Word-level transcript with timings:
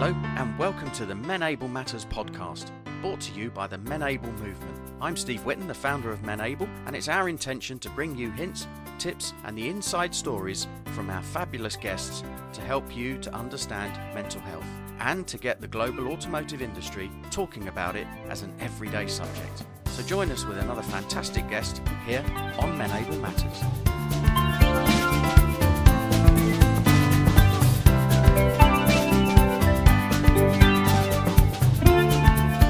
Hello, 0.00 0.14
and 0.36 0.56
welcome 0.56 0.88
to 0.92 1.04
the 1.04 1.14
Menable 1.14 1.68
Matters 1.68 2.04
podcast, 2.04 2.70
brought 3.00 3.20
to 3.22 3.32
you 3.32 3.50
by 3.50 3.66
the 3.66 3.78
Menable 3.78 4.32
Movement. 4.38 4.92
I'm 5.00 5.16
Steve 5.16 5.40
Witten, 5.40 5.66
the 5.66 5.74
founder 5.74 6.12
of 6.12 6.20
Menable, 6.20 6.68
and 6.86 6.94
it's 6.94 7.08
our 7.08 7.28
intention 7.28 7.80
to 7.80 7.90
bring 7.90 8.16
you 8.16 8.30
hints, 8.30 8.68
tips, 9.00 9.34
and 9.42 9.58
the 9.58 9.68
inside 9.68 10.14
stories 10.14 10.68
from 10.94 11.10
our 11.10 11.20
fabulous 11.20 11.74
guests 11.74 12.22
to 12.52 12.60
help 12.60 12.96
you 12.96 13.18
to 13.18 13.34
understand 13.34 13.92
mental 14.14 14.40
health 14.42 14.66
and 15.00 15.26
to 15.26 15.36
get 15.36 15.60
the 15.60 15.66
global 15.66 16.12
automotive 16.12 16.62
industry 16.62 17.10
talking 17.32 17.66
about 17.66 17.96
it 17.96 18.06
as 18.28 18.42
an 18.42 18.54
everyday 18.60 19.08
subject. 19.08 19.64
So 19.86 20.04
join 20.04 20.30
us 20.30 20.44
with 20.44 20.58
another 20.58 20.82
fantastic 20.82 21.50
guest 21.50 21.82
here 22.06 22.24
on 22.60 22.78
Menable 22.78 23.20
Matters. 23.20 24.37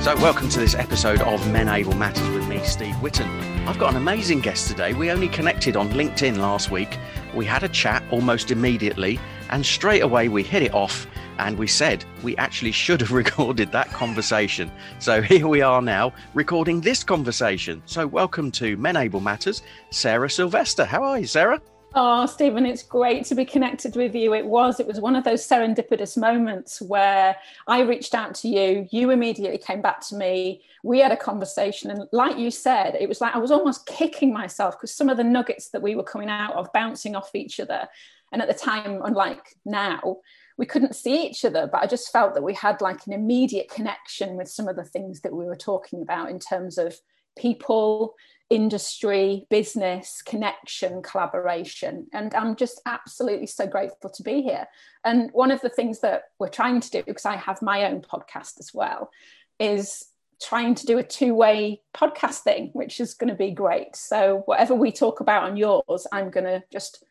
So, 0.08 0.16
welcome 0.22 0.48
to 0.48 0.58
this 0.58 0.74
episode 0.74 1.20
of 1.20 1.38
Menable 1.48 1.94
Matters 1.94 2.26
with 2.30 2.48
me, 2.48 2.64
Steve 2.64 2.94
Whitten. 2.94 3.28
I've 3.66 3.78
got 3.78 3.90
an 3.90 3.98
amazing 3.98 4.40
guest 4.40 4.66
today. 4.66 4.94
We 4.94 5.10
only 5.10 5.28
connected 5.28 5.76
on 5.76 5.90
LinkedIn 5.90 6.38
last 6.38 6.70
week. 6.70 6.98
We 7.34 7.44
had 7.44 7.62
a 7.62 7.68
chat 7.68 8.02
almost 8.10 8.50
immediately, 8.50 9.20
and 9.50 9.66
straight 9.66 10.00
away 10.00 10.30
we 10.30 10.42
hit 10.42 10.62
it 10.62 10.72
off 10.72 11.06
and 11.38 11.58
we 11.58 11.66
said 11.66 12.06
we 12.22 12.34
actually 12.38 12.72
should 12.72 13.02
have 13.02 13.12
recorded 13.24 13.70
that 13.72 13.90
conversation. 13.90 14.72
So 14.98 15.20
here 15.20 15.46
we 15.46 15.60
are 15.60 15.82
now 15.82 16.14
recording 16.32 16.80
this 16.80 17.04
conversation. 17.04 17.82
So 17.84 18.06
welcome 18.06 18.50
to 18.52 18.78
Menable 18.78 19.20
Matters, 19.20 19.60
Sarah 19.90 20.30
Sylvester. 20.30 20.86
How 20.86 21.02
are 21.02 21.18
you, 21.18 21.26
Sarah? 21.26 21.60
Oh, 22.00 22.26
Stephen, 22.26 22.64
it's 22.64 22.84
great 22.84 23.24
to 23.24 23.34
be 23.34 23.44
connected 23.44 23.96
with 23.96 24.14
you. 24.14 24.32
It 24.32 24.46
was. 24.46 24.78
It 24.78 24.86
was 24.86 25.00
one 25.00 25.16
of 25.16 25.24
those 25.24 25.44
serendipitous 25.44 26.16
moments 26.16 26.80
where 26.80 27.36
I 27.66 27.80
reached 27.80 28.14
out 28.14 28.36
to 28.36 28.48
you. 28.48 28.86
You 28.92 29.10
immediately 29.10 29.58
came 29.58 29.82
back 29.82 30.06
to 30.06 30.14
me. 30.14 30.62
We 30.84 31.00
had 31.00 31.10
a 31.10 31.16
conversation. 31.16 31.90
And 31.90 32.06
like 32.12 32.38
you 32.38 32.52
said, 32.52 32.94
it 33.00 33.08
was 33.08 33.20
like 33.20 33.34
I 33.34 33.38
was 33.38 33.50
almost 33.50 33.84
kicking 33.86 34.32
myself 34.32 34.76
because 34.76 34.94
some 34.94 35.08
of 35.08 35.16
the 35.16 35.24
nuggets 35.24 35.70
that 35.70 35.82
we 35.82 35.96
were 35.96 36.04
coming 36.04 36.28
out 36.28 36.54
of 36.54 36.72
bouncing 36.72 37.16
off 37.16 37.34
each 37.34 37.58
other. 37.58 37.88
And 38.30 38.40
at 38.40 38.46
the 38.46 38.54
time, 38.54 39.00
unlike 39.04 39.56
now, 39.64 40.18
we 40.56 40.66
couldn't 40.66 40.94
see 40.94 41.26
each 41.26 41.44
other, 41.44 41.66
but 41.66 41.82
I 41.82 41.88
just 41.88 42.12
felt 42.12 42.32
that 42.34 42.44
we 42.44 42.54
had 42.54 42.80
like 42.80 43.08
an 43.08 43.12
immediate 43.12 43.68
connection 43.68 44.36
with 44.36 44.48
some 44.48 44.68
of 44.68 44.76
the 44.76 44.84
things 44.84 45.22
that 45.22 45.34
we 45.34 45.46
were 45.46 45.56
talking 45.56 46.02
about 46.02 46.30
in 46.30 46.38
terms 46.38 46.78
of 46.78 46.96
people, 47.36 48.14
industry, 48.50 49.46
business, 49.50 50.22
connection, 50.22 51.02
collaboration. 51.02 52.06
And 52.12 52.34
I'm 52.34 52.56
just 52.56 52.80
absolutely 52.86 53.46
so 53.46 53.66
grateful 53.66 54.10
to 54.10 54.22
be 54.22 54.42
here. 54.42 54.66
And 55.04 55.30
one 55.32 55.50
of 55.50 55.60
the 55.60 55.68
things 55.68 56.00
that 56.00 56.24
we're 56.38 56.48
trying 56.48 56.80
to 56.80 56.90
do, 56.90 57.02
because 57.02 57.26
I 57.26 57.36
have 57.36 57.60
my 57.62 57.84
own 57.84 58.00
podcast 58.00 58.58
as 58.58 58.70
well, 58.72 59.10
is 59.58 60.06
trying 60.40 60.74
to 60.76 60.86
do 60.86 60.98
a 60.98 61.02
two 61.02 61.34
way 61.34 61.82
podcast 61.94 62.38
thing, 62.38 62.70
which 62.72 63.00
is 63.00 63.14
going 63.14 63.28
to 63.28 63.36
be 63.36 63.50
great. 63.50 63.96
So, 63.96 64.42
whatever 64.46 64.74
we 64.74 64.92
talk 64.92 65.20
about 65.20 65.44
on 65.44 65.56
yours, 65.56 66.06
I'm 66.12 66.30
going 66.30 66.46
to 66.46 66.62
just 66.72 67.04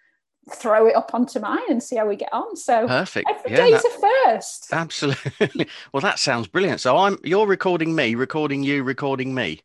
throw 0.55 0.87
it 0.87 0.95
up 0.95 1.13
onto 1.13 1.39
mine 1.39 1.59
and 1.69 1.83
see 1.83 1.97
how 1.97 2.07
we 2.07 2.15
get 2.15 2.31
on. 2.31 2.55
So 2.55 2.87
perfect. 2.87 3.29
Every 3.29 3.51
yeah, 3.51 3.57
day's 3.57 3.83
that, 3.83 3.97
a 3.97 4.31
first. 4.31 4.67
Absolutely. 4.71 5.67
well, 5.91 5.99
that 6.01 6.19
sounds 6.19 6.47
brilliant. 6.47 6.79
So 6.79 6.95
I'm 6.95 7.17
you're 7.23 7.45
recording 7.45 7.93
me, 7.93 8.15
recording 8.15 8.63
you, 8.63 8.83
recording 8.83 9.35
me. 9.35 9.59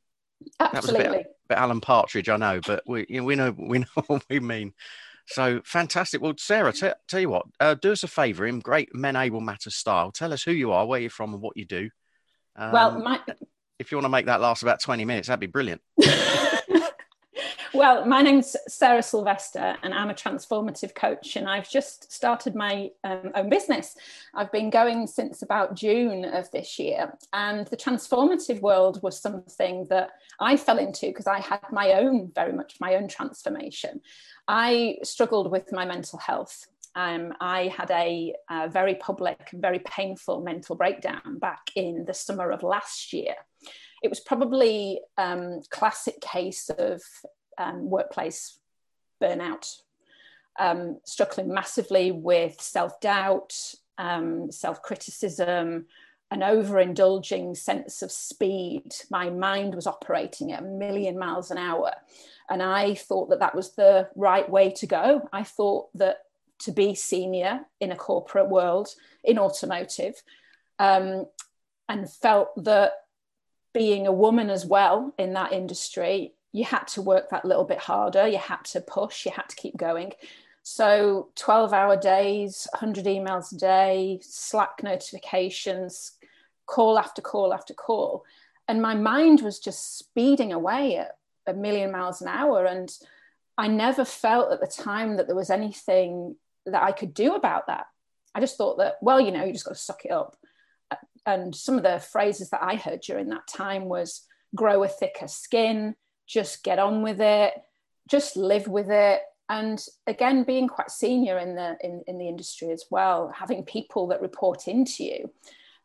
Absolutely 0.59 1.19
bit 1.19 1.32
Alan 1.51 1.81
Partridge, 1.81 2.29
I 2.29 2.37
know, 2.37 2.61
but 2.67 2.83
we 2.87 3.07
you 3.09 3.21
know, 3.21 3.25
we 3.25 3.37
know 3.37 3.51
we 3.59 3.79
know 3.81 3.87
what 4.07 4.25
we 4.29 4.41
mean. 4.41 4.73
So 5.27 5.61
fantastic. 5.65 6.21
Well, 6.21 6.35
Sarah, 6.37 6.73
t- 6.73 6.91
tell 7.09 7.21
you 7.21 7.29
what, 7.29 7.47
uh, 7.61 7.75
do 7.75 7.93
us 7.93 8.03
a 8.03 8.09
favour 8.09 8.47
in 8.47 8.59
great 8.59 8.93
Menable 8.93 9.41
Matter 9.41 9.71
style. 9.71 10.11
Tell 10.11 10.33
us 10.33 10.43
who 10.43 10.53
you 10.53 10.73
are, 10.73 10.85
where 10.85 11.01
you're 11.01 11.11
from, 11.11 11.33
and 11.33 11.43
what 11.43 11.57
you 11.57 11.65
do. 11.65 11.91
Um, 12.57 12.73
well, 12.73 12.99
my... 12.99 13.21
if 13.79 13.93
you 13.93 13.99
want 13.99 14.07
to 14.07 14.11
make 14.11 14.27
that 14.27 14.41
last 14.41 14.63
about 14.63 14.81
20 14.81 15.05
minutes, 15.05 15.29
that'd 15.29 15.41
be 15.41 15.47
brilliant. 15.47 15.81
Well, 17.75 18.05
my 18.05 18.21
name's 18.21 18.55
Sarah 18.69 19.03
Sylvester, 19.03 19.77
and 19.83 19.95
I'm 19.95 20.11
a 20.11 20.15
transformative 20.15 20.95
coach, 20.95 21.37
and 21.37 21.49
I've 21.49 21.71
just 21.71 22.13
started 22.13 22.55
my 22.55 22.91
um, 23.03 23.31
own 23.35 23.49
business. 23.49 23.97
I've 24.35 24.53
been 24.53 24.69
going 24.69 25.07
since 25.07 25.41
about 25.41 25.75
June 25.75 26.27
of 26.27 26.51
this 26.51 26.79
year, 26.79 27.15
and 27.33 27.67
the 27.69 27.77
transformative 27.79 28.61
world 28.61 29.03
was 29.03 29.19
something 29.19 29.87
that 29.89 30.11
I 30.39 30.59
fell 30.59 30.79
into 30.79 31.07
because 31.07 31.27
I 31.27 31.41
had 31.41 31.63
my 31.73 31.93
own, 31.95 32.31
very 32.35 32.53
much 32.53 32.77
my 32.79 32.97
own 32.97 33.09
transformation. 33.09 34.03
I 34.47 34.99
struggled 35.03 35.51
with 35.51 35.73
my 35.73 35.87
mental 35.87 36.19
health. 36.19 36.67
Um, 36.95 37.33
I 37.41 37.69
had 37.69 37.91
a, 37.91 38.35
a 38.51 38.69
very 38.69 38.97
public, 38.97 39.49
very 39.55 39.79
painful 39.79 40.43
mental 40.43 40.77
breakdown 40.77 41.39
back 41.39 41.71
in 41.75 42.05
the 42.05 42.13
summer 42.13 42.51
of 42.51 42.63
last 42.63 43.15
year 43.15 43.35
it 44.03 44.11
was 44.11 44.19
probably 44.19 45.01
um, 45.17 45.61
classic 45.71 46.21
case 46.21 46.69
of 46.71 47.01
um, 47.59 47.91
workplace 47.91 48.59
burnout, 49.23 49.77
um, 50.59 50.99
struggling 51.05 51.53
massively 51.53 52.13
with 52.13 52.61
self 52.61 53.01
doubt, 53.01 53.55
um, 53.99 54.51
self 54.51 54.83
criticism, 54.83 55.87
an 56.31 56.41
overindulging 56.41 57.57
sense 57.57 58.03
of 58.03 58.11
speed. 58.11 58.95
My 59.11 59.31
mind 59.31 59.75
was 59.75 59.87
operating 59.87 60.53
at 60.53 60.63
a 60.63 60.67
million 60.67 61.19
miles 61.19 61.51
an 61.51 61.59
hour. 61.59 61.93
And 62.51 62.63
I 62.63 62.95
thought 62.95 63.31
that 63.31 63.39
that 63.41 63.55
was 63.55 63.73
the 63.75 64.09
right 64.17 64.49
way 64.49 64.71
to 64.73 64.87
go. 64.87 65.29
I 65.33 65.45
thought 65.45 65.89
that 65.95 66.19
to 66.61 66.73
be 66.73 66.95
senior 66.95 67.61
in 67.81 67.93
a 67.93 67.97
corporate 67.97 68.49
world 68.49 68.89
in 69.25 69.39
automotive, 69.39 70.23
um, 70.79 71.27
and 71.89 72.11
felt 72.11 72.51
that 72.65 72.93
being 73.75 74.07
a 74.07 74.13
woman 74.13 74.51
as 74.51 74.65
well 74.65 75.15
in 75.19 75.33
that 75.35 75.53
industry 75.53 76.35
you 76.53 76.65
had 76.65 76.87
to 76.87 77.03
work 77.03 77.31
that 77.31 77.45
little 77.45 77.65
bit 77.65 77.79
harder, 77.79 78.29
you 78.29 78.39
had 78.39 78.63
to 78.65 78.81
push, 78.81 79.25
you 79.25 79.33
had 79.33 79.49
to 79.49 79.57
keep 79.57 79.77
going. 79.77 80.13
So 80.63 81.31
12 81.37 81.73
hour 81.73 81.97
days, 81.97 82.69
100 82.73 83.07
emails 83.07 83.53
a 83.53 83.59
day, 83.59 84.21
Slack 84.23 84.83
notifications, 84.83 86.13
call 86.67 86.99
after 86.99 87.21
call 87.23 87.53
after 87.53 87.75
call. 87.75 88.25
And 88.69 88.81
my 88.81 88.95
mind 88.95 89.41
was 89.41 89.59
just 89.59 89.99
speeding 89.99 90.53
away 90.53 90.99
at 90.99 91.17
a 91.47 91.55
million 91.55 91.91
miles 91.91 92.23
an 92.23 92.29
hour. 92.29 92.65
And 92.65 92.91
I 93.59 93.67
never 93.69 94.05
felt 94.05 94.53
at 94.53 94.61
the 94.61 94.67
time 94.67 95.17
that 95.17 95.27
there 95.27 95.37
was 95.37 95.51
anything 95.51 96.37
that 96.67 96.83
I 96.83 96.93
could 96.93 97.13
do 97.13 97.35
about 97.35 97.67
that. 97.67 97.87
I 98.35 98.41
just 98.41 98.57
thought 98.57 98.79
that, 98.79 98.97
well, 99.03 99.21
you 99.21 99.33
know, 99.33 99.45
you 99.45 99.53
just 99.53 99.65
got 99.65 99.75
to 99.75 99.81
suck 99.81 100.05
it 100.05 100.13
up. 100.13 100.37
And 101.27 101.55
some 101.55 101.77
of 101.77 101.83
the 101.83 101.99
phrases 101.99 102.51
that 102.51 102.63
I 102.63 102.77
heard 102.77 103.01
during 103.01 103.29
that 103.29 103.47
time 103.47 103.85
was 103.85 104.23
grow 104.55 104.83
a 104.85 104.89
thicker 104.89 105.29
skin, 105.29 105.95
just 106.27 106.65
get 106.65 106.79
on 106.79 107.03
with 107.03 107.21
it, 107.21 107.55
just 108.09 108.37
live 108.37 108.69
with 108.69 108.91
it. 108.91 109.21
And 109.49 109.85
again, 110.07 110.45
being 110.45 110.69
quite 110.69 110.91
senior 110.91 111.39
in 111.39 111.55
the 111.55 111.77
in, 111.83 112.03
in 112.07 112.19
the 112.19 112.29
industry 112.29 112.71
as 112.71 112.87
well, 112.91 113.33
having 113.37 113.65
people 113.65 114.07
that 114.09 114.23
report 114.23 114.67
into 114.69 115.05
you, 115.05 115.31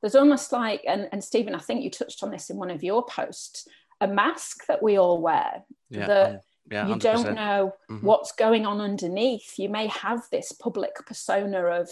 there's 0.02 0.16
almost 0.16 0.52
like, 0.52 0.84
and, 0.88 1.10
and 1.12 1.24
Stephen, 1.24 1.56
I 1.56 1.60
think 1.60 1.84
you 1.84 1.90
touched 1.90 2.24
on 2.24 2.32
this 2.32 2.50
in 2.50 2.58
one 2.58 2.70
of 2.70 2.84
your 2.84 3.04
posts, 3.06 3.68
a 4.00 4.08
mask 4.08 4.66
that 4.68 4.84
we 4.84 4.98
all 4.98 5.22
wear 5.22 5.64
yeah, 5.90 6.08
that 6.08 6.30
um, 6.30 6.40
yeah, 6.72 6.88
you 6.88 6.96
don't 6.98 7.34
know 7.34 7.74
mm-hmm. 7.90 8.06
what's 8.06 8.32
going 8.32 8.66
on 8.66 8.80
underneath. 8.80 9.58
You 9.58 9.70
may 9.70 9.88
have 9.88 10.24
this 10.32 10.52
public 10.52 10.96
persona 11.06 11.60
of 11.60 11.90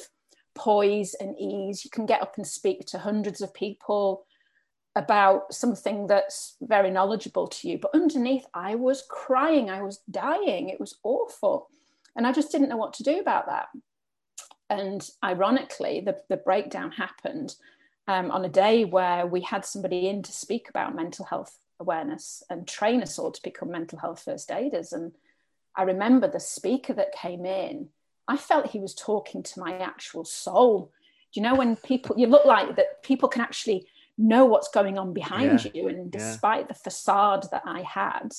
poise 0.54 1.16
and 1.16 1.36
ease. 1.40 1.84
You 1.84 1.92
can 1.92 2.06
get 2.06 2.22
up 2.22 2.36
and 2.38 2.46
speak 2.46 2.86
to 2.88 3.00
hundreds 3.00 3.42
of 3.42 3.54
people 3.54 4.26
about 4.96 5.54
something 5.54 6.08
that's 6.08 6.56
very 6.62 6.90
knowledgeable 6.90 7.48
to 7.48 7.70
you. 7.70 7.78
But 7.78 7.94
underneath, 7.94 8.46
I 8.54 8.76
was 8.76 9.04
crying, 9.10 9.70
I 9.70 9.82
was 9.82 10.00
dying, 10.10 10.70
it 10.70 10.80
was 10.80 10.98
awful. 11.04 11.70
And 12.16 12.26
I 12.26 12.32
just 12.32 12.52
didn't 12.52 12.70
know 12.70 12.78
what 12.78 12.94
to 12.94 13.04
do 13.04 13.20
about 13.20 13.48
that. 13.48 13.68
And 14.70 15.08
ironically, 15.24 16.02
the, 16.02 16.18
the 16.30 16.38
breakdown 16.38 16.92
happened 16.92 17.56
um, 18.08 18.32
on 18.32 18.46
a 18.46 18.50
day 18.50 18.86
where 18.86 19.28
we 19.28 19.42
had 19.42 19.66
somebody 19.66 20.08
in 20.08 20.24
to 20.24 20.32
speak 20.32 20.70
about 20.70 20.96
mental 20.96 21.26
health 21.26 21.60
awareness 21.80 22.42
and 22.50 22.68
train 22.68 23.02
us 23.02 23.20
all 23.20 23.32
to 23.32 23.44
become 23.44 23.72
mental 23.72 24.00
health 24.00 24.24
first 24.24 24.50
aiders. 24.50 24.94
And 24.94 25.12
I 25.76 25.84
remember 25.84 26.28
the 26.30 26.40
speaker 26.40 26.94
that 26.94 27.12
came 27.12 27.46
in, 27.46 27.90
I 28.28 28.38
felt 28.38 28.68
he 28.68 28.80
was 28.80 28.96
talking 28.96 29.44
to 29.44 29.60
my 29.60 29.78
actual 29.78 30.24
soul. 30.24 30.92
Do 31.34 31.40
you 31.40 31.44
know 31.44 31.56
when 31.56 31.76
people, 31.76 32.16
you 32.18 32.28
look 32.28 32.46
like 32.46 32.78
that 32.78 33.04
people 33.04 33.28
can 33.28 33.42
actually 33.42 33.88
know 34.18 34.46
what's 34.46 34.70
going 34.70 34.98
on 34.98 35.14
behind 35.14 35.66
yeah. 35.66 35.72
you. 35.74 35.88
And 35.88 36.12
despite 36.12 36.62
yeah. 36.62 36.68
the 36.68 36.74
facade 36.76 37.48
that 37.52 37.64
I 37.66 37.82
had, 37.82 38.32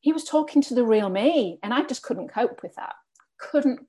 he 0.00 0.12
was 0.12 0.24
talking 0.24 0.62
to 0.62 0.74
the 0.74 0.84
real 0.84 1.08
me. 1.08 1.58
And 1.62 1.72
I 1.72 1.82
just 1.82 2.02
couldn't 2.02 2.28
cope 2.28 2.62
with 2.62 2.74
that. 2.76 2.94
Couldn't 3.38 3.86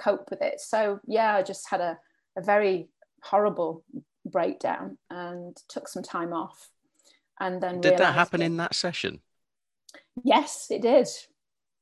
cope 0.00 0.30
with 0.30 0.42
it. 0.42 0.60
So, 0.60 1.00
yeah, 1.06 1.34
I 1.34 1.42
just 1.42 1.68
had 1.68 1.80
a, 1.80 1.98
a 2.36 2.42
very 2.42 2.88
horrible 3.22 3.84
breakdown 4.24 4.98
and 5.10 5.56
took 5.68 5.88
some 5.88 6.02
time 6.02 6.32
off. 6.32 6.68
And 7.40 7.60
then 7.60 7.80
did 7.80 7.98
that 7.98 8.14
happen 8.14 8.40
that, 8.40 8.46
in 8.46 8.56
that 8.58 8.74
session? 8.74 9.20
Yes, 10.22 10.68
it 10.70 10.82
did. 10.82 11.08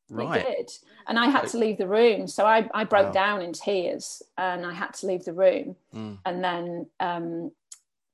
Right. 0.09 0.41
It 0.41 0.57
did. 0.57 0.71
And 1.07 1.19
I 1.19 1.29
had 1.29 1.49
to 1.49 1.59
leave 1.59 1.79
the 1.79 1.89
room. 1.89 2.27
So 2.27 2.47
I, 2.47 2.69
I 2.73 2.85
broke 2.85 3.07
wow. 3.07 3.13
down 3.13 3.43
in 3.43 3.53
tears 3.53 4.23
and 4.39 4.65
I 4.65 4.73
had 4.73 4.95
to 4.95 5.07
leave 5.07 5.25
the 5.25 5.33
room. 5.33 5.77
Mm. 5.95 6.19
And 6.25 6.45
then 6.45 6.87
um, 7.01 7.53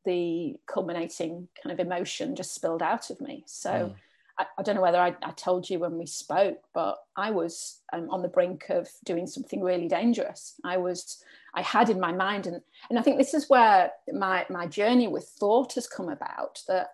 the 0.09 0.57
culminating 0.67 1.49
kind 1.63 1.73
of 1.73 1.85
emotion 1.85 2.35
just 2.35 2.55
spilled 2.55 2.83
out 2.83 3.11
of 3.11 3.21
me. 3.21 3.45
So 3.47 3.71
mm. 3.71 3.95
I, 4.39 4.47
I, 4.57 4.63
don't 4.63 4.75
know 4.75 4.81
whether 4.81 5.01
I, 5.01 5.15
I, 5.23 5.33
told 5.33 5.69
you 5.69 5.79
when 5.79 5.99
we 5.99 6.07
spoke, 6.07 6.59
but 6.73 6.97
I 7.17 7.31
was 7.31 7.81
um, 7.93 8.09
on 8.09 8.23
the 8.23 8.29
brink 8.29 8.71
of 8.71 8.89
doing 9.05 9.27
something 9.27 9.63
really 9.63 9.87
dangerous. 9.87 10.55
I 10.65 10.79
was, 10.79 11.23
I 11.55 11.61
had 11.61 11.91
in 11.91 12.01
my 12.01 12.13
mind, 12.13 12.47
and, 12.47 12.61
and 12.89 12.99
I 12.99 13.03
think 13.03 13.19
this 13.19 13.35
is 13.35 13.51
where 13.51 13.93
my, 14.13 14.47
my 14.49 14.67
journey 14.67 15.09
with 15.09 15.29
thought 15.39 15.75
has 15.75 15.87
come 15.87 16.09
about 16.09 16.63
that 16.69 16.89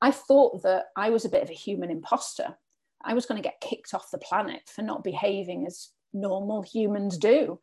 I 0.00 0.10
thought 0.10 0.62
that 0.62 0.86
I 0.96 1.10
was 1.10 1.24
a 1.24 1.30
bit 1.30 1.42
of 1.42 1.50
a 1.50 1.54
human 1.54 1.90
imposter 1.90 2.56
I 3.04 3.14
was 3.14 3.26
going 3.26 3.40
to 3.40 3.46
get 3.46 3.60
kicked 3.60 3.94
off 3.94 4.10
the 4.10 4.18
planet 4.18 4.62
for 4.66 4.82
not 4.82 5.04
behaving 5.04 5.66
as 5.66 5.90
normal 6.12 6.62
humans 6.62 7.18
do. 7.18 7.60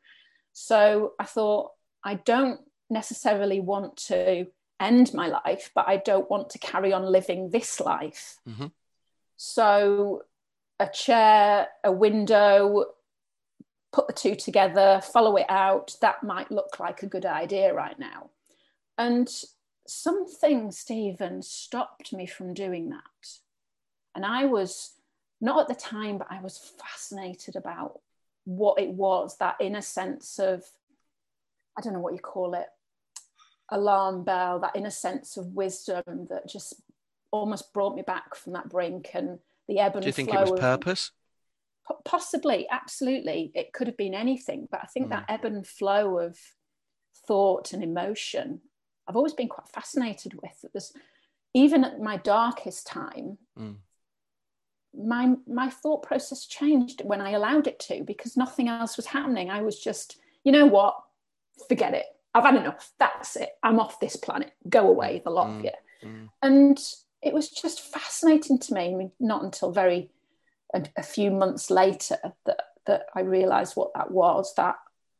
So 0.53 1.13
I 1.19 1.25
thought, 1.25 1.71
I 2.03 2.15
don't 2.15 2.59
necessarily 2.89 3.59
want 3.59 3.97
to 3.97 4.47
end 4.81 5.13
my 5.13 5.27
life, 5.27 5.71
but 5.73 5.87
I 5.87 5.97
don't 5.97 6.29
want 6.29 6.49
to 6.51 6.59
carry 6.59 6.91
on 6.91 7.05
living 7.05 7.51
this 7.51 7.79
life. 7.79 8.39
Mm-hmm. 8.49 8.67
So 9.37 10.23
a 10.79 10.87
chair, 10.87 11.67
a 11.83 11.91
window, 11.91 12.85
put 13.93 14.07
the 14.07 14.13
two 14.13 14.35
together, 14.35 15.01
follow 15.01 15.35
it 15.37 15.45
out, 15.49 15.95
that 16.01 16.23
might 16.23 16.51
look 16.51 16.79
like 16.79 17.03
a 17.03 17.07
good 17.07 17.25
idea 17.25 17.73
right 17.73 17.97
now. 17.99 18.29
And 18.97 19.29
something, 19.87 20.71
Stephen, 20.71 21.41
stopped 21.41 22.13
me 22.13 22.25
from 22.25 22.53
doing 22.53 22.89
that. 22.89 23.27
And 24.15 24.25
I 24.25 24.45
was 24.45 24.93
not 25.39 25.59
at 25.59 25.67
the 25.67 25.81
time, 25.81 26.17
but 26.17 26.27
I 26.29 26.41
was 26.41 26.57
fascinated 26.57 27.55
about 27.55 27.99
what 28.45 28.79
it 28.79 28.89
was 28.89 29.37
that 29.37 29.57
inner 29.59 29.81
sense 29.81 30.39
of, 30.39 30.63
I 31.77 31.81
don't 31.81 31.93
know 31.93 31.99
what 31.99 32.13
you 32.13 32.19
call 32.19 32.53
it, 32.53 32.67
alarm 33.71 34.23
bell, 34.23 34.59
that 34.59 34.75
inner 34.75 34.89
sense 34.91 35.37
of 35.37 35.47
wisdom 35.47 36.27
that 36.29 36.47
just 36.47 36.81
almost 37.31 37.73
brought 37.73 37.95
me 37.95 38.01
back 38.01 38.35
from 38.35 38.53
that 38.53 38.69
brink 38.69 39.11
and 39.13 39.39
the 39.67 39.79
ebb 39.79 39.93
and 39.93 39.93
flow. 39.93 40.01
Do 40.01 40.07
you 40.07 40.13
think 40.13 40.33
it 40.33 40.39
was 40.39 40.59
purpose? 40.59 41.11
Possibly, 42.05 42.67
absolutely. 42.69 43.51
It 43.55 43.73
could 43.73 43.87
have 43.87 43.97
been 43.97 44.13
anything, 44.13 44.67
but 44.69 44.81
I 44.83 44.87
think 44.87 45.07
mm. 45.07 45.09
that 45.11 45.25
ebb 45.29 45.45
and 45.45 45.65
flow 45.65 46.19
of 46.19 46.37
thought 47.27 47.73
and 47.73 47.83
emotion, 47.83 48.61
I've 49.07 49.15
always 49.15 49.33
been 49.33 49.49
quite 49.49 49.67
fascinated 49.69 50.33
with. 50.41 50.65
There's 50.73 50.93
even 51.53 51.83
at 51.83 51.99
my 51.99 52.17
darkest 52.17 52.87
time, 52.87 53.37
mm 53.57 53.75
my 54.93 55.35
my 55.47 55.69
thought 55.69 56.03
process 56.03 56.45
changed 56.45 57.01
when 57.03 57.21
I 57.21 57.31
allowed 57.31 57.67
it 57.67 57.79
to 57.81 58.03
because 58.03 58.35
nothing 58.35 58.67
else 58.67 58.97
was 58.97 59.05
happening. 59.05 59.49
I 59.49 59.61
was 59.61 59.79
just, 59.79 60.17
you 60.43 60.51
know 60.51 60.65
what, 60.65 60.95
forget 61.67 61.93
it. 61.93 62.05
I've 62.33 62.43
had 62.43 62.55
enough. 62.55 62.91
That's 62.99 63.35
it. 63.35 63.49
I'm 63.61 63.79
off 63.79 63.99
this 63.99 64.15
planet. 64.15 64.51
Go 64.67 64.87
away, 64.87 65.21
the 65.23 65.31
lot 65.31 65.47
mm, 65.47 65.59
of 65.59 65.63
you. 65.65 65.71
Mm. 66.03 66.29
And 66.41 66.79
it 67.21 67.33
was 67.33 67.49
just 67.49 67.81
fascinating 67.81 68.57
to 68.59 68.73
me. 68.73 68.93
I 68.93 68.95
mean, 68.95 69.11
not 69.19 69.43
until 69.43 69.71
very 69.71 70.09
a, 70.73 70.83
a 70.97 71.03
few 71.03 71.31
months 71.31 71.69
later 71.69 72.17
that 72.45 72.61
that 72.85 73.05
I 73.13 73.21
realised 73.21 73.75
what 73.75 73.93
that 73.95 74.11
was. 74.11 74.53
That 74.55 74.77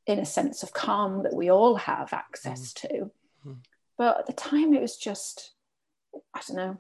inner 0.07 0.25
sense 0.25 0.63
of 0.63 0.73
calm 0.73 1.23
that 1.23 1.33
we 1.33 1.51
all 1.51 1.75
have 1.75 2.13
access 2.13 2.73
mm. 2.73 2.81
to. 2.81 3.11
Mm. 3.45 3.57
But 3.97 4.19
at 4.19 4.27
the 4.27 4.33
time, 4.33 4.73
it 4.73 4.81
was 4.81 4.97
just, 4.97 5.51
I 6.33 6.41
don't 6.47 6.57
know. 6.57 6.77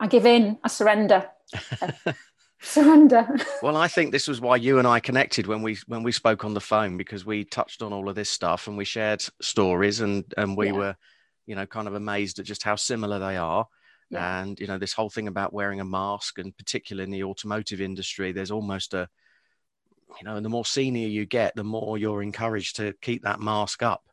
I 0.00 0.06
give 0.06 0.26
in. 0.26 0.58
I 0.64 0.68
surrender. 0.68 1.28
surrender. 2.62 3.28
Well 3.62 3.76
i 3.76 3.88
think 3.88 4.12
this 4.12 4.28
was 4.28 4.40
why 4.40 4.56
you 4.56 4.78
and 4.78 4.86
i 4.86 5.00
connected 5.00 5.46
when 5.46 5.62
we 5.62 5.76
when 5.86 6.02
we 6.02 6.12
spoke 6.12 6.44
on 6.44 6.54
the 6.54 6.60
phone 6.60 6.96
because 6.96 7.26
we 7.26 7.44
touched 7.44 7.82
on 7.82 7.92
all 7.92 8.08
of 8.08 8.14
this 8.14 8.30
stuff 8.30 8.68
and 8.68 8.76
we 8.76 8.84
shared 8.84 9.22
stories 9.40 10.00
and 10.00 10.24
and 10.36 10.56
we 10.56 10.66
yeah. 10.66 10.72
were 10.72 10.96
you 11.46 11.54
know 11.54 11.66
kind 11.66 11.88
of 11.88 11.94
amazed 11.94 12.38
at 12.38 12.46
just 12.46 12.62
how 12.62 12.76
similar 12.76 13.18
they 13.18 13.36
are. 13.36 13.66
Yeah. 14.10 14.42
and 14.42 14.60
you 14.60 14.66
know 14.66 14.76
this 14.76 14.92
whole 14.92 15.08
thing 15.08 15.26
about 15.26 15.54
wearing 15.54 15.80
a 15.80 15.86
mask 15.86 16.38
and 16.38 16.54
particularly 16.56 17.04
in 17.04 17.10
the 17.10 17.24
automotive 17.24 17.80
industry 17.80 18.32
there's 18.32 18.50
almost 18.50 18.92
a 18.92 19.08
you 20.20 20.26
know 20.26 20.36
and 20.36 20.44
the 20.44 20.50
more 20.50 20.66
senior 20.66 21.08
you 21.08 21.24
get 21.24 21.56
the 21.56 21.64
more 21.64 21.96
you're 21.96 22.22
encouraged 22.22 22.76
to 22.76 22.92
keep 23.00 23.22
that 23.22 23.40
mask 23.40 23.82
up. 23.82 24.04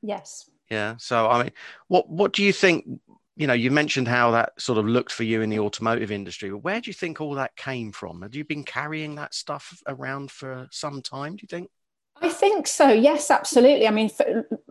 Yes. 0.00 0.48
Yeah. 0.70 0.94
So 0.98 1.28
i 1.28 1.42
mean 1.42 1.52
what 1.88 2.08
what 2.08 2.32
do 2.32 2.44
you 2.44 2.52
think 2.52 2.86
you 3.38 3.46
know, 3.46 3.54
you 3.54 3.70
mentioned 3.70 4.08
how 4.08 4.32
that 4.32 4.60
sort 4.60 4.78
of 4.78 4.86
looked 4.86 5.12
for 5.12 5.22
you 5.22 5.42
in 5.42 5.48
the 5.48 5.60
automotive 5.60 6.10
industry. 6.10 6.50
But 6.50 6.58
Where 6.58 6.80
do 6.80 6.90
you 6.90 6.92
think 6.92 7.20
all 7.20 7.34
that 7.34 7.54
came 7.54 7.92
from? 7.92 8.22
Have 8.22 8.34
you 8.34 8.44
been 8.44 8.64
carrying 8.64 9.14
that 9.14 9.32
stuff 9.32 9.80
around 9.86 10.32
for 10.32 10.66
some 10.72 11.02
time, 11.02 11.36
do 11.36 11.42
you 11.42 11.48
think? 11.48 11.70
I 12.20 12.30
think 12.30 12.66
so. 12.66 12.88
Yes, 12.88 13.30
absolutely. 13.30 13.86
I 13.86 13.92
mean, 13.92 14.10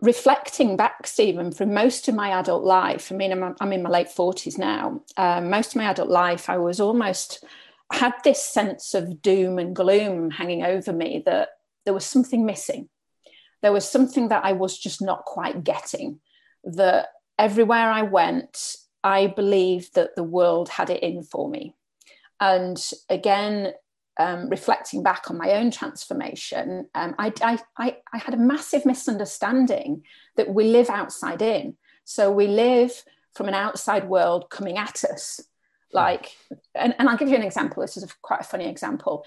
reflecting 0.02 0.76
back, 0.76 1.06
Stephen, 1.06 1.50
from 1.50 1.72
most 1.72 2.08
of 2.08 2.14
my 2.14 2.28
adult 2.38 2.62
life, 2.62 3.10
I 3.10 3.14
mean, 3.14 3.32
I'm, 3.32 3.56
I'm 3.58 3.72
in 3.72 3.82
my 3.82 3.88
late 3.88 4.08
40s 4.08 4.58
now. 4.58 5.00
Um, 5.16 5.48
most 5.48 5.70
of 5.70 5.76
my 5.76 5.90
adult 5.90 6.10
life, 6.10 6.50
I 6.50 6.58
was 6.58 6.78
almost 6.78 7.42
had 7.90 8.12
this 8.22 8.42
sense 8.42 8.92
of 8.92 9.22
doom 9.22 9.58
and 9.58 9.74
gloom 9.74 10.30
hanging 10.30 10.62
over 10.62 10.92
me 10.92 11.22
that 11.24 11.48
there 11.86 11.94
was 11.94 12.04
something 12.04 12.44
missing. 12.44 12.90
There 13.62 13.72
was 13.72 13.90
something 13.90 14.28
that 14.28 14.44
I 14.44 14.52
was 14.52 14.78
just 14.78 15.00
not 15.00 15.24
quite 15.24 15.64
getting, 15.64 16.20
that 16.64 17.08
everywhere 17.38 17.90
I 17.90 18.02
went, 18.02 18.76
I 19.04 19.28
believed 19.28 19.94
that 19.94 20.16
the 20.16 20.24
world 20.24 20.68
had 20.68 20.90
it 20.90 21.02
in 21.02 21.22
for 21.22 21.48
me. 21.48 21.74
And 22.40 22.78
again, 23.08 23.72
um, 24.18 24.48
reflecting 24.48 25.02
back 25.02 25.30
on 25.30 25.38
my 25.38 25.52
own 25.52 25.70
transformation, 25.70 26.88
um, 26.94 27.14
I, 27.18 27.32
I, 27.42 27.58
I, 27.78 27.96
I 28.12 28.18
had 28.18 28.34
a 28.34 28.38
massive 28.38 28.84
misunderstanding 28.84 30.02
that 30.36 30.52
we 30.52 30.64
live 30.64 30.90
outside 30.90 31.42
in. 31.42 31.76
So 32.04 32.30
we 32.30 32.46
live 32.48 33.04
from 33.34 33.48
an 33.48 33.54
outside 33.54 34.08
world 34.08 34.50
coming 34.50 34.76
at 34.76 35.04
us. 35.04 35.40
Like, 35.92 36.36
and, 36.74 36.94
and 36.98 37.08
I'll 37.08 37.16
give 37.16 37.28
you 37.28 37.36
an 37.36 37.42
example. 37.42 37.80
This 37.82 37.96
is 37.96 38.02
a, 38.02 38.08
quite 38.20 38.40
a 38.40 38.44
funny 38.44 38.68
example. 38.68 39.24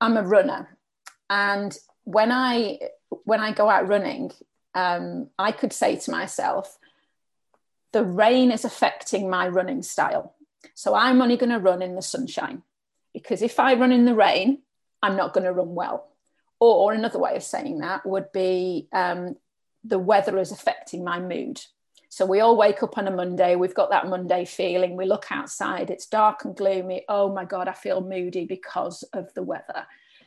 I'm 0.00 0.16
a 0.16 0.22
runner, 0.22 0.76
and 1.30 1.76
when 2.02 2.32
I 2.32 2.80
when 3.24 3.40
I 3.40 3.52
go 3.52 3.70
out 3.70 3.86
running, 3.86 4.32
um, 4.74 5.30
I 5.38 5.52
could 5.52 5.72
say 5.72 5.96
to 5.96 6.10
myself, 6.10 6.76
the 7.94 8.04
rain 8.04 8.50
is 8.50 8.64
affecting 8.64 9.30
my 9.30 9.46
running 9.46 9.80
style. 9.80 10.34
So 10.74 10.96
I'm 10.96 11.22
only 11.22 11.36
going 11.36 11.52
to 11.52 11.60
run 11.60 11.80
in 11.80 11.94
the 11.94 12.02
sunshine 12.02 12.62
because 13.12 13.40
if 13.40 13.60
I 13.60 13.74
run 13.74 13.92
in 13.92 14.04
the 14.04 14.16
rain, 14.16 14.62
I'm 15.00 15.16
not 15.16 15.32
going 15.32 15.44
to 15.44 15.52
run 15.52 15.76
well. 15.76 16.08
Or 16.58 16.92
another 16.92 17.20
way 17.20 17.36
of 17.36 17.44
saying 17.44 17.78
that 17.78 18.04
would 18.04 18.32
be 18.32 18.88
um, 18.92 19.36
the 19.84 20.00
weather 20.00 20.36
is 20.38 20.50
affecting 20.50 21.04
my 21.04 21.20
mood. 21.20 21.60
So 22.08 22.26
we 22.26 22.40
all 22.40 22.56
wake 22.56 22.82
up 22.82 22.98
on 22.98 23.06
a 23.06 23.12
Monday, 23.12 23.54
we've 23.54 23.74
got 23.74 23.90
that 23.90 24.08
Monday 24.08 24.44
feeling, 24.44 24.96
we 24.96 25.04
look 25.04 25.26
outside, 25.30 25.88
it's 25.88 26.06
dark 26.06 26.44
and 26.44 26.56
gloomy. 26.56 27.04
Oh 27.08 27.32
my 27.32 27.44
God, 27.44 27.68
I 27.68 27.74
feel 27.74 28.00
moody 28.00 28.44
because 28.44 29.04
of 29.12 29.32
the 29.34 29.42
weather. 29.42 29.86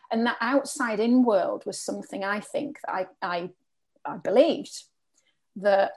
And 0.09 0.25
that 0.25 0.37
outside 0.39 1.01
in 1.01 1.25
world 1.25 1.65
was 1.65 1.77
something 1.77 2.23
I 2.23 2.39
think 2.39 2.79
I, 2.87 3.07
I, 3.21 3.49
I 4.05 4.17
believed 4.17 4.83
that 5.57 5.91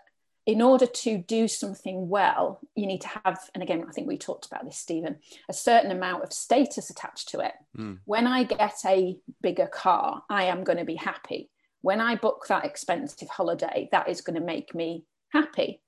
in 0.51 0.61
order 0.61 0.87
to 0.87 1.17
do 1.17 1.47
something 1.47 2.09
well, 2.09 2.59
you 2.75 2.85
need 2.85 3.03
to 3.03 3.21
have, 3.25 3.39
and 3.55 3.63
again, 3.63 3.85
I 3.89 3.93
think 3.93 4.09
we 4.09 4.19
talked 4.19 4.47
about 4.47 4.65
this, 4.65 4.77
Stephen, 4.77 5.19
a 5.49 5.53
certain 5.53 5.93
amount 5.93 6.25
of 6.25 6.33
status 6.33 6.91
attached 6.91 7.29
to 7.29 7.39
it. 7.39 7.53
Mm. 7.79 7.99
When 8.05 8.27
I 8.27 8.43
get 8.43 8.75
a 8.85 9.17
bigger 9.41 9.69
car, 9.69 10.25
I 10.29 10.45
am 10.47 10.65
going 10.65 10.79
to 10.79 10.85
be 10.85 10.97
happy. 10.97 11.51
When 11.83 12.01
I 12.01 12.17
book 12.17 12.47
that 12.49 12.65
expensive 12.65 13.29
holiday, 13.29 13.89
that 13.93 14.09
is 14.09 14.23
going 14.23 14.41
to 14.41 14.45
make 14.45 14.75
me 14.75 15.05
happy. 15.33 15.83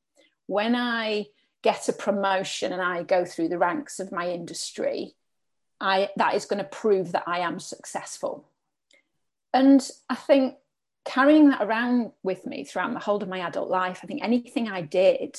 When 0.47 0.77
I 0.77 1.27
get 1.63 1.89
a 1.89 1.93
promotion 1.93 2.73
and 2.73 2.81
I 2.81 3.03
go 3.03 3.25
through 3.25 3.49
the 3.49 3.59
ranks 3.59 3.99
of 3.99 4.13
my 4.13 4.31
industry, 4.31 5.17
I, 5.81 6.11
that 6.19 6.37
is 6.37 6.45
going 6.45 6.63
to 6.63 6.69
prove 6.69 7.11
that 7.13 7.25
I 7.27 7.41
am 7.41 7.59
successful. 7.59 8.47
And 9.53 9.85
I 10.09 10.15
think 10.15 10.55
carrying 11.05 11.49
that 11.51 11.63
around 11.63 12.13
with 12.23 12.47
me 12.47 12.65
throughout 12.65 12.93
the 12.93 13.01
whole 13.01 13.23
of 13.23 13.29
my 13.29 13.47
adult 13.47 13.71
life, 13.71 14.01
I 14.03 14.07
think 14.07 14.23
anything 14.23 14.69
I 14.69 14.83
did 14.83 15.39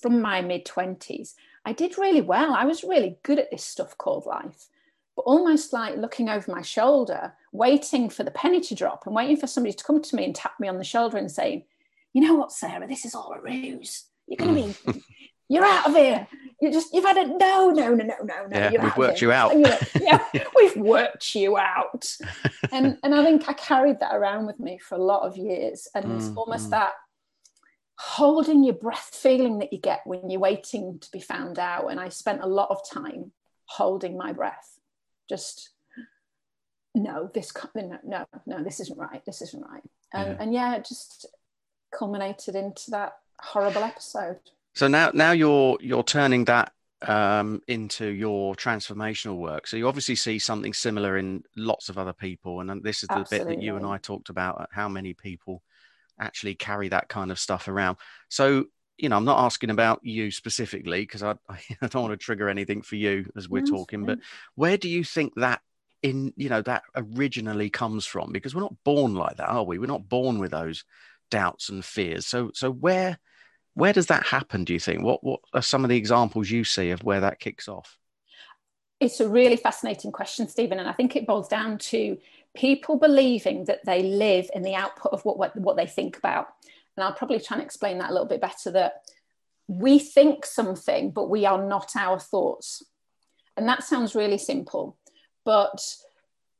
from 0.00 0.20
my 0.20 0.40
mid 0.40 0.64
20s, 0.64 1.34
I 1.64 1.72
did 1.72 1.98
really 1.98 2.20
well. 2.20 2.54
I 2.54 2.64
was 2.64 2.84
really 2.84 3.18
good 3.22 3.38
at 3.38 3.50
this 3.50 3.64
stuff 3.64 3.96
called 3.98 4.26
life, 4.26 4.68
but 5.16 5.22
almost 5.22 5.72
like 5.72 5.96
looking 5.96 6.28
over 6.28 6.50
my 6.50 6.62
shoulder, 6.62 7.34
waiting 7.52 8.08
for 8.08 8.24
the 8.24 8.30
penny 8.30 8.60
to 8.60 8.74
drop 8.74 9.06
and 9.06 9.14
waiting 9.14 9.36
for 9.36 9.46
somebody 9.46 9.74
to 9.74 9.84
come 9.84 10.00
to 10.00 10.16
me 10.16 10.24
and 10.24 10.34
tap 10.34 10.58
me 10.58 10.68
on 10.68 10.78
the 10.78 10.84
shoulder 10.84 11.18
and 11.18 11.30
say, 11.30 11.66
You 12.12 12.22
know 12.22 12.34
what, 12.34 12.52
Sarah, 12.52 12.86
this 12.86 13.04
is 13.04 13.14
all 13.14 13.32
a 13.32 13.40
ruse. 13.40 14.06
You're 14.26 14.38
going 14.38 14.74
to 14.74 14.92
be 14.92 15.04
you're 15.48 15.64
out 15.64 15.88
of 15.88 15.94
here. 15.94 16.26
You 16.60 16.70
just 16.70 16.92
you've 16.92 17.04
had 17.04 17.16
it. 17.16 17.28
No, 17.28 17.70
no, 17.70 17.94
no, 17.94 18.04
no, 18.04 18.16
no, 18.22 18.46
no. 18.46 18.58
Yeah, 18.70 18.82
we've 18.82 18.96
worked 18.96 19.22
you 19.22 19.32
out. 19.32 19.56
Like, 19.56 19.94
yeah, 20.00 20.22
we've 20.54 20.76
worked 20.76 21.34
you 21.34 21.56
out. 21.56 22.16
And 22.72 22.98
and 23.02 23.14
I 23.14 23.24
think 23.24 23.48
I 23.48 23.52
carried 23.54 23.98
that 24.00 24.14
around 24.14 24.46
with 24.46 24.60
me 24.60 24.78
for 24.78 24.94
a 24.94 25.02
lot 25.02 25.22
of 25.22 25.36
years. 25.36 25.88
And 25.94 26.04
mm, 26.04 26.16
it's 26.16 26.36
almost 26.36 26.68
mm. 26.68 26.70
that 26.70 26.92
holding 27.96 28.62
your 28.62 28.74
breath 28.74 29.10
feeling 29.12 29.58
that 29.58 29.72
you 29.72 29.78
get 29.78 30.02
when 30.04 30.30
you're 30.30 30.40
waiting 30.40 30.98
to 31.00 31.10
be 31.10 31.20
found 31.20 31.58
out. 31.58 31.90
And 31.90 31.98
I 31.98 32.10
spent 32.10 32.42
a 32.42 32.46
lot 32.46 32.70
of 32.70 32.88
time 32.88 33.32
holding 33.64 34.16
my 34.16 34.32
breath, 34.32 34.78
just 35.28 35.70
no, 36.94 37.30
this 37.34 37.52
no, 37.74 37.98
no, 38.04 38.26
no, 38.46 38.62
this 38.62 38.80
isn't 38.80 38.98
right. 38.98 39.24
This 39.24 39.42
isn't 39.42 39.66
right. 39.66 39.82
And 40.12 40.28
yeah. 40.28 40.36
and 40.40 40.54
yeah, 40.54 40.74
it 40.76 40.84
just 40.86 41.26
culminated 41.92 42.54
into 42.54 42.90
that 42.92 43.14
horrible 43.40 43.82
episode. 43.82 44.40
So 44.74 44.88
now, 44.88 45.10
now 45.12 45.32
you're 45.32 45.78
you're 45.80 46.02
turning 46.02 46.44
that 46.46 46.72
um, 47.02 47.60
into 47.66 48.06
your 48.06 48.54
transformational 48.54 49.36
work. 49.36 49.66
So 49.66 49.76
you 49.76 49.88
obviously 49.88 50.16
see 50.16 50.38
something 50.38 50.72
similar 50.72 51.16
in 51.18 51.42
lots 51.56 51.88
of 51.88 51.98
other 51.98 52.12
people, 52.12 52.60
and 52.60 52.82
this 52.82 53.02
is 53.02 53.08
the 53.08 53.16
Absolutely. 53.16 53.54
bit 53.54 53.58
that 53.58 53.64
you 53.64 53.76
and 53.76 53.86
I 53.86 53.98
talked 53.98 54.28
about: 54.28 54.68
how 54.72 54.88
many 54.88 55.14
people 55.14 55.62
actually 56.18 56.54
carry 56.54 56.88
that 56.90 57.08
kind 57.08 57.30
of 57.30 57.38
stuff 57.38 57.68
around. 57.68 57.96
So 58.28 58.66
you 59.00 59.08
know, 59.08 59.16
I'm 59.16 59.24
not 59.24 59.42
asking 59.44 59.70
about 59.70 60.00
you 60.02 60.30
specifically 60.30 61.00
because 61.00 61.22
I, 61.22 61.34
I 61.48 61.86
don't 61.86 62.02
want 62.02 62.12
to 62.12 62.16
trigger 62.18 62.48
anything 62.48 62.82
for 62.82 62.96
you 62.96 63.26
as 63.36 63.48
we're 63.48 63.60
That's 63.60 63.70
talking. 63.70 64.04
But 64.04 64.18
where 64.54 64.76
do 64.76 64.88
you 64.88 65.04
think 65.04 65.34
that 65.36 65.60
in 66.02 66.32
you 66.36 66.48
know 66.48 66.62
that 66.62 66.82
originally 66.94 67.70
comes 67.70 68.06
from? 68.06 68.32
Because 68.32 68.54
we're 68.54 68.60
not 68.60 68.84
born 68.84 69.14
like 69.14 69.38
that, 69.38 69.48
are 69.48 69.64
we? 69.64 69.78
We're 69.78 69.86
not 69.86 70.08
born 70.08 70.38
with 70.38 70.50
those 70.50 70.84
doubts 71.30 71.70
and 71.70 71.84
fears. 71.84 72.26
So 72.26 72.50
so 72.54 72.70
where 72.70 73.18
where 73.74 73.92
does 73.92 74.06
that 74.06 74.26
happen? 74.26 74.64
Do 74.64 74.72
you 74.72 74.80
think? 74.80 75.02
What 75.02 75.22
what 75.22 75.40
are 75.54 75.62
some 75.62 75.84
of 75.84 75.90
the 75.90 75.96
examples 75.96 76.50
you 76.50 76.64
see 76.64 76.90
of 76.90 77.02
where 77.02 77.20
that 77.20 77.40
kicks 77.40 77.68
off? 77.68 77.96
It's 78.98 79.20
a 79.20 79.28
really 79.28 79.56
fascinating 79.56 80.12
question, 80.12 80.48
Stephen, 80.48 80.78
and 80.78 80.88
I 80.88 80.92
think 80.92 81.16
it 81.16 81.26
boils 81.26 81.48
down 81.48 81.78
to 81.78 82.18
people 82.54 82.96
believing 82.96 83.64
that 83.64 83.84
they 83.86 84.02
live 84.02 84.50
in 84.54 84.62
the 84.62 84.74
output 84.74 85.12
of 85.12 85.24
what, 85.24 85.38
what, 85.38 85.56
what 85.56 85.76
they 85.76 85.86
think 85.86 86.18
about. 86.18 86.48
And 86.96 87.04
I'll 87.04 87.14
probably 87.14 87.40
try 87.40 87.56
and 87.56 87.64
explain 87.64 87.98
that 87.98 88.10
a 88.10 88.12
little 88.12 88.28
bit 88.28 88.42
better 88.42 88.70
that 88.72 89.04
we 89.68 89.98
think 89.98 90.44
something, 90.44 91.12
but 91.12 91.30
we 91.30 91.46
are 91.46 91.64
not 91.64 91.96
our 91.96 92.18
thoughts. 92.18 92.82
And 93.56 93.68
that 93.68 93.84
sounds 93.84 94.14
really 94.14 94.36
simple, 94.36 94.98
but 95.44 95.80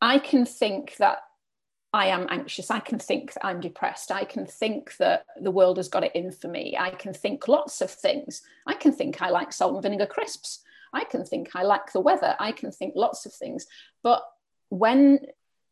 I 0.00 0.19
can 0.19 0.47
think 0.47 0.97
that 0.97 1.19
I 1.92 2.06
am 2.06 2.26
anxious. 2.30 2.70
I 2.70 2.78
can 2.78 2.99
think 2.99 3.32
that 3.32 3.44
I'm 3.44 3.61
depressed. 3.61 4.12
I 4.12 4.25
can 4.25 4.47
think 4.47 4.97
that 4.99 5.25
the 5.40 5.50
world 5.50 5.76
has 5.76 5.88
got 5.88 6.04
it 6.04 6.14
in 6.14 6.30
for 6.30 6.49
me. 6.49 6.76
I 6.78 6.90
can 6.90 7.12
think 7.12 7.49
lots 7.49 7.80
of 7.80 7.90
things. 7.90 8.42
I 8.66 8.75
can 8.75 8.92
think 8.92 9.20
I 9.20 9.30
like 9.30 9.52
salt 9.52 9.75
and 9.75 9.82
vinegar 9.82 10.06
crisps. 10.06 10.61
I 10.92 11.04
can 11.04 11.25
think 11.25 11.50
I 11.54 11.64
like 11.64 11.92
the 11.92 12.00
weather. 12.00 12.37
I 12.38 12.52
can 12.52 12.70
think 12.70 12.94
lots 12.94 13.26
of 13.26 13.32
things. 13.32 13.66
But 14.02 14.23
when 14.68 15.20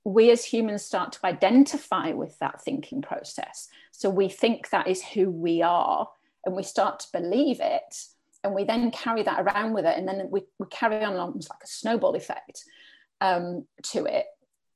we 0.09 0.31
as 0.31 0.45
humans 0.45 0.83
start 0.83 1.13
to 1.13 1.27
identify 1.27 2.13
with 2.13 2.39
that 2.39 2.63
thinking 2.63 3.03
process. 3.03 3.69
So 3.93 4.09
we 4.09 4.29
think 4.29 4.71
that 4.71 4.89
is 4.89 5.03
who 5.03 5.31
we 5.31 5.61
are 5.63 6.09
and 6.47 6.57
we 6.57 6.63
start 6.63 7.01
to 7.01 7.13
believe 7.13 7.59
it. 7.61 8.05
And 8.43 8.55
we 8.55 8.65
then 8.65 8.91
carry 8.91 9.23
that 9.25 9.41
around 9.41 9.75
with 9.75 9.85
it. 9.85 9.99
And 9.99 10.09
then 10.09 10.29
we, 10.31 10.45
we 10.59 10.67
carry 10.71 11.05
on 11.05 11.17
almost 11.17 11.51
like 11.51 11.63
a 11.63 11.67
snowball 11.67 12.15
effect 12.15 12.65
um, 13.21 13.67
to 13.83 14.07
it. 14.07 14.27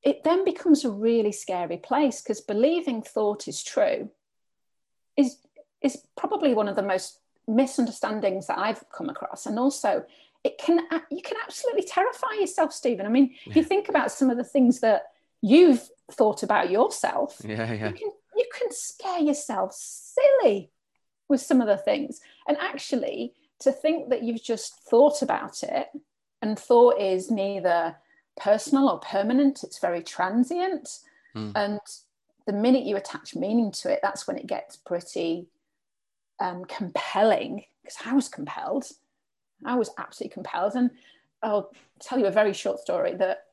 It 0.03 0.25
then 0.25 0.45
becomes 0.45 0.85
a 0.85 0.91
really 0.91 1.33
scary 1.33 1.77
place 1.77 2.21
because 2.21 2.41
believing 2.41 3.03
thought 3.03 3.47
is 3.47 3.63
true 3.63 4.11
is, 5.17 5.39
is 5.81 6.03
probably 6.17 6.55
one 6.55 6.69
of 6.69 6.77
the 6.77 6.83
most 6.83 7.21
misunderstandings 7.47 8.47
that 8.47 8.59
I've 8.59 8.83
come 8.91 9.09
across. 9.09 9.47
And 9.47 9.59
also, 9.59 10.05
it 10.45 10.59
can 10.59 10.81
you 11.11 11.23
can 11.23 11.37
absolutely 11.45 11.85
terrify 11.85 12.35
yourself, 12.41 12.73
Stephen. 12.73 13.07
I 13.07 13.09
mean, 13.09 13.35
yeah. 13.45 13.51
if 13.51 13.57
you 13.57 13.63
think 13.63 13.89
about 13.89 14.11
some 14.11 14.29
of 14.29 14.37
the 14.37 14.45
things 14.45 14.81
that 14.81 15.05
you've 15.41 15.89
thought 16.11 16.43
about 16.43 16.71
yourself. 16.71 17.41
Yeah, 17.45 17.73
yeah. 17.73 17.89
You 17.89 17.95
can, 17.95 18.11
you 18.37 18.47
can 18.53 18.69
scare 18.71 19.21
yourself 19.21 19.73
silly 19.75 20.71
with 21.29 21.41
some 21.41 21.61
of 21.61 21.69
the 21.69 21.77
things. 21.77 22.21
And 22.49 22.57
actually, 22.59 23.35
to 23.61 23.71
think 23.71 24.11
that 24.11 24.23
you've 24.23 24.43
just 24.43 24.75
thought 24.89 25.23
about 25.23 25.63
it, 25.63 25.89
and 26.43 26.59
thought 26.59 27.01
is 27.01 27.31
neither 27.31 27.97
personal 28.37 28.89
or 28.89 29.01
permanent, 29.01 29.63
it's 29.63 29.79
very 29.79 30.03
transient. 30.03 31.01
Mm. 31.35 31.53
And 31.55 31.81
the 32.47 32.53
minute 32.53 32.85
you 32.85 32.97
attach 32.97 33.35
meaning 33.35 33.73
to 33.73 33.93
it, 33.93 34.01
that's 34.03 34.27
when 34.27 34.37
it 34.37 34.47
gets 34.47 34.77
pretty 34.77 35.47
um, 36.41 36.65
compelling. 36.65 37.65
Because 37.83 37.99
I 38.07 38.15
was 38.15 38.29
compelled. 38.29 38.87
I 39.65 39.77
was 39.77 39.91
absolutely 39.99 40.35
compelled. 40.35 40.75
And 40.75 40.91
I'll 41.43 41.71
tell 42.01 42.19
you 42.19 42.27
a 42.27 42.31
very 42.31 42.53
short 42.53 42.81
story 42.81 43.15
that 43.17 43.45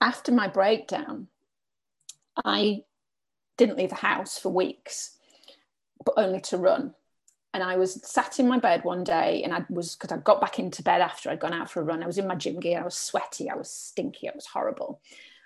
after 0.00 0.32
my 0.32 0.48
breakdown, 0.48 1.28
I 2.44 2.82
didn't 3.56 3.78
leave 3.78 3.90
the 3.90 3.96
house 3.96 4.38
for 4.38 4.50
weeks, 4.50 5.16
but 6.04 6.14
only 6.16 6.40
to 6.40 6.58
run. 6.58 6.94
And 7.56 7.64
I 7.64 7.78
was 7.78 8.06
sat 8.06 8.38
in 8.38 8.48
my 8.48 8.58
bed 8.58 8.84
one 8.84 9.02
day 9.02 9.42
and 9.42 9.50
I 9.50 9.64
was, 9.70 9.96
because 9.96 10.12
I 10.12 10.20
got 10.20 10.42
back 10.42 10.58
into 10.58 10.82
bed 10.82 11.00
after 11.00 11.30
I'd 11.30 11.40
gone 11.40 11.54
out 11.54 11.70
for 11.70 11.80
a 11.80 11.84
run. 11.84 12.02
I 12.02 12.06
was 12.06 12.18
in 12.18 12.26
my 12.26 12.34
gym 12.34 12.60
gear, 12.60 12.80
I 12.80 12.84
was 12.84 12.94
sweaty, 12.94 13.48
I 13.48 13.54
was 13.54 13.70
stinky, 13.70 14.26
it 14.26 14.34
was 14.34 14.44
horrible. 14.44 15.00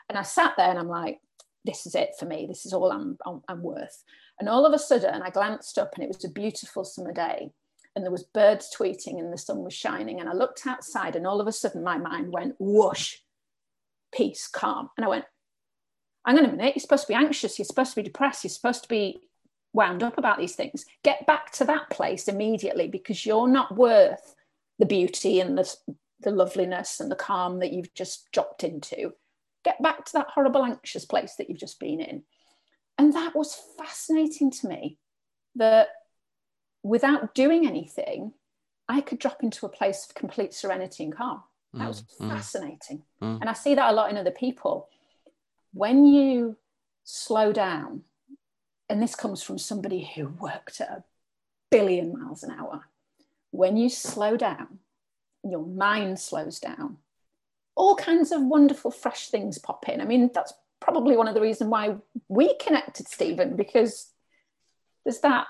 And 0.09 0.19
I 0.19 0.23
sat 0.23 0.55
there 0.57 0.69
and 0.69 0.77
I'm 0.77 0.89
like, 0.89 1.21
this 1.65 1.87
is 1.87 1.95
it 1.95 2.15
for 2.19 2.27
me. 2.27 2.47
This 2.49 2.67
is 2.67 2.73
all 2.73 2.91
I'm, 2.91 3.17
I'm, 3.25 3.43
I'm 3.47 3.63
worth. 3.63 4.03
And 4.41 4.49
all 4.49 4.67
of 4.67 4.73
a 4.73 4.79
sudden, 4.79 5.23
I 5.23 5.31
glanced 5.31 5.79
up 5.79 5.93
and 5.95 6.03
it 6.03 6.09
was 6.09 6.25
a 6.25 6.31
beautiful 6.31 6.83
summer 6.83 7.13
day 7.13 7.53
and 7.95 8.05
there 8.05 8.11
was 8.11 8.25
birds 8.25 8.75
tweeting 8.77 9.21
and 9.21 9.33
the 9.33 9.39
sun 9.39 9.65
was 9.65 9.75
shining 9.75 10.21
and 10.21 10.29
i 10.29 10.33
looked 10.33 10.65
outside 10.65 11.17
and 11.17 11.27
all 11.27 11.41
of 11.41 11.49
a 11.49 11.53
sudden 11.53 11.83
my 11.83 11.99
mind 11.99 12.33
went 12.33 12.55
whoosh 12.61 13.17
peace 14.15 14.47
calm 14.47 14.89
and 14.97 15.05
i 15.05 15.09
went 15.09 15.25
hang 16.27 16.39
on 16.39 16.45
a 16.45 16.49
minute, 16.49 16.75
you're 16.77 16.81
supposed 16.81 17.03
to 17.03 17.09
be 17.09 17.15
anxious, 17.15 17.59
you're 17.59 17.67
supposed 17.67 17.91
to 17.91 17.97
be 17.97 18.03
depressed, 18.03 18.45
you're 18.45 18.51
supposed 18.51 18.83
to 18.83 18.89
be 18.89 19.21
wound 19.73 20.03
up 20.03 20.19
about 20.19 20.39
these 20.39 20.55
things. 20.55 20.85
Get 21.05 21.27
back 21.27 21.53
to 21.53 21.65
that 21.65 21.91
place 21.91 22.29
immediately 22.29 22.89
because 22.89 23.25
you're 23.25 23.49
not 23.49 23.77
worth 23.77 24.35
the 24.79 24.87
beauty 24.87 25.41
and 25.41 25.57
the, 25.57 25.75
the 26.21 26.31
loveliness 26.31 27.01
and 27.01 27.11
the 27.11 27.17
calm 27.17 27.61
that 27.61 27.73
you've 27.73 27.95
just 27.95 28.31
dropped 28.33 28.65
into. 28.65 29.13
Get 29.65 29.81
back 29.83 30.05
to 30.07 30.13
that 30.15 30.29
horrible, 30.35 30.65
anxious 30.65 31.05
place 31.05 31.35
that 31.37 31.49
you've 31.49 31.59
just 31.59 31.79
been 31.79 32.01
in. 32.01 32.23
And 32.99 33.13
that 33.15 33.37
was 33.37 33.59
fascinating 33.79 34.51
to 34.53 34.69
me 34.69 34.99
that 35.57 35.89
without 36.83 37.35
doing 37.35 37.67
anything, 37.67 38.33
I 38.89 39.01
could 39.01 39.19
drop 39.19 39.43
into 39.43 39.67
a 39.67 39.71
place 39.71 40.07
of 40.07 40.15
complete 40.15 40.55
serenity 40.55 41.05
and 41.05 41.15
calm. 41.15 41.43
That 41.75 41.87
was 41.87 42.03
mm, 42.03 42.27
mm. 42.27 42.31
fascinating. 42.31 43.03
Mm. 43.23 43.41
And 43.41 43.49
I 43.49 43.53
see 43.53 43.77
that 43.77 43.93
a 43.93 43.95
lot 43.95 44.11
in 44.11 44.17
other 44.17 44.33
people 44.33 44.89
when 45.73 46.05
you 46.05 46.57
slow 47.05 47.53
down, 47.53 48.03
and 48.91 49.01
this 49.01 49.15
comes 49.15 49.43
from 49.43 49.57
somebody 49.57 50.11
who 50.15 50.27
worked 50.27 50.81
at 50.81 50.91
a 50.91 51.05
billion 51.71 52.19
miles 52.19 52.43
an 52.43 52.51
hour, 52.51 52.83
when 53.53 53.77
you 53.77 53.89
slow 53.89 54.37
down, 54.37 54.81
your 55.45 55.65
mind 55.65 56.19
slows 56.19 56.59
down, 56.59 56.99
all 57.77 57.95
kinds 57.95 58.33
of 58.33 58.43
wonderful, 58.43 58.91
fresh 58.91 59.29
things 59.29 59.59
pop 59.59 59.89
in. 59.89 60.01
I 60.01 60.05
mean, 60.05 60.31
that's 60.35 60.53
probably 60.81 61.17
one 61.17 61.29
of 61.29 61.35
the 61.35 61.41
reasons 61.41 61.71
why 61.71 61.97
we 62.29 62.57
connected, 62.59 63.07
Stephen, 63.07 63.55
because 63.55 64.11
there's 65.05 65.21
that. 65.21 65.47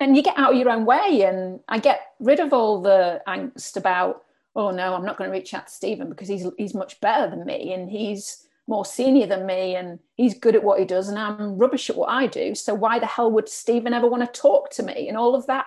And 0.00 0.16
you 0.16 0.22
get 0.22 0.38
out 0.38 0.52
of 0.52 0.58
your 0.58 0.70
own 0.70 0.86
way, 0.86 1.22
and 1.22 1.58
I 1.68 1.80
get 1.80 2.00
rid 2.20 2.38
of 2.38 2.52
all 2.52 2.80
the 2.80 3.20
angst 3.26 3.76
about, 3.76 4.22
oh 4.54 4.70
no, 4.70 4.94
I'm 4.94 5.04
not 5.04 5.16
going 5.16 5.28
to 5.28 5.36
reach 5.36 5.54
out 5.54 5.66
to 5.66 5.72
Stephen 5.72 6.08
because 6.08 6.28
he's 6.28 6.46
he's 6.56 6.72
much 6.72 7.00
better 7.00 7.28
than 7.28 7.44
me, 7.44 7.72
and 7.72 7.90
he's 7.90 8.46
more 8.68 8.84
senior 8.84 9.26
than 9.26 9.46
me 9.46 9.74
and 9.74 9.98
he's 10.14 10.38
good 10.38 10.54
at 10.54 10.62
what 10.62 10.78
he 10.78 10.84
does 10.84 11.08
and 11.08 11.18
I'm 11.18 11.56
rubbish 11.56 11.88
at 11.88 11.96
what 11.96 12.10
I 12.10 12.26
do. 12.26 12.54
So 12.54 12.74
why 12.74 12.98
the 12.98 13.06
hell 13.06 13.30
would 13.32 13.48
Stephen 13.48 13.94
ever 13.94 14.06
want 14.06 14.22
to 14.22 14.40
talk 14.40 14.70
to 14.72 14.82
me? 14.82 15.08
And 15.08 15.16
all 15.16 15.34
of 15.34 15.46
that 15.46 15.64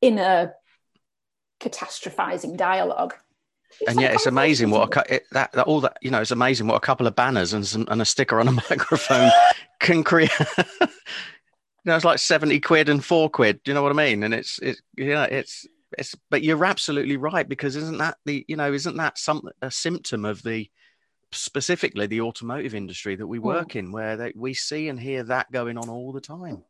inner 0.00 0.54
catastrophizing 1.60 2.56
dialogue. 2.56 3.14
It's 3.80 3.90
and 3.90 4.00
yet 4.00 4.14
it's 4.14 4.26
amazing 4.26 4.70
what 4.70 4.96
a, 4.96 5.14
it, 5.14 5.24
that, 5.32 5.52
that, 5.52 5.66
all 5.66 5.82
that 5.82 5.98
you 6.00 6.10
know 6.10 6.22
it's 6.22 6.30
amazing 6.30 6.66
what 6.66 6.76
a 6.76 6.80
couple 6.80 7.06
of 7.06 7.14
banners 7.14 7.52
and 7.52 7.66
some, 7.66 7.86
and 7.90 8.00
a 8.00 8.04
sticker 8.04 8.40
on 8.40 8.48
a 8.48 8.52
microphone 8.70 9.30
can 9.78 10.02
create 10.02 10.32
you 10.80 10.86
know 11.84 11.94
it's 11.94 12.04
like 12.04 12.18
70 12.18 12.60
quid 12.60 12.88
and 12.88 13.04
4 13.04 13.28
quid 13.28 13.62
do 13.62 13.70
you 13.70 13.74
know 13.74 13.82
what 13.82 13.92
i 13.92 13.94
mean 13.94 14.22
and 14.22 14.32
it's 14.32 14.58
it's 14.60 14.80
yeah 14.96 15.24
it's 15.24 15.66
it's 15.98 16.16
but 16.30 16.42
you're 16.42 16.64
absolutely 16.64 17.18
right 17.18 17.46
because 17.46 17.76
isn't 17.76 17.98
that 17.98 18.16
the 18.24 18.42
you 18.48 18.56
know 18.56 18.72
isn't 18.72 18.96
that 18.96 19.18
some 19.18 19.42
a 19.60 19.70
symptom 19.70 20.24
of 20.24 20.42
the 20.42 20.70
specifically 21.32 22.06
the 22.06 22.22
automotive 22.22 22.74
industry 22.74 23.16
that 23.16 23.26
we 23.26 23.38
hmm. 23.38 23.46
work 23.46 23.76
in, 23.76 23.92
where 23.92 24.16
they, 24.16 24.32
we 24.34 24.54
see 24.54 24.88
and 24.88 24.98
hear 24.98 25.22
that 25.24 25.50
going 25.52 25.78
on 25.78 25.88
all 25.88 26.12
the 26.12 26.20
time. 26.20 26.62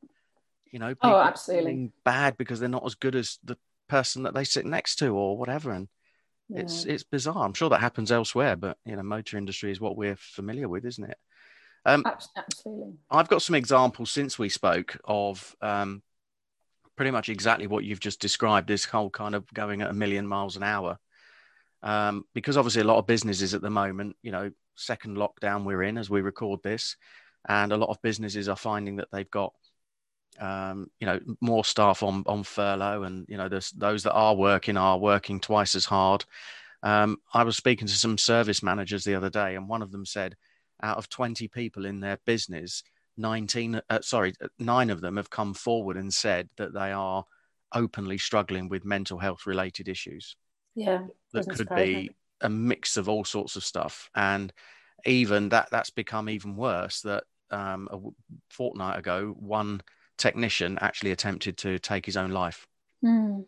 You 0.71 0.79
know, 0.79 0.95
oh, 1.03 1.21
absolutely 1.21 1.93
bad 2.05 2.37
because 2.37 2.61
they're 2.61 2.69
not 2.69 2.85
as 2.85 2.95
good 2.95 3.15
as 3.15 3.39
the 3.43 3.57
person 3.89 4.25
that 4.25 4.35
they 4.35 4.45
sit 4.45 4.67
next 4.67 4.97
to 4.97 5.09
or 5.09 5.39
whatever, 5.39 5.73
and 5.73 5.89
yeah. 6.49 6.61
it's 6.61 6.85
it's 6.85 7.05
bizarre. 7.05 7.45
I'm 7.45 7.55
sure 7.55 7.71
that 7.71 7.81
happens 7.81 8.13
elsewhere, 8.13 8.55
but 8.55 8.77
you 8.85 8.95
know, 8.95 9.03
motor 9.03 9.39
industry 9.39 9.71
is 9.71 9.81
what 9.81 9.97
we're 9.97 10.17
familiar 10.17 10.69
with, 10.69 10.85
isn't 10.85 11.11
it? 11.11 11.17
Um, 11.87 12.05
absolutely. 12.37 12.95
I've 13.11 13.29
got 13.29 13.41
some 13.41 13.55
examples 13.55 14.11
since 14.11 14.39
we 14.39 14.51
spoke 14.51 14.99
of 15.05 15.57
um, 15.63 16.03
pretty 16.97 17.13
much 17.13 17.31
exactly 17.31 17.67
what 17.67 17.85
you've 17.85 18.01
just 18.01 18.21
described. 18.21 18.69
This 18.69 18.85
whole 18.85 19.09
kind 19.09 19.35
of 19.35 19.51
going 19.55 19.81
at 19.81 19.91
a 19.91 19.95
million 19.95 20.27
miles 20.27 20.57
an 20.57 20.63
hour 20.63 20.99
um, 21.83 22.25
because 22.35 22.57
obviously 22.57 22.83
a 22.83 22.87
lot 22.87 22.99
of 22.99 23.07
businesses 23.07 23.55
at 23.55 23.63
the 23.63 23.71
moment, 23.71 24.17
you 24.23 24.33
know, 24.33 24.51
second 24.77 25.17
lockdown 25.17 25.65
we're 25.65 25.83
in 25.83 25.99
as 25.99 26.11
we 26.11 26.21
record 26.21 26.61
this, 26.63 26.97
and 27.49 27.73
a 27.73 27.77
lot 27.77 27.91
of 27.91 28.03
businesses 28.03 28.49
are 28.49 28.57
finding 28.57 28.97
that 28.97 29.09
they've 29.13 29.31
got, 29.31 29.53
um, 30.41 30.91
you 31.01 31.07
know, 31.07 31.21
more 31.41 31.65
staff 31.65 32.03
on 32.03 32.25
on 32.27 32.43
furlough, 32.43 33.05
and 33.05 33.27
you 33.29 33.37
know, 33.37 33.49
those 33.49 34.03
that 34.03 34.13
are 34.13 34.35
working 34.35 34.77
are 34.77 34.99
working 34.99 35.41
twice 35.41 35.75
as 35.75 35.85
hard. 35.85 36.25
Um, 36.83 37.19
I 37.35 37.43
was 37.43 37.57
speaking 37.57 37.89
to 37.89 37.95
some 37.95 38.19
service 38.19 38.63
managers 38.63 39.05
the 39.05 39.15
other 39.15 39.31
day, 39.31 39.57
and 39.57 39.69
one 39.69 39.83
of 39.83 39.91
them 39.91 40.07
said, 40.07 40.37
out 40.83 40.97
of 40.97 41.09
20 41.09 41.49
people 41.49 41.85
in 41.87 42.01
their 42.01 42.19
business, 42.25 42.83
19, 43.17 43.81
uh, 43.91 44.01
sorry, 44.01 44.35
nine 44.59 44.91
of 44.91 45.01
them 45.01 45.17
have 45.17 45.31
come 45.31 45.55
forward 45.55 45.97
and 45.97 46.13
said 46.15 46.49
that 46.57 46.73
they 46.73 46.93
are 46.93 47.25
openly 47.75 48.17
struggling 48.17 48.69
with 48.69 48.85
mental 48.85 49.19
health 49.19 49.47
related 49.47 49.89
issues. 49.89 50.37
Yeah. 50.79 51.07
That 51.33 51.49
could 51.49 51.69
be 51.75 52.11
a 52.41 52.49
mix 52.49 52.97
of 52.97 53.09
all 53.09 53.25
sorts 53.25 53.57
of 53.57 53.65
stuff. 53.65 54.11
And 54.15 54.53
even 55.05 55.49
that, 55.51 55.69
that's 55.71 55.91
become 55.91 56.29
even 56.29 56.57
worse 56.57 57.01
that 57.03 57.25
um, 57.51 57.89
a 57.91 57.99
fortnight 58.51 58.99
ago, 58.99 59.35
one 59.39 59.83
technician 60.17 60.79
actually 60.81 61.11
attempted 61.11 61.57
to 61.59 61.79
take 61.81 62.07
his 62.07 62.17
own 62.17 62.31
life. 62.31 62.67
Mm, 63.05 63.45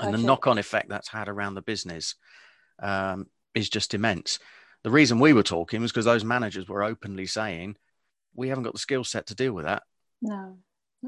and 0.00 0.14
the 0.14 0.18
knock 0.18 0.46
on 0.46 0.58
effect 0.58 0.88
that's 0.88 1.08
had 1.08 1.28
around 1.28 1.54
the 1.54 1.62
business 1.62 2.14
um, 2.82 3.26
is 3.54 3.68
just 3.68 3.94
immense. 3.94 4.38
The 4.84 4.90
reason 4.90 5.18
we 5.18 5.32
were 5.32 5.42
talking 5.42 5.80
was 5.80 5.92
because 5.92 6.04
those 6.04 6.24
managers 6.24 6.68
were 6.68 6.84
openly 6.84 7.26
saying, 7.26 7.76
we 8.34 8.48
haven't 8.48 8.64
got 8.64 8.74
the 8.74 8.78
skill 8.78 9.04
set 9.04 9.26
to 9.26 9.34
deal 9.34 9.52
with 9.52 9.64
that. 9.64 9.82
No. 10.20 10.58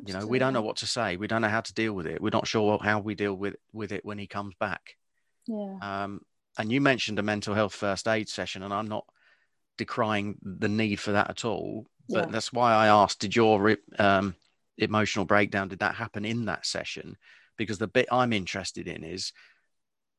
You 0.06 0.14
know, 0.14 0.26
we 0.26 0.38
don't 0.38 0.52
know 0.52 0.62
what 0.62 0.76
to 0.76 0.87
say. 0.87 1.16
We 1.16 1.26
don't 1.26 1.42
know 1.42 1.48
how 1.48 1.60
to 1.60 1.75
deal 1.75 1.92
with 1.92 2.06
it. 2.06 2.20
We're 2.20 2.30
not 2.30 2.46
sure 2.46 2.78
how 2.82 3.00
we 3.00 3.14
deal 3.14 3.34
with 3.34 3.56
with 3.72 3.92
it 3.92 4.04
when 4.04 4.18
he 4.18 4.26
comes 4.26 4.54
back. 4.60 4.97
Yeah. 5.48 5.78
Um, 5.80 6.20
and 6.58 6.70
you 6.70 6.80
mentioned 6.80 7.18
a 7.18 7.22
mental 7.22 7.54
health 7.54 7.74
first 7.74 8.06
aid 8.06 8.28
session, 8.28 8.62
and 8.62 8.72
I'm 8.72 8.88
not 8.88 9.06
decrying 9.76 10.36
the 10.42 10.68
need 10.68 11.00
for 11.00 11.12
that 11.12 11.30
at 11.30 11.44
all. 11.44 11.86
But 12.08 12.26
yeah. 12.26 12.32
that's 12.32 12.52
why 12.52 12.74
I 12.74 12.88
asked: 12.88 13.20
Did 13.20 13.34
your 13.34 13.76
um, 13.98 14.34
emotional 14.76 15.24
breakdown 15.24 15.68
did 15.68 15.78
that 15.80 15.94
happen 15.94 16.24
in 16.24 16.44
that 16.46 16.66
session? 16.66 17.16
Because 17.56 17.78
the 17.78 17.88
bit 17.88 18.06
I'm 18.12 18.32
interested 18.32 18.86
in 18.86 19.02
is, 19.02 19.32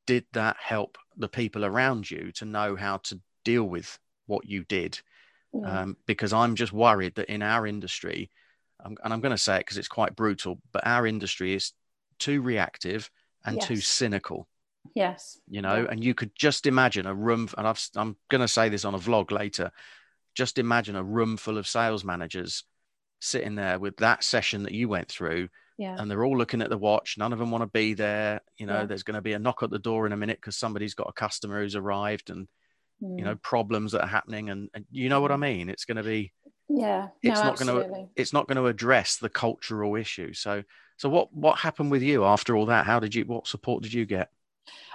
did 0.07 0.25
that 0.33 0.57
help 0.59 0.97
the 1.15 1.29
people 1.29 1.63
around 1.63 2.09
you 2.09 2.31
to 2.33 2.45
know 2.45 2.75
how 2.75 2.97
to 2.97 3.19
deal 3.45 3.63
with 3.63 3.99
what 4.25 4.45
you 4.45 4.63
did? 4.65 4.99
Yeah. 5.53 5.81
Um, 5.81 5.97
because 6.05 6.33
I'm 6.33 6.55
just 6.55 6.73
worried 6.73 7.15
that 7.15 7.31
in 7.31 7.41
our 7.41 7.67
industry, 7.67 8.29
and 8.83 8.97
I'm 9.03 9.21
going 9.21 9.31
to 9.31 9.37
say 9.37 9.57
it 9.57 9.61
because 9.61 9.77
it's 9.77 9.87
quite 9.87 10.15
brutal, 10.15 10.59
but 10.71 10.85
our 10.85 11.05
industry 11.05 11.53
is 11.53 11.73
too 12.17 12.41
reactive 12.41 13.09
and 13.45 13.57
yes. 13.57 13.67
too 13.67 13.77
cynical. 13.77 14.47
Yes. 14.95 15.39
You 15.47 15.61
know, 15.61 15.83
yeah. 15.83 15.87
and 15.91 16.03
you 16.03 16.13
could 16.13 16.31
just 16.35 16.65
imagine 16.65 17.05
a 17.05 17.13
room, 17.13 17.49
and 17.57 17.67
I've, 17.67 17.81
I'm 17.95 18.15
going 18.29 18.41
to 18.41 18.47
say 18.47 18.69
this 18.69 18.85
on 18.85 18.95
a 18.95 18.99
vlog 18.99 19.31
later. 19.31 19.71
Just 20.35 20.57
imagine 20.57 20.95
a 20.95 21.03
room 21.03 21.37
full 21.37 21.57
of 21.57 21.67
sales 21.67 22.03
managers 22.03 22.63
sitting 23.19 23.55
there 23.55 23.79
with 23.79 23.97
that 23.97 24.23
session 24.23 24.63
that 24.63 24.73
you 24.73 24.87
went 24.87 25.09
through. 25.09 25.49
Yeah. 25.77 25.95
And 25.97 26.11
they're 26.11 26.25
all 26.25 26.37
looking 26.37 26.61
at 26.61 26.69
the 26.69 26.77
watch. 26.77 27.15
None 27.17 27.31
of 27.31 27.39
them 27.39 27.51
want 27.51 27.61
to 27.61 27.67
be 27.67 27.93
there. 27.93 28.41
You 28.57 28.65
know, 28.65 28.79
yeah. 28.79 28.85
there's 28.85 29.03
going 29.03 29.15
to 29.15 29.21
be 29.21 29.33
a 29.33 29.39
knock 29.39 29.63
at 29.63 29.69
the 29.69 29.79
door 29.79 30.05
in 30.05 30.11
a 30.11 30.17
minute 30.17 30.37
because 30.37 30.57
somebody's 30.57 30.93
got 30.93 31.09
a 31.09 31.13
customer 31.13 31.61
who's 31.61 31.75
arrived 31.75 32.29
and, 32.29 32.47
mm. 33.01 33.17
you 33.17 33.23
know, 33.23 33.35
mm. 33.35 33.41
problems 33.41 33.93
that 33.93 34.01
are 34.01 34.07
happening. 34.07 34.49
And, 34.49 34.69
and 34.73 34.85
you 34.91 35.07
know 35.07 35.21
what 35.21 35.31
I 35.31 35.35
mm. 35.35 35.41
mean? 35.41 35.69
It's 35.69 35.85
going 35.85 35.97
to 35.97 36.03
be, 36.03 36.33
yeah 36.69 37.07
it's 37.23 37.39
no, 37.39 37.45
not 37.45 37.57
going 37.59 37.67
to 37.67 38.09
it's 38.15 38.31
not 38.31 38.47
going 38.47 38.55
to 38.55 38.67
address 38.67 39.17
the 39.17 39.27
cultural 39.27 39.95
issue 39.95 40.33
so 40.33 40.63
so 40.97 41.09
what 41.09 41.33
what 41.33 41.57
happened 41.57 41.89
with 41.89 42.03
you 42.03 42.23
after 42.23 42.55
all 42.55 42.67
that 42.67 42.85
how 42.85 42.99
did 42.99 43.15
you 43.15 43.25
what 43.25 43.47
support 43.47 43.81
did 43.81 43.91
you 43.91 44.05
get 44.05 44.29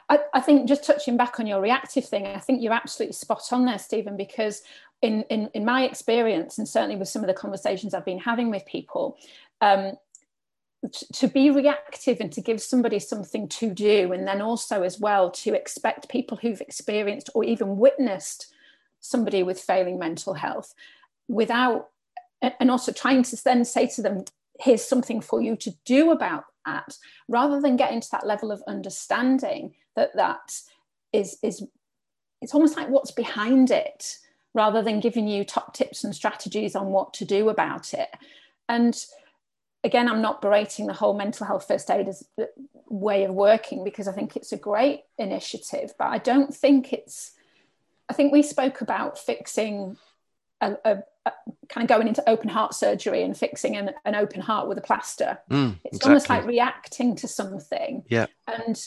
I, 0.08 0.18
I 0.34 0.40
think 0.40 0.68
just 0.68 0.84
touching 0.84 1.16
back 1.16 1.40
on 1.40 1.46
your 1.46 1.60
reactive 1.60 2.04
thing 2.04 2.26
i 2.26 2.38
think 2.38 2.62
you're 2.62 2.72
absolutely 2.72 3.14
spot 3.14 3.52
on 3.52 3.64
there 3.64 3.78
stephen 3.78 4.16
because 4.16 4.62
in 5.02 5.22
in, 5.30 5.50
in 5.54 5.64
my 5.64 5.84
experience 5.84 6.58
and 6.58 6.68
certainly 6.68 6.96
with 6.96 7.08
some 7.08 7.22
of 7.22 7.28
the 7.28 7.34
conversations 7.34 7.94
i've 7.94 8.04
been 8.04 8.18
having 8.18 8.50
with 8.50 8.64
people 8.66 9.16
um, 9.60 9.92
to 11.14 11.28
be 11.28 11.50
reactive 11.50 12.18
and 12.20 12.32
to 12.32 12.40
give 12.40 12.60
somebody 12.60 12.98
something 12.98 13.48
to 13.48 13.72
do 13.72 14.12
and 14.12 14.26
then 14.26 14.40
also 14.40 14.82
as 14.82 14.98
well 14.98 15.30
to 15.30 15.54
expect 15.54 16.10
people 16.10 16.36
who've 16.36 16.60
experienced 16.60 17.30
or 17.34 17.44
even 17.44 17.78
witnessed 17.78 18.52
somebody 19.00 19.42
with 19.42 19.60
failing 19.60 19.98
mental 19.98 20.34
health 20.34 20.74
without 21.28 21.88
and 22.42 22.70
also 22.70 22.92
trying 22.92 23.22
to 23.22 23.36
then 23.44 23.64
say 23.64 23.86
to 23.86 24.02
them 24.02 24.24
here's 24.60 24.84
something 24.84 25.20
for 25.20 25.40
you 25.40 25.56
to 25.56 25.74
do 25.84 26.10
about 26.10 26.44
that 26.66 26.96
rather 27.28 27.60
than 27.60 27.76
getting 27.76 28.00
to 28.00 28.10
that 28.12 28.26
level 28.26 28.50
of 28.50 28.62
understanding 28.66 29.74
that 29.96 30.14
that 30.14 30.58
is 31.12 31.38
is 31.42 31.66
it's 32.40 32.54
almost 32.54 32.76
like 32.76 32.88
what's 32.88 33.12
behind 33.12 33.70
it 33.70 34.18
rather 34.54 34.82
than 34.82 35.00
giving 35.00 35.26
you 35.26 35.44
top 35.44 35.74
tips 35.74 36.04
and 36.04 36.14
strategies 36.14 36.76
on 36.76 36.86
what 36.86 37.14
to 37.14 37.24
do 37.24 37.48
about 37.48 37.92
it. 37.94 38.08
And 38.68 38.96
again 39.84 40.08
i'm 40.08 40.22
not 40.22 40.42
berating 40.42 40.86
the 40.86 40.92
whole 40.92 41.14
mental 41.14 41.46
health 41.46 41.68
first 41.68 41.90
aid 41.90 42.08
as 42.08 42.26
way 42.88 43.24
of 43.24 43.34
working 43.34 43.84
because 43.84 44.08
i 44.08 44.12
think 44.12 44.34
it's 44.34 44.52
a 44.52 44.56
great 44.56 45.02
initiative 45.18 45.92
but 45.98 46.06
i 46.06 46.18
don't 46.18 46.54
think 46.54 46.92
it's 46.92 47.32
i 48.08 48.12
think 48.12 48.32
we 48.32 48.42
spoke 48.42 48.80
about 48.80 49.18
fixing 49.18 49.96
a, 50.60 50.74
a, 50.84 50.98
kind 51.68 51.84
of 51.84 51.88
going 51.88 52.08
into 52.08 52.28
open 52.28 52.48
heart 52.48 52.74
surgery 52.74 53.22
and 53.22 53.36
fixing 53.36 53.76
an, 53.76 53.90
an 54.04 54.14
open 54.14 54.40
heart 54.40 54.68
with 54.68 54.78
a 54.78 54.82
plaster. 54.82 55.38
Mm, 55.50 55.76
it's 55.84 55.96
exactly. 55.96 56.08
almost 56.08 56.28
like 56.30 56.46
reacting 56.46 57.16
to 57.16 57.28
something. 57.28 58.04
Yeah. 58.08 58.26
And 58.46 58.80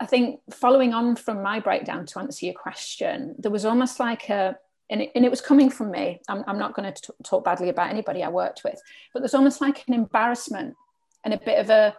I 0.00 0.06
think 0.06 0.40
following 0.50 0.94
on 0.94 1.16
from 1.16 1.42
my 1.42 1.60
breakdown 1.60 2.06
to 2.06 2.18
answer 2.18 2.46
your 2.46 2.54
question, 2.54 3.34
there 3.38 3.50
was 3.50 3.64
almost 3.64 4.00
like 4.00 4.28
a, 4.30 4.56
and 4.90 5.02
it, 5.02 5.12
and 5.14 5.24
it 5.24 5.30
was 5.30 5.40
coming 5.40 5.70
from 5.70 5.90
me. 5.90 6.20
I'm, 6.28 6.44
I'm 6.46 6.58
not 6.58 6.74
going 6.74 6.92
to 6.92 7.14
talk 7.22 7.44
badly 7.44 7.68
about 7.68 7.90
anybody 7.90 8.22
I 8.22 8.28
worked 8.28 8.62
with, 8.64 8.80
but 9.12 9.20
there's 9.20 9.34
almost 9.34 9.60
like 9.60 9.86
an 9.88 9.94
embarrassment 9.94 10.74
and 11.24 11.32
a 11.32 11.38
bit 11.38 11.58
of 11.58 11.70
a, 11.70 11.96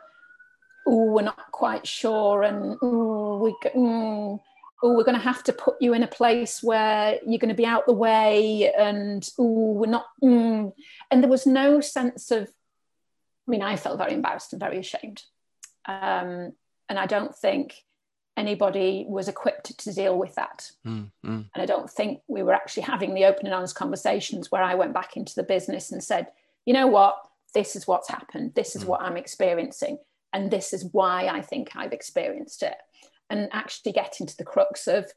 oh, 0.86 1.12
we're 1.14 1.22
not 1.22 1.52
quite 1.52 1.88
sure, 1.88 2.44
and 2.44 2.78
oh, 2.82 3.38
we, 3.38 3.56
mm, 3.72 4.40
oh, 4.84 4.94
we're 4.94 5.06
going 5.06 5.18
to 5.18 5.24
have 5.24 5.44
to 5.44 5.54
put 5.54 5.76
you 5.80 5.94
in 5.94 6.04
a 6.04 6.08
place 6.08 6.62
where 6.62 7.18
you're 7.26 7.40
going 7.40 7.48
to 7.48 7.56
be 7.56 7.66
out 7.66 7.86
the 7.86 7.94
way, 7.94 8.72
and 8.78 9.28
oh, 9.40 9.72
we're 9.72 9.88
not. 9.88 10.06
Mm. 10.22 10.74
And 11.10 11.24
there 11.24 11.30
was 11.30 11.48
no 11.48 11.80
sense 11.80 12.30
of, 12.32 12.44
I 13.48 13.52
mean, 13.52 13.62
I 13.62 13.78
felt 13.78 13.98
very 13.98 14.14
embarrassed 14.14 14.52
and 14.52 14.60
very 14.60 14.78
ashamed. 14.78 15.24
Um, 15.86 16.52
and 16.90 17.00
I 17.00 17.06
don't 17.06 17.34
think 17.36 17.76
anybody 18.36 19.06
was 19.08 19.30
equipped 19.30 19.78
to 19.80 19.94
deal 19.94 20.18
with 20.18 20.36
that. 20.36 20.70
Mm, 20.86 21.12
mm. 21.26 21.46
And 21.54 21.62
I 21.62 21.66
don't 21.66 21.90
think 21.90 22.22
we 22.28 22.44
were 22.44 22.54
actually 22.54 22.84
having 22.84 23.14
the 23.14 23.26
open 23.26 23.46
and 23.46 23.56
honest 23.56 23.76
conversations 23.76 24.52
where 24.52 24.64
I 24.64 24.76
went 24.76 24.94
back 24.94 25.16
into 25.16 25.36
the 25.36 25.44
business 25.44 25.92
and 25.92 26.04
said, 26.04 26.28
you 26.66 26.74
know 26.74 26.88
what, 26.88 27.16
this 27.54 27.76
is 27.76 27.88
what's 27.88 28.10
happened, 28.10 28.54
this 28.56 28.76
is 28.76 28.84
mm. 28.84 28.88
what 28.88 29.02
I'm 29.02 29.18
experiencing, 29.18 30.00
and 30.34 30.52
this 30.52 30.74
is 30.74 30.90
why 30.92 31.28
I 31.28 31.42
think 31.42 31.76
I've 31.76 31.94
experienced 31.94 32.64
it 32.64 32.76
and 33.30 33.50
actually 33.52 33.92
getting 33.92 34.28
to 34.28 34.38
the 34.38 34.44
crux 34.44 34.88
of 34.88 35.12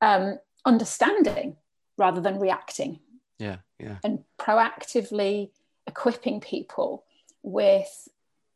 um, 0.00 0.38
understanding 0.64 1.56
rather 1.96 2.20
than 2.20 2.38
reacting. 2.38 3.00
Yeah, 3.38 3.56
yeah. 3.78 3.98
And 4.04 4.24
proactively 4.38 5.50
equipping 5.86 6.40
people 6.40 7.04
with 7.42 8.08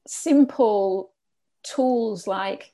simple 0.07 1.13
tools 1.63 2.27
like 2.27 2.73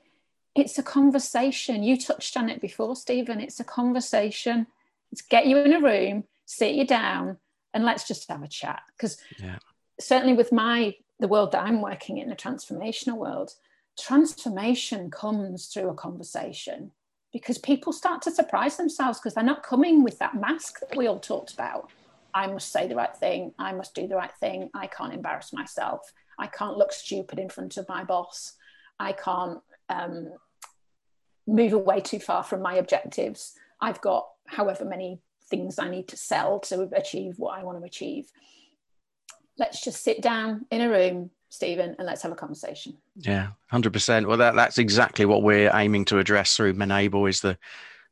it's 0.55 0.77
a 0.77 0.83
conversation. 0.83 1.83
You 1.83 1.97
touched 1.97 2.35
on 2.35 2.49
it 2.49 2.61
before, 2.61 2.95
Stephen. 2.95 3.39
It's 3.39 3.59
a 3.59 3.63
conversation. 3.63 4.67
Let's 5.11 5.21
get 5.21 5.45
you 5.47 5.57
in 5.57 5.73
a 5.73 5.81
room, 5.81 6.25
sit 6.45 6.75
you 6.75 6.85
down, 6.85 7.37
and 7.73 7.85
let's 7.85 8.07
just 8.07 8.29
have 8.29 8.43
a 8.43 8.47
chat. 8.47 8.81
Because 8.95 9.17
yeah. 9.37 9.57
certainly 9.99 10.33
with 10.33 10.51
my 10.51 10.95
the 11.19 11.27
world 11.27 11.51
that 11.51 11.63
I'm 11.63 11.81
working 11.81 12.17
in, 12.17 12.29
the 12.29 12.35
transformational 12.35 13.17
world, 13.17 13.53
transformation 14.01 15.11
comes 15.11 15.67
through 15.67 15.89
a 15.89 15.93
conversation 15.95 16.91
because 17.31 17.57
people 17.57 17.93
start 17.93 18.21
to 18.23 18.31
surprise 18.31 18.77
themselves 18.77 19.19
because 19.19 19.35
they're 19.35 19.43
not 19.43 19.63
coming 19.63 20.03
with 20.03 20.17
that 20.19 20.35
mask 20.35 20.79
that 20.79 20.97
we 20.97 21.07
all 21.07 21.19
talked 21.19 21.53
about. 21.53 21.89
I 22.33 22.47
must 22.47 22.71
say 22.71 22.87
the 22.87 22.95
right 22.95 23.15
thing. 23.15 23.53
I 23.59 23.73
must 23.73 23.93
do 23.95 24.07
the 24.07 24.15
right 24.15 24.33
thing. 24.39 24.69
I 24.73 24.87
can't 24.87 25.13
embarrass 25.13 25.53
myself. 25.53 26.11
I 26.37 26.47
can't 26.47 26.77
look 26.77 26.91
stupid 26.91 27.39
in 27.39 27.49
front 27.49 27.77
of 27.77 27.87
my 27.89 28.03
boss. 28.03 28.53
I 28.99 29.11
can't 29.11 29.59
um, 29.89 30.29
move 31.47 31.73
away 31.73 32.01
too 32.01 32.19
far 32.19 32.43
from 32.43 32.61
my 32.61 32.75
objectives. 32.75 33.53
I've 33.81 34.01
got 34.01 34.27
however 34.47 34.85
many 34.85 35.21
things 35.49 35.79
I 35.79 35.89
need 35.89 36.07
to 36.09 36.17
sell 36.17 36.59
to 36.61 36.89
achieve 36.93 37.35
what 37.37 37.57
I 37.57 37.63
want 37.63 37.79
to 37.79 37.85
achieve. 37.85 38.31
Let's 39.57 39.81
just 39.81 40.03
sit 40.03 40.21
down 40.21 40.65
in 40.71 40.81
a 40.81 40.89
room, 40.89 41.31
Stephen, 41.49 41.95
and 41.97 42.05
let's 42.05 42.21
have 42.21 42.31
a 42.31 42.35
conversation. 42.35 42.95
Yeah, 43.15 43.49
hundred 43.67 43.93
percent. 43.93 44.27
Well, 44.27 44.37
that, 44.37 44.55
that's 44.55 44.77
exactly 44.77 45.25
what 45.25 45.41
we're 45.41 45.71
aiming 45.73 46.05
to 46.05 46.19
address 46.19 46.55
through 46.55 46.73
Menable 46.73 47.29
is 47.29 47.41
the 47.41 47.57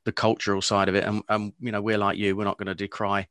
the 0.06 0.12
cultural 0.12 0.62
side 0.62 0.89
of 0.89 0.95
it. 0.95 1.04
And, 1.04 1.21
and 1.30 1.54
you 1.60 1.71
know, 1.71 1.82
we're 1.82 1.97
like 1.97 2.17
you. 2.17 2.36
We're 2.36 2.45
not 2.45 2.58
going 2.58 2.67
to 2.67 2.76
decry 2.76 3.28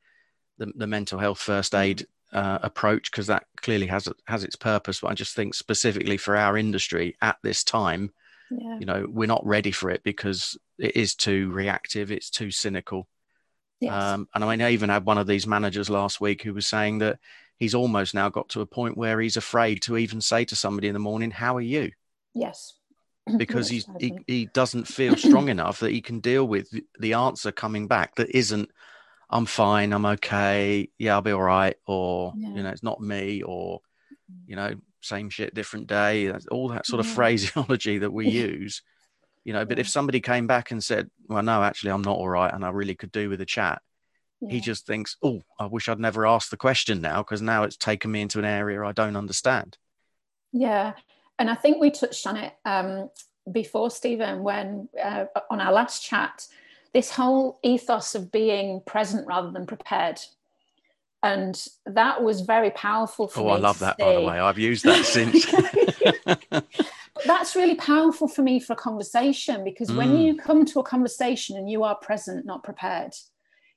the, 0.59 0.73
the 0.77 0.87
mental 0.87 1.19
health 1.19 1.38
first 1.38 1.75
aid 1.75 2.07
uh, 2.33 2.59
approach 2.62 3.11
because 3.11 3.27
that 3.29 3.47
clearly 3.62 3.87
has 3.87 4.09
has 4.27 4.45
its 4.45 4.57
purpose. 4.57 5.01
But 5.01 5.09
I 5.09 5.14
just 5.14 5.35
think 5.35 5.55
specifically 5.55 6.16
for 6.16 6.37
our 6.37 6.57
industry 6.57 7.16
at 7.21 7.38
this 7.42 7.64
time, 7.64 8.12
yeah. 8.51 8.79
you 8.79 8.87
know, 8.87 9.07
we're 9.09 9.27
not 9.27 9.45
ready 9.47 9.73
for 9.73 9.90
it 9.90 10.03
because 10.05 10.57
it 10.79 10.95
is 10.97 11.14
too 11.14 11.51
reactive. 11.51 12.12
It's 12.12 12.31
too 12.31 12.51
cynical. 12.51 13.09
Yes. 13.81 13.92
Um, 13.92 14.29
and 14.35 14.45
I 14.45 14.51
mean, 14.51 14.62
I 14.62 14.71
even 14.71 14.88
had 14.88 15.05
one 15.05 15.19
of 15.19 15.27
these 15.27 15.47
managers 15.47 15.90
last 15.90 16.21
week 16.21 16.42
who 16.42 16.55
was 16.55 16.66
saying 16.66 16.99
that 16.99 17.19
he's 17.59 17.75
almost 17.75 18.14
now 18.14 18.29
got 18.29 18.49
to 18.51 18.61
a 18.61 18.66
point 18.66 18.97
where 18.97 19.21
he's 19.21 19.37
afraid 19.37 19.83
to 19.83 19.97
even 19.97 20.21
say 20.21 20.45
to 20.47 20.57
somebody 20.57 20.88
in 20.88 20.95
the 20.95 21.01
morning, 21.01 21.31
"How 21.31 21.57
are 21.57 21.61
you?" 21.61 21.92
Yes. 22.35 22.75
Because 23.38 23.69
he's, 23.69 23.87
he 23.99 24.19
he 24.29 24.47
doesn't 24.47 24.85
feel 24.99 25.16
strong 25.16 25.49
enough 25.49 25.81
that 25.81 25.90
he 25.90 26.01
can 26.01 26.21
deal 26.21 26.47
with 26.47 26.69
the 27.01 27.14
answer 27.14 27.51
coming 27.51 27.88
back 27.88 28.14
that 28.16 28.31
isn't, 28.31 28.71
I'm 29.29 29.47
fine, 29.47 29.92
I'm 29.92 30.07
okay, 30.07 30.90
yeah, 30.97 31.14
I'll 31.14 31.23
be 31.23 31.33
all 31.33 31.42
right, 31.42 31.77
or 31.87 32.33
Yeah. 32.37 32.49
you 32.55 32.62
know, 32.62 32.69
it's 32.71 32.85
not 32.85 33.01
me, 33.01 33.42
or 33.42 33.81
mm-hmm. 33.81 34.51
you 34.51 34.55
know, 34.57 34.75
same 35.01 35.29
shit, 35.31 35.55
different 35.55 35.88
day. 35.88 36.33
All 36.53 36.69
that 36.69 36.87
sort 36.87 37.01
of 37.01 37.07
Yeah. 37.07 37.14
phraseology 37.14 37.99
that 37.99 38.12
we 38.12 38.29
use. 38.49 38.83
You 39.45 39.53
know, 39.53 39.64
but 39.64 39.79
if 39.79 39.88
somebody 39.88 40.21
came 40.21 40.47
back 40.47 40.71
and 40.71 40.83
said, 40.83 41.09
"Well, 41.29 41.42
no, 41.42 41.62
actually, 41.62 41.90
I'm 41.92 42.03
not 42.03 42.16
all 42.19 42.29
right, 42.29 42.53
and 42.53 42.64
I 42.64 42.71
really 42.71 42.95
could 42.95 43.12
do 43.12 43.29
with 43.29 43.40
a 43.40 43.47
chat," 43.47 43.81
he 44.49 44.61
just 44.61 44.87
thinks, 44.87 45.16
"Oh, 45.22 45.42
I 45.59 45.66
wish 45.66 45.88
I'd 45.88 45.99
never 45.99 46.27
asked 46.27 46.51
the 46.51 46.57
question 46.57 47.01
now 47.01 47.18
because 47.22 47.42
now 47.42 47.62
it's 47.64 47.77
taken 47.77 48.11
me 48.11 48.20
into 48.22 48.38
an 48.38 48.44
area 48.44 48.83
I 48.85 48.92
don't 48.92 49.16
understand." 49.16 49.79
Yeah, 50.53 50.94
and 51.38 51.51
I 51.51 51.55
think 51.55 51.81
we 51.81 51.90
touched 51.90 52.27
on 52.27 52.37
it 52.37 52.55
um, 52.64 53.11
before, 53.51 53.90
Stephen, 53.90 54.42
when 54.42 54.88
uh, 55.03 55.27
on 55.51 55.61
our 55.61 55.72
last 55.72 56.05
chat, 56.05 56.46
this 56.92 57.11
whole 57.11 57.59
ethos 57.62 58.14
of 58.14 58.31
being 58.31 58.81
present 58.87 59.27
rather 59.27 59.51
than 59.51 59.66
prepared. 59.66 60.20
And 61.22 61.61
that 61.87 62.22
was 62.22 62.42
very 62.42 62.70
powerful 62.70 63.27
for 63.27 63.40
Oh, 63.40 63.46
me. 63.46 63.53
I 63.53 63.57
love 63.57 63.79
that, 63.81 63.99
by 63.99 64.12
the 64.12 64.20
way. 64.20 64.38
I've 64.38 64.59
used 64.59 64.85
that 64.85 65.05
since. 65.05 65.46
That's 67.27 67.57
really 67.57 67.75
powerful 67.75 68.29
for 68.29 68.42
me 68.42 68.61
for 68.61 68.75
a 68.75 68.77
conversation 68.77 69.64
because 69.64 69.90
when 69.90 70.11
Mm. 70.11 70.22
you 70.25 70.37
come 70.37 70.64
to 70.66 70.79
a 70.81 70.85
conversation 70.85 71.57
and 71.57 71.68
you 71.68 71.83
are 71.83 71.96
present, 71.96 72.46
not 72.46 72.62
prepared, 72.62 73.12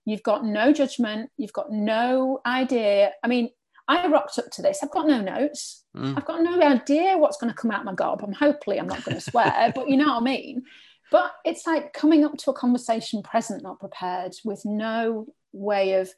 you've 0.10 0.24
got 0.24 0.46
no 0.46 0.72
judgment, 0.74 1.30
you've 1.38 1.54
got 1.54 1.72
no 1.72 2.40
idea. 2.46 3.12
I 3.24 3.28
mean, 3.28 3.50
I 3.88 4.08
rocked 4.08 4.38
up 4.38 4.52
to 4.52 4.62
this, 4.62 4.80
I've 4.84 4.92
got 4.92 5.08
no 5.08 5.22
notes. 5.22 5.84
Mm. 5.98 6.16
I've 6.16 6.26
got 6.26 6.44
no 6.44 6.62
idea 6.62 7.18
what's 7.18 7.38
going 7.38 7.52
to 7.52 7.58
come 7.58 7.72
out 7.72 7.80
of 7.80 7.86
my 7.86 7.94
gob. 7.94 8.22
I'm 8.24 8.34
hopefully 8.34 8.80
I'm 8.80 8.88
not 8.88 9.04
going 9.04 9.16
to 9.16 9.22
swear, 9.22 9.72
but 9.76 9.90
you 9.90 9.98
know 9.98 10.08
what 10.08 10.22
I 10.22 10.24
mean. 10.24 10.64
But 11.12 11.32
it's 11.44 11.66
like 11.66 11.94
coming 11.94 12.24
up 12.24 12.38
to 12.38 12.52
a 12.52 12.54
conversation 12.54 13.24
present, 13.24 13.64
not 13.64 13.80
prepared, 13.80 14.34
with 14.46 14.62
no 14.64 15.26
way 15.52 15.94
of. 15.94 16.12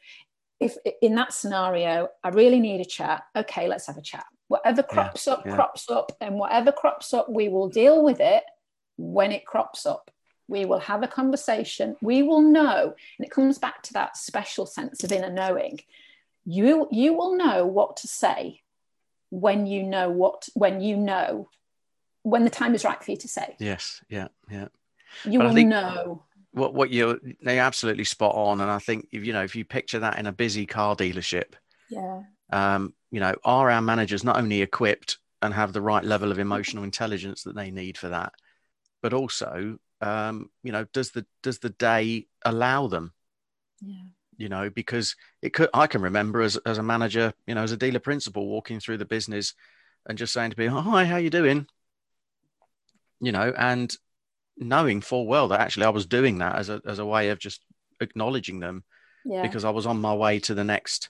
If 0.59 0.75
in 1.01 1.15
that 1.15 1.33
scenario, 1.33 2.09
I 2.23 2.29
really 2.29 2.59
need 2.59 2.81
a 2.81 2.85
chat. 2.85 3.23
Okay, 3.35 3.67
let's 3.67 3.87
have 3.87 3.97
a 3.97 4.01
chat. 4.01 4.25
Whatever 4.47 4.83
crops 4.83 5.27
up, 5.27 5.43
yeah. 5.45 5.55
crops 5.55 5.89
up, 5.89 6.11
and 6.19 6.35
whatever 6.35 6.71
crops 6.71 7.13
up, 7.13 7.29
we 7.29 7.47
will 7.47 7.69
deal 7.69 8.03
with 8.03 8.19
it 8.19 8.43
when 8.97 9.31
it 9.31 9.45
crops 9.45 9.85
up. 9.85 10.11
We 10.47 10.65
will 10.65 10.79
have 10.79 11.03
a 11.03 11.07
conversation. 11.07 11.95
We 12.01 12.23
will 12.23 12.41
know, 12.41 12.93
and 13.17 13.25
it 13.25 13.31
comes 13.31 13.57
back 13.57 13.83
to 13.83 13.93
that 13.93 14.17
special 14.17 14.65
sense 14.65 15.03
of 15.03 15.11
inner 15.11 15.31
knowing. 15.31 15.79
You 16.45 16.87
you 16.91 17.13
will 17.13 17.37
know 17.37 17.65
what 17.65 17.97
to 17.97 18.07
say 18.07 18.61
when 19.29 19.65
you 19.65 19.83
know 19.83 20.09
what 20.09 20.49
when 20.53 20.81
you 20.81 20.97
know 20.97 21.49
when 22.23 22.43
the 22.43 22.49
time 22.49 22.75
is 22.75 22.83
right 22.83 23.01
for 23.03 23.11
you 23.11 23.17
to 23.17 23.27
say 23.27 23.55
yes, 23.59 24.03
yeah, 24.09 24.27
yeah. 24.49 24.67
you 25.23 25.39
But 25.39 25.53
will 25.53 25.65
know 25.65 26.23
What 26.51 26.73
what 26.73 26.89
you 26.89 27.19
they 27.41 27.59
absolutely 27.59 28.03
spot 28.03 28.35
on, 28.35 28.59
and 28.59 28.69
I 28.69 28.79
think 28.79 29.07
if 29.11 29.25
you 29.25 29.33
know 29.33 29.43
if 29.43 29.55
you 29.55 29.63
picture 29.63 29.99
that 29.99 30.19
in 30.19 30.27
a 30.27 30.33
busy 30.33 30.65
car 30.65 30.95
dealership, 30.95 31.53
yeah 31.89 32.23
um, 32.51 32.93
you 33.11 33.19
know, 33.19 33.35
are 33.43 33.69
our 33.71 33.81
managers 33.81 34.23
not 34.23 34.37
only 34.37 34.61
equipped 34.61 35.17
and 35.41 35.53
have 35.53 35.73
the 35.73 35.81
right 35.81 36.03
level 36.03 36.31
of 36.31 36.39
emotional 36.39 36.83
intelligence 36.83 37.43
that 37.43 37.55
they 37.55 37.71
need 37.71 37.97
for 37.97 38.09
that, 38.09 38.33
but 39.01 39.13
also, 39.13 39.77
um, 40.01 40.49
you 40.63 40.71
know, 40.71 40.85
does 40.93 41.11
the 41.11 41.25
does 41.43 41.59
the 41.59 41.69
day 41.69 42.27
allow 42.43 42.87
them? 42.87 43.13
yeah 43.81 44.09
You 44.37 44.49
know, 44.49 44.69
because 44.69 45.15
it 45.41 45.53
could. 45.53 45.69
I 45.73 45.87
can 45.87 46.01
remember 46.01 46.41
as 46.41 46.57
as 46.57 46.77
a 46.77 46.83
manager, 46.83 47.33
you 47.47 47.55
know, 47.55 47.63
as 47.63 47.71
a 47.71 47.77
dealer 47.77 47.99
principal, 47.99 48.47
walking 48.47 48.79
through 48.79 48.97
the 48.97 49.05
business 49.05 49.53
and 50.07 50.17
just 50.17 50.33
saying 50.33 50.51
to 50.51 50.55
people, 50.55 50.81
"Hi, 50.81 51.05
how 51.05 51.17
you 51.17 51.29
doing?" 51.29 51.67
You 53.19 53.31
know, 53.31 53.53
and 53.57 53.95
knowing 54.57 55.01
full 55.01 55.27
well 55.27 55.47
that 55.49 55.61
actually 55.61 55.85
I 55.85 55.89
was 55.89 56.05
doing 56.05 56.39
that 56.39 56.55
as 56.55 56.69
a 56.69 56.81
as 56.85 56.99
a 56.99 57.05
way 57.05 57.29
of 57.29 57.39
just 57.39 57.63
acknowledging 57.99 58.59
them 58.59 58.83
yeah 59.25 59.41
because 59.43 59.65
I 59.65 59.69
was 59.71 59.85
on 59.85 60.01
my 60.01 60.13
way 60.13 60.39
to 60.41 60.53
the 60.53 60.63
next, 60.63 61.09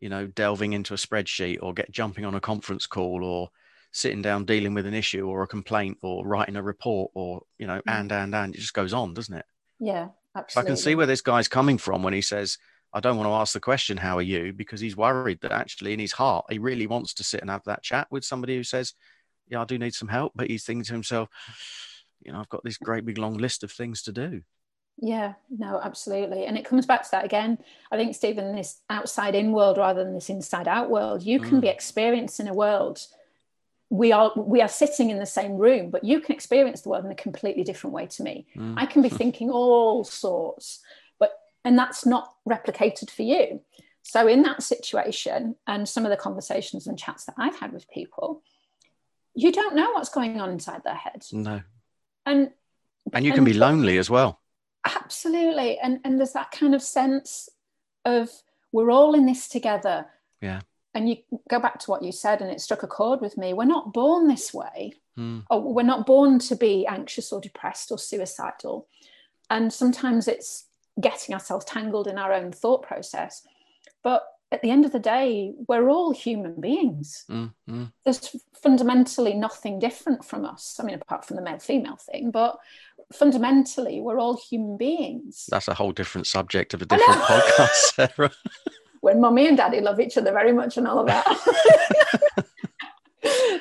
you 0.00 0.08
know, 0.08 0.26
delving 0.26 0.72
into 0.72 0.94
a 0.94 0.98
spreadsheet 0.98 1.58
or 1.62 1.74
get 1.74 1.90
jumping 1.90 2.24
on 2.24 2.34
a 2.34 2.40
conference 2.40 2.86
call 2.86 3.24
or 3.24 3.50
sitting 3.92 4.22
down 4.22 4.44
dealing 4.44 4.74
with 4.74 4.86
an 4.86 4.94
issue 4.94 5.26
or 5.26 5.42
a 5.42 5.48
complaint 5.48 5.98
or 6.02 6.26
writing 6.26 6.56
a 6.56 6.62
report 6.62 7.10
or 7.14 7.42
you 7.58 7.66
know, 7.66 7.80
Mm. 7.86 8.00
and 8.00 8.12
and 8.12 8.34
and 8.34 8.54
it 8.54 8.58
just 8.58 8.74
goes 8.74 8.92
on, 8.92 9.14
doesn't 9.14 9.34
it? 9.34 9.46
yeah 9.78 10.08
So 10.48 10.60
I 10.60 10.64
can 10.64 10.76
see 10.76 10.94
where 10.94 11.06
this 11.06 11.22
guy's 11.22 11.48
coming 11.48 11.78
from 11.78 12.02
when 12.02 12.12
he 12.14 12.22
says, 12.22 12.58
"I 12.92 13.00
don't 13.00 13.16
want 13.16 13.28
to 13.28 13.34
ask 13.34 13.52
the 13.52 13.60
question, 13.60 13.96
how 13.96 14.18
are 14.18 14.22
you?" 14.22 14.52
because 14.52 14.80
he's 14.80 14.96
worried 14.96 15.40
that 15.42 15.52
actually 15.52 15.92
in 15.92 15.98
his 16.00 16.12
heart 16.12 16.46
he 16.50 16.58
really 16.58 16.86
wants 16.86 17.14
to 17.14 17.24
sit 17.24 17.40
and 17.40 17.50
have 17.50 17.64
that 17.64 17.82
chat 17.82 18.06
with 18.10 18.24
somebody 18.24 18.56
who 18.56 18.64
says, 18.64 18.94
"Yeah, 19.48 19.62
I 19.62 19.64
do 19.64 19.78
need 19.78 19.94
some 19.94 20.08
help," 20.08 20.32
but 20.34 20.48
he's 20.48 20.64
thinking 20.64 20.84
to 20.84 20.92
himself, 20.92 21.28
"You 22.20 22.32
know, 22.32 22.40
I've 22.40 22.48
got 22.48 22.64
this 22.64 22.78
great 22.78 23.04
big 23.04 23.18
long 23.18 23.38
list 23.38 23.64
of 23.64 23.72
things 23.72 24.02
to 24.02 24.12
do." 24.12 24.42
yeah 25.02 25.32
no 25.48 25.80
absolutely 25.82 26.44
and 26.44 26.58
it 26.58 26.64
comes 26.64 26.84
back 26.84 27.02
to 27.02 27.10
that 27.10 27.24
again 27.24 27.56
i 27.90 27.96
think 27.96 28.14
stephen 28.14 28.54
this 28.54 28.82
outside 28.90 29.34
in 29.34 29.50
world 29.52 29.78
rather 29.78 30.04
than 30.04 30.12
this 30.12 30.28
inside 30.28 30.68
out 30.68 30.90
world 30.90 31.22
you 31.22 31.40
can 31.40 31.58
Mm. 31.58 31.62
be 31.62 31.68
experiencing 31.68 32.48
a 32.48 32.52
world 32.52 33.06
we 33.90 34.12
are 34.12 34.32
we 34.36 34.62
are 34.62 34.68
sitting 34.68 35.10
in 35.10 35.18
the 35.18 35.26
same 35.26 35.56
room 35.56 35.90
but 35.90 36.04
you 36.04 36.20
can 36.20 36.32
experience 36.34 36.80
the 36.82 36.88
world 36.88 37.04
in 37.04 37.10
a 37.10 37.14
completely 37.16 37.64
different 37.64 37.92
way 37.92 38.06
to 38.06 38.22
me 38.22 38.46
Mm. 38.56 38.74
I 38.78 38.86
can 38.86 39.02
be 39.02 39.08
thinking 39.08 39.50
all 39.50 40.04
sorts, 40.04 40.80
but 41.18 41.32
and 41.64 41.76
that's 41.76 42.06
not 42.06 42.32
replicated 42.48 43.10
for 43.10 43.22
you. 43.22 43.60
So 44.02 44.26
in 44.26 44.42
that 44.44 44.62
situation, 44.62 45.56
and 45.66 45.86
some 45.88 46.04
of 46.06 46.10
the 46.10 46.16
conversations 46.16 46.86
and 46.86 46.98
chats 46.98 47.24
that 47.26 47.34
I've 47.36 47.58
had 47.58 47.72
with 47.72 47.86
people, 47.90 48.42
you 49.34 49.52
don't 49.52 49.74
know 49.74 49.90
what's 49.92 50.08
going 50.08 50.40
on 50.40 50.50
inside 50.50 50.82
their 50.84 50.94
head, 50.94 51.22
No, 51.32 51.60
and 52.24 52.50
and 53.12 53.24
you 53.26 53.32
can 53.32 53.44
be 53.44 53.52
lonely 53.52 53.98
as 53.98 54.08
well. 54.08 54.40
absolutely, 54.86 55.78
and 55.78 56.00
and 56.04 56.18
there's 56.18 56.32
that 56.32 56.50
kind 56.52 56.74
of 56.74 56.82
sense 56.82 57.48
of 58.04 58.30
we're 58.72 58.90
all 58.90 59.14
in 59.14 59.26
this 59.26 59.48
together. 59.48 60.06
Yeah. 60.40 60.60
And 60.94 61.08
you 61.08 61.18
go 61.48 61.60
back 61.60 61.78
to 61.80 61.90
what 61.90 62.02
you 62.02 62.10
said, 62.12 62.40
and 62.40 62.50
it 62.50 62.60
struck 62.60 62.82
a 62.82 62.88
chord 62.88 63.20
with 63.20 63.38
me. 63.38 63.52
We're 63.52 63.64
not 63.64 63.92
born 63.92 64.26
this 64.28 64.52
way. 64.52 64.94
Mm. 65.18 65.44
or 65.50 65.74
we're 65.74 65.82
not 65.82 66.06
born 66.06 66.38
to 66.38 66.56
be 66.56 66.86
anxious 66.86 67.30
or 67.30 67.40
depressed 67.40 67.90
or 67.90 67.98
suicidal. 67.98 68.86
And 69.50 69.70
sometimes 69.70 70.28
it's 70.28 70.66
getting 70.98 71.34
ourselves 71.34 71.64
tangled 71.66 72.06
in 72.06 72.16
our 72.16 72.32
own 72.32 72.52
thought 72.52 72.82
process. 72.82 73.46
But 74.02 74.24
at 74.52 74.62
the 74.62 74.70
end 74.70 74.84
of 74.84 74.92
the 74.92 74.98
day, 74.98 75.52
we're 75.68 75.90
all 75.90 76.12
human 76.12 76.60
beings. 76.60 77.24
Mm, 77.30 77.52
mm. 77.68 77.92
There's 78.04 78.34
fundamentally 78.62 79.34
nothing 79.34 79.78
different 79.78 80.24
from 80.24 80.44
us. 80.44 80.78
I 80.80 80.84
mean, 80.84 80.94
apart 80.94 81.24
from 81.24 81.36
the 81.36 81.42
male 81.42 81.58
female 81.58 81.96
thing, 81.96 82.30
but 82.30 82.58
fundamentally, 83.12 84.00
we're 84.00 84.18
all 84.18 84.36
human 84.36 84.76
beings. 84.76 85.46
That's 85.50 85.68
a 85.68 85.74
whole 85.74 85.92
different 85.92 86.26
subject 86.26 86.72
of 86.72 86.82
a 86.82 86.86
different 86.86 87.20
podcast, 87.22 87.70
Sarah. 87.94 88.32
When 89.00 89.20
mummy 89.20 89.46
and 89.48 89.56
daddy 89.56 89.80
love 89.80 90.00
each 90.00 90.16
other 90.18 90.32
very 90.32 90.52
much 90.52 90.76
and 90.76 90.86
all 90.86 90.98
of 90.98 91.06
that. 91.06 91.26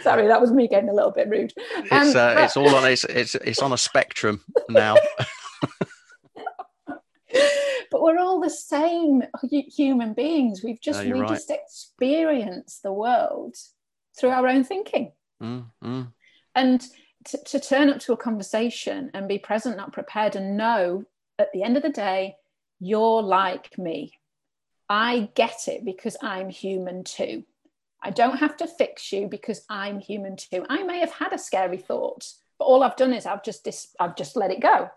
Sorry, 0.02 0.28
that 0.28 0.40
was 0.42 0.52
me 0.52 0.68
getting 0.68 0.90
a 0.90 0.94
little 0.94 1.12
bit 1.12 1.30
rude. 1.30 1.54
It's 1.58 1.92
Um, 1.92 2.10
uh, 2.10 2.14
but- 2.14 2.38
it's 2.44 2.58
all 2.58 2.74
on 2.76 2.90
it's 2.90 3.04
it's 3.06 3.36
it's 3.36 3.62
on 3.62 3.74
a 3.74 3.78
spectrum 3.78 4.42
now. 4.70 4.96
but 7.92 8.02
we're 8.02 8.20
all 8.20 8.40
the 8.40 8.50
same 8.50 9.24
human 9.52 10.14
beings. 10.14 10.64
We've 10.64 10.82
just 10.82 11.04
No, 11.04 11.14
we 11.14 11.20
right. 11.22 11.30
just 11.30 11.50
experience 11.52 12.80
the 12.84 12.94
world 12.94 13.56
through 14.18 14.30
our 14.30 14.48
own 14.48 14.64
thinking. 14.64 15.12
Mm, 15.42 15.66
mm. 15.84 16.14
And 16.56 16.82
to, 17.26 17.38
to 17.46 17.60
turn 17.60 17.90
up 17.90 18.00
to 18.02 18.14
a 18.14 18.18
conversation 18.18 19.12
and 19.14 19.28
be 19.28 19.38
present, 19.40 19.78
not 19.78 19.94
prepared, 19.94 20.36
and 20.36 20.58
know 20.58 21.04
at 21.38 21.52
the 21.54 21.64
end 21.64 21.78
of 21.78 21.84
the 21.84 21.90
day, 21.90 22.36
you're 22.80 23.22
like 23.22 23.78
me. 23.78 24.14
I 24.90 25.30
get 25.36 25.68
it 25.68 25.86
because 25.86 26.18
I'm 26.22 26.50
human 26.50 27.04
too. 27.04 27.44
I 28.02 28.10
don't 28.12 28.38
have 28.38 28.58
to 28.58 28.68
fix 28.68 29.12
you 29.12 29.28
because 29.28 29.64
I'm 29.70 30.00
human 30.00 30.36
too. 30.36 30.66
I 30.70 30.84
may 30.84 31.00
have 31.00 31.12
had 31.12 31.34
a 31.34 31.38
scary 31.38 31.78
thought, 31.78 32.26
but 32.58 32.66
all 32.66 32.82
I've 32.84 32.96
done 32.96 33.14
is 33.14 33.26
I've 33.26 33.44
just 33.44 33.64
dis- 33.64 33.96
I've 34.00 34.16
just 34.16 34.36
let 34.36 34.52
it 34.52 34.62
go. 34.62 34.90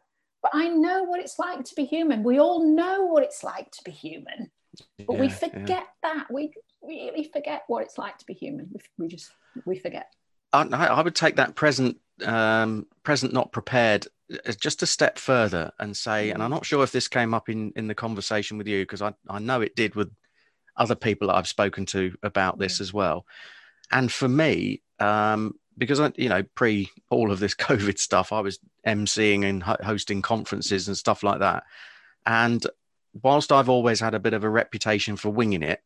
But 0.42 0.52
I 0.54 0.68
know 0.68 1.04
what 1.04 1.20
it's 1.20 1.38
like 1.38 1.64
to 1.64 1.74
be 1.74 1.84
human. 1.84 2.22
We 2.22 2.40
all 2.40 2.64
know 2.64 3.06
what 3.06 3.22
it's 3.22 3.44
like 3.44 3.70
to 3.72 3.82
be 3.84 3.90
human, 3.92 4.50
but 5.06 5.18
we 5.18 5.26
Yeah, 5.26 5.32
yeah. 5.42 5.48
forget 5.48 5.86
that. 6.02 6.26
We 6.32 6.52
really 6.82 7.30
forget 7.32 7.62
what 7.66 7.82
it's 7.82 7.98
like 7.98 8.18
to 8.18 8.24
be 8.26 8.34
human. 8.34 8.68
We, 8.72 8.80
we 8.98 9.08
just 9.08 9.30
we 9.66 9.78
forget. 9.78 10.06
I, 10.52 10.64
I 10.64 11.02
would 11.02 11.14
take 11.14 11.36
that 11.36 11.54
present 11.54 11.98
um, 12.24 12.86
present 13.02 13.32
not 13.32 13.52
prepared 13.52 14.06
as 14.46 14.56
just 14.56 14.82
a 14.82 14.86
step 14.86 15.18
further 15.18 15.72
and 15.78 15.96
say, 15.96 16.30
and 16.30 16.42
I'm 16.42 16.50
not 16.50 16.64
sure 16.64 16.82
if 16.82 16.92
this 16.92 17.08
came 17.08 17.34
up 17.34 17.48
in 17.48 17.72
in 17.76 17.86
the 17.86 17.94
conversation 17.94 18.58
with 18.58 18.66
you 18.66 18.82
because 18.82 19.02
I 19.02 19.14
I 19.28 19.38
know 19.38 19.60
it 19.60 19.76
did 19.76 19.94
with 19.94 20.10
other 20.76 20.94
people 20.94 21.28
that 21.28 21.36
I've 21.36 21.48
spoken 21.48 21.86
to 21.86 22.14
about 22.22 22.58
this 22.58 22.80
as 22.80 22.92
well. 22.92 23.26
And 23.90 24.10
for 24.10 24.28
me, 24.28 24.82
um, 25.00 25.54
because 25.76 26.00
I, 26.00 26.12
you 26.16 26.28
know, 26.28 26.42
pre 26.54 26.90
all 27.10 27.30
of 27.30 27.40
this 27.40 27.54
COVID 27.68 27.98
stuff, 27.98 28.32
I 28.32 28.40
was 28.40 28.58
emceeing 28.86 29.44
and 29.44 29.62
ho- 29.62 29.76
hosting 29.82 30.22
conferences 30.22 30.88
and 30.88 30.96
stuff 30.96 31.22
like 31.22 31.40
that. 31.40 31.64
And 32.26 32.64
whilst 33.22 33.52
I've 33.52 33.68
always 33.68 34.00
had 34.00 34.14
a 34.14 34.20
bit 34.20 34.34
of 34.34 34.44
a 34.44 34.50
reputation 34.50 35.16
for 35.16 35.30
winging 35.30 35.62
it, 35.62 35.80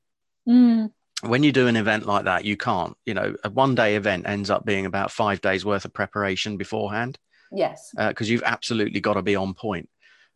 Mm, 0.48 0.92
when 1.22 1.42
you 1.42 1.52
do 1.52 1.66
an 1.66 1.76
event 1.76 2.07
like 2.07 2.24
that, 2.24 2.44
you 2.44 2.57
can't. 2.57 2.96
You 3.05 3.14
know, 3.14 3.35
a 3.42 3.50
one 3.50 3.74
day 3.74 3.96
event 3.96 4.26
ends 4.26 4.50
up 4.50 4.64
being 4.64 4.87
about 4.87 5.11
five 5.11 5.40
days 5.40 5.64
worth 5.64 5.85
of 5.85 5.92
preparation 5.92 6.57
beforehand 6.57 7.18
yes. 7.52 7.92
because 7.96 8.29
you've 8.29 8.42
absolutely 8.42 9.00
got 9.00 9.14
to 9.14 9.22
be 9.22 9.37
on 9.37 9.55
point. 9.55 9.88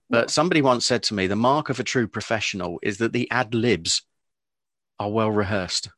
But 0.09 0.31
somebody 0.31 0.61
once 0.61 0.85
said 0.87 1.05
to 1.05 1.15
me, 1.15 1.29
the 1.29 1.37
mark 1.37 1.69
of 1.69 1.79
a 1.79 1.85
true 1.85 2.09
professional 2.09 2.81
is 2.83 2.99
that 2.99 3.13
the 3.13 3.31
ad 3.31 3.55
libs 3.55 4.03
are 4.99 5.11
well 5.11 5.31
rehearsed. 5.31 5.91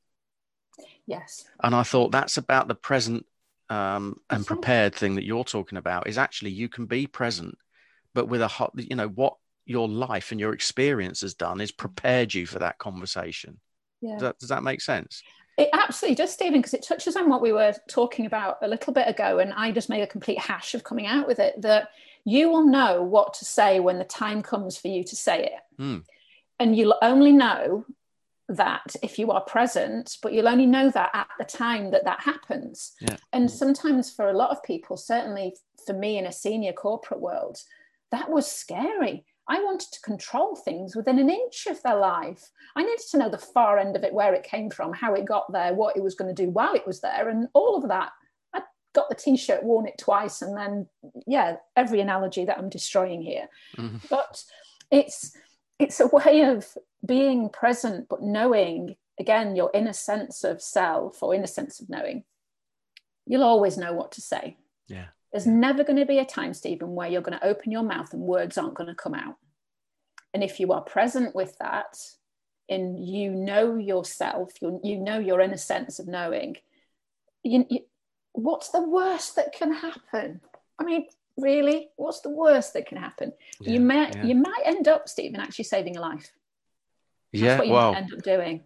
Yes. 1.07 1.45
And 1.63 1.75
I 1.75 1.83
thought 1.83 2.13
that's 2.13 2.37
about 2.37 2.69
the 2.69 2.75
present 2.75 3.25
um, 3.71 4.21
and 4.29 4.47
prepared 4.47 4.95
thing 4.95 5.15
that 5.15 5.25
you're 5.25 5.45
talking 5.45 5.79
about 5.79 6.07
is 6.07 6.19
actually 6.19 6.51
you 6.51 6.69
can 6.69 6.85
be 6.85 7.07
present, 7.07 7.57
but 8.13 8.29
with 8.29 8.43
a 8.43 8.49
hot, 8.49 8.73
you 8.77 8.97
know, 8.97 9.09
what 9.09 9.37
your 9.65 9.89
life 9.89 10.31
and 10.31 10.41
your 10.41 10.53
experience 10.53 11.23
has 11.23 11.35
done 11.35 11.61
is 11.61 11.73
prepared 11.73 12.35
you 12.35 12.47
for 12.47 12.59
that 12.59 12.79
conversation. 12.79 13.59
Yeah. 14.03 14.15
Does 14.15 14.23
that, 14.23 14.39
does 14.39 14.49
that 14.51 14.63
make 14.63 14.83
sense? 14.83 15.23
It 15.57 15.69
absolutely 15.73 16.17
does, 16.17 16.33
Stephen, 16.33 16.61
because 16.61 16.75
it 16.75 16.83
touches 16.83 17.17
on 17.17 17.29
what 17.29 17.43
we 17.43 17.53
were 17.53 17.75
talking 17.89 18.27
about 18.27 18.59
a 18.63 18.69
little 18.69 18.93
bit 18.93 19.09
ago. 19.09 19.39
And 19.39 19.53
I 19.53 19.71
just 19.71 19.89
made 19.89 20.03
a 20.03 20.07
complete 20.07 20.39
hash 20.39 20.75
of 20.75 20.83
coming 20.83 21.07
out 21.07 21.27
with 21.27 21.39
it 21.39 21.61
that 21.63 21.91
you 22.25 22.51
will 22.51 22.67
know 22.67 23.03
what 23.03 23.35
to 23.35 23.45
say 23.45 23.79
when 23.81 23.99
the 23.99 24.05
time 24.05 24.43
comes 24.43 24.79
for 24.79 24.89
you 24.89 25.05
to 25.05 25.17
say 25.17 25.45
it. 25.45 25.83
Mm. 25.83 26.05
And 26.59 26.77
you'll 26.77 26.99
only 27.03 27.33
know 27.33 27.85
that 28.49 28.97
if 29.03 29.19
you 29.19 29.31
are 29.31 29.41
present, 29.43 30.19
but 30.23 30.33
you'll 30.33 30.49
only 30.49 30.67
know 30.67 30.91
that 30.91 31.11
at 31.15 31.29
the 31.39 31.45
time 31.45 31.91
that 31.91 32.05
that 32.05 32.21
happens. 32.21 32.93
Yeah. 33.01 33.17
And 33.33 33.51
sometimes 33.51 34.11
for 34.11 34.29
a 34.29 34.37
lot 34.37 34.51
of 34.51 34.63
people, 34.63 34.97
certainly 34.97 35.57
for 35.87 35.93
me 35.93 36.19
in 36.19 36.27
a 36.27 36.33
senior 36.33 36.73
corporate 36.73 37.21
world, 37.21 37.59
that 38.11 38.31
was 38.31 38.51
scary. 38.51 39.25
I 39.49 39.63
wanted 39.63 39.91
to 39.93 40.01
control 40.01 40.55
things 40.55 40.95
within 40.95 41.19
an 41.19 41.29
inch 41.29 41.67
of 41.69 41.83
their 41.83 41.97
life. 41.97 42.51
I 42.77 42.83
needed 42.83 43.05
to 43.11 43.19
know 43.19 43.29
the 43.29 43.39
far 43.39 43.79
end 43.79 43.97
of 43.97 44.05
it, 44.05 44.15
where 44.15 44.35
it 44.35 44.45
came 44.45 44.71
from, 44.71 44.93
how 44.93 45.15
it 45.15 45.25
got 45.25 45.53
there, 45.53 45.75
what 45.75 45.97
it 45.97 46.03
was 46.03 46.15
going 46.15 46.35
to 46.35 46.43
do 46.43 46.51
while 46.51 46.75
it 46.75 46.87
was 46.87 47.01
there, 47.01 47.29
and 47.29 47.49
all 47.53 47.77
of 47.77 47.89
that. 47.89 48.13
I 48.55 48.63
got 48.95 49.09
the 49.09 49.15
t 49.15 49.37
shirt, 49.37 49.65
worn 49.65 49.87
it 49.87 49.99
twice, 49.99 50.43
and 50.43 50.57
then, 50.57 50.87
yeah, 51.27 51.57
every 51.77 52.01
analogy 52.01 52.45
that 52.45 52.59
I'm 52.59 52.69
destroying 52.69 53.23
here. 53.23 53.49
Mm-hmm. 53.77 53.97
But 54.09 54.43
it's, 54.91 55.37
it's 55.79 56.01
a 56.01 56.07
way 56.07 56.43
of 56.43 56.67
being 57.05 57.49
present, 57.49 58.09
but 58.09 58.23
knowing 58.23 58.97
again 59.19 59.57
your 59.57 59.71
inner 59.75 59.93
sense 59.93 60.45
of 60.45 60.63
self 60.63 61.23
or 61.23 61.35
inner 61.35 61.47
sense 61.47 61.81
of 61.81 61.89
knowing. 61.89 62.25
You'll 63.27 63.43
always 63.45 63.77
know 63.77 63.93
what 63.93 64.13
to 64.13 64.21
say. 64.21 64.57
Yeah. 64.89 65.07
There's 65.33 65.47
never 65.47 65.83
going 65.83 65.99
to 65.99 66.07
be 66.07 66.19
a 66.19 66.25
time, 66.25 66.55
Stephen, 66.55 66.95
where 66.95 67.09
you're 67.09 67.23
going 67.23 67.39
to 67.39 67.47
open 67.47 67.73
your 67.73 67.83
mouth 67.83 68.13
and 68.13 68.23
words 68.23 68.59
aren't 68.59 68.75
going 68.75 68.89
to 68.89 68.95
come 68.95 69.15
out. 69.15 69.37
And 70.35 70.43
if 70.43 70.61
you 70.61 70.73
are 70.73 70.83
present 70.83 71.35
with 71.35 71.57
that, 71.59 71.97
and 72.69 73.07
you 73.07 73.31
know 73.31 73.77
yourself, 73.77 74.53
you, 74.61 74.81
you 74.83 74.99
know 74.99 75.19
your 75.19 75.41
inner 75.41 75.57
sense 75.57 75.99
of 75.99 76.07
knowing, 76.07 76.57
you, 77.43 77.67
you, 77.69 77.81
what's 78.33 78.71
the 78.71 78.83
worst 78.83 79.37
that 79.37 79.53
can 79.53 79.73
happen? 79.73 80.41
I 80.79 80.85
mean, 80.85 81.07
really, 81.37 81.91
what's 81.97 82.21
the 82.21 82.31
worst 82.31 82.73
that 82.75 82.87
can 82.87 82.99
happen? 82.99 83.33
Yeah, 83.61 83.73
you 83.73 83.81
might 83.81 84.17
yeah. 84.17 84.25
you 84.25 84.35
might 84.35 84.63
end 84.65 84.89
up, 84.89 85.09
Stephen, 85.09 85.41
actually 85.41 85.65
saving 85.65 85.97
a 85.97 86.01
life. 86.01 86.31
That's 87.33 87.43
yeah, 87.43 87.61
well, 87.71 87.95
end 87.95 88.13
up 88.13 88.23
doing. 88.23 88.63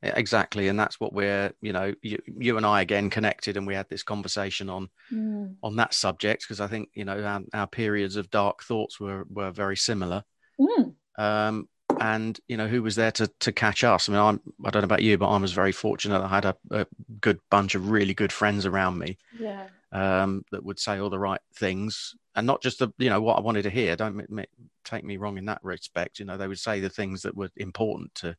Exactly, 0.00 0.68
and 0.68 0.78
that's 0.78 1.00
what 1.00 1.12
we're, 1.12 1.52
you 1.60 1.72
know, 1.72 1.92
you, 2.02 2.18
you 2.26 2.56
and 2.56 2.64
I 2.64 2.82
again 2.82 3.10
connected, 3.10 3.56
and 3.56 3.66
we 3.66 3.74
had 3.74 3.88
this 3.88 4.04
conversation 4.04 4.70
on 4.70 4.88
mm. 5.12 5.56
on 5.60 5.76
that 5.76 5.92
subject 5.92 6.44
because 6.44 6.60
I 6.60 6.68
think 6.68 6.90
you 6.94 7.04
know 7.04 7.20
our, 7.20 7.40
our, 7.52 7.66
periods 7.66 8.14
of 8.14 8.30
dark 8.30 8.62
thoughts 8.62 9.00
were 9.00 9.26
were 9.28 9.50
very 9.50 9.76
similar. 9.76 10.22
Mm. 10.60 10.94
Um, 11.18 11.68
and 12.00 12.38
you 12.46 12.56
know 12.56 12.68
who 12.68 12.80
was 12.82 12.94
there 12.94 13.10
to 13.12 13.26
to 13.40 13.50
catch 13.50 13.82
us? 13.82 14.08
I 14.08 14.12
mean, 14.12 14.20
I'm 14.20 14.40
I 14.64 14.70
don't 14.70 14.82
know 14.82 14.86
about 14.86 15.02
you, 15.02 15.18
but 15.18 15.30
I 15.30 15.36
was 15.38 15.52
very 15.52 15.72
fortunate. 15.72 16.22
I 16.22 16.28
had 16.28 16.44
a, 16.44 16.56
a 16.70 16.86
good 17.20 17.40
bunch 17.50 17.74
of 17.74 17.90
really 17.90 18.14
good 18.14 18.32
friends 18.32 18.66
around 18.66 18.98
me. 18.98 19.18
Yeah. 19.38 19.66
Um, 19.90 20.44
that 20.52 20.64
would 20.64 20.78
say 20.78 20.98
all 20.98 21.10
the 21.10 21.18
right 21.18 21.40
things, 21.56 22.14
and 22.36 22.46
not 22.46 22.62
just 22.62 22.78
the 22.78 22.90
you 22.98 23.10
know 23.10 23.20
what 23.20 23.38
I 23.38 23.40
wanted 23.40 23.62
to 23.62 23.70
hear. 23.70 23.96
Don't 23.96 24.46
take 24.84 25.04
me 25.04 25.16
wrong 25.16 25.38
in 25.38 25.46
that 25.46 25.64
respect. 25.64 26.20
You 26.20 26.24
know, 26.24 26.36
they 26.36 26.46
would 26.46 26.60
say 26.60 26.78
the 26.78 26.88
things 26.88 27.22
that 27.22 27.36
were 27.36 27.50
important 27.56 28.14
to 28.16 28.36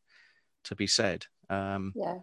to 0.66 0.76
be 0.76 0.88
said. 0.88 1.26
Um, 1.50 1.94
yeah. 1.96 2.20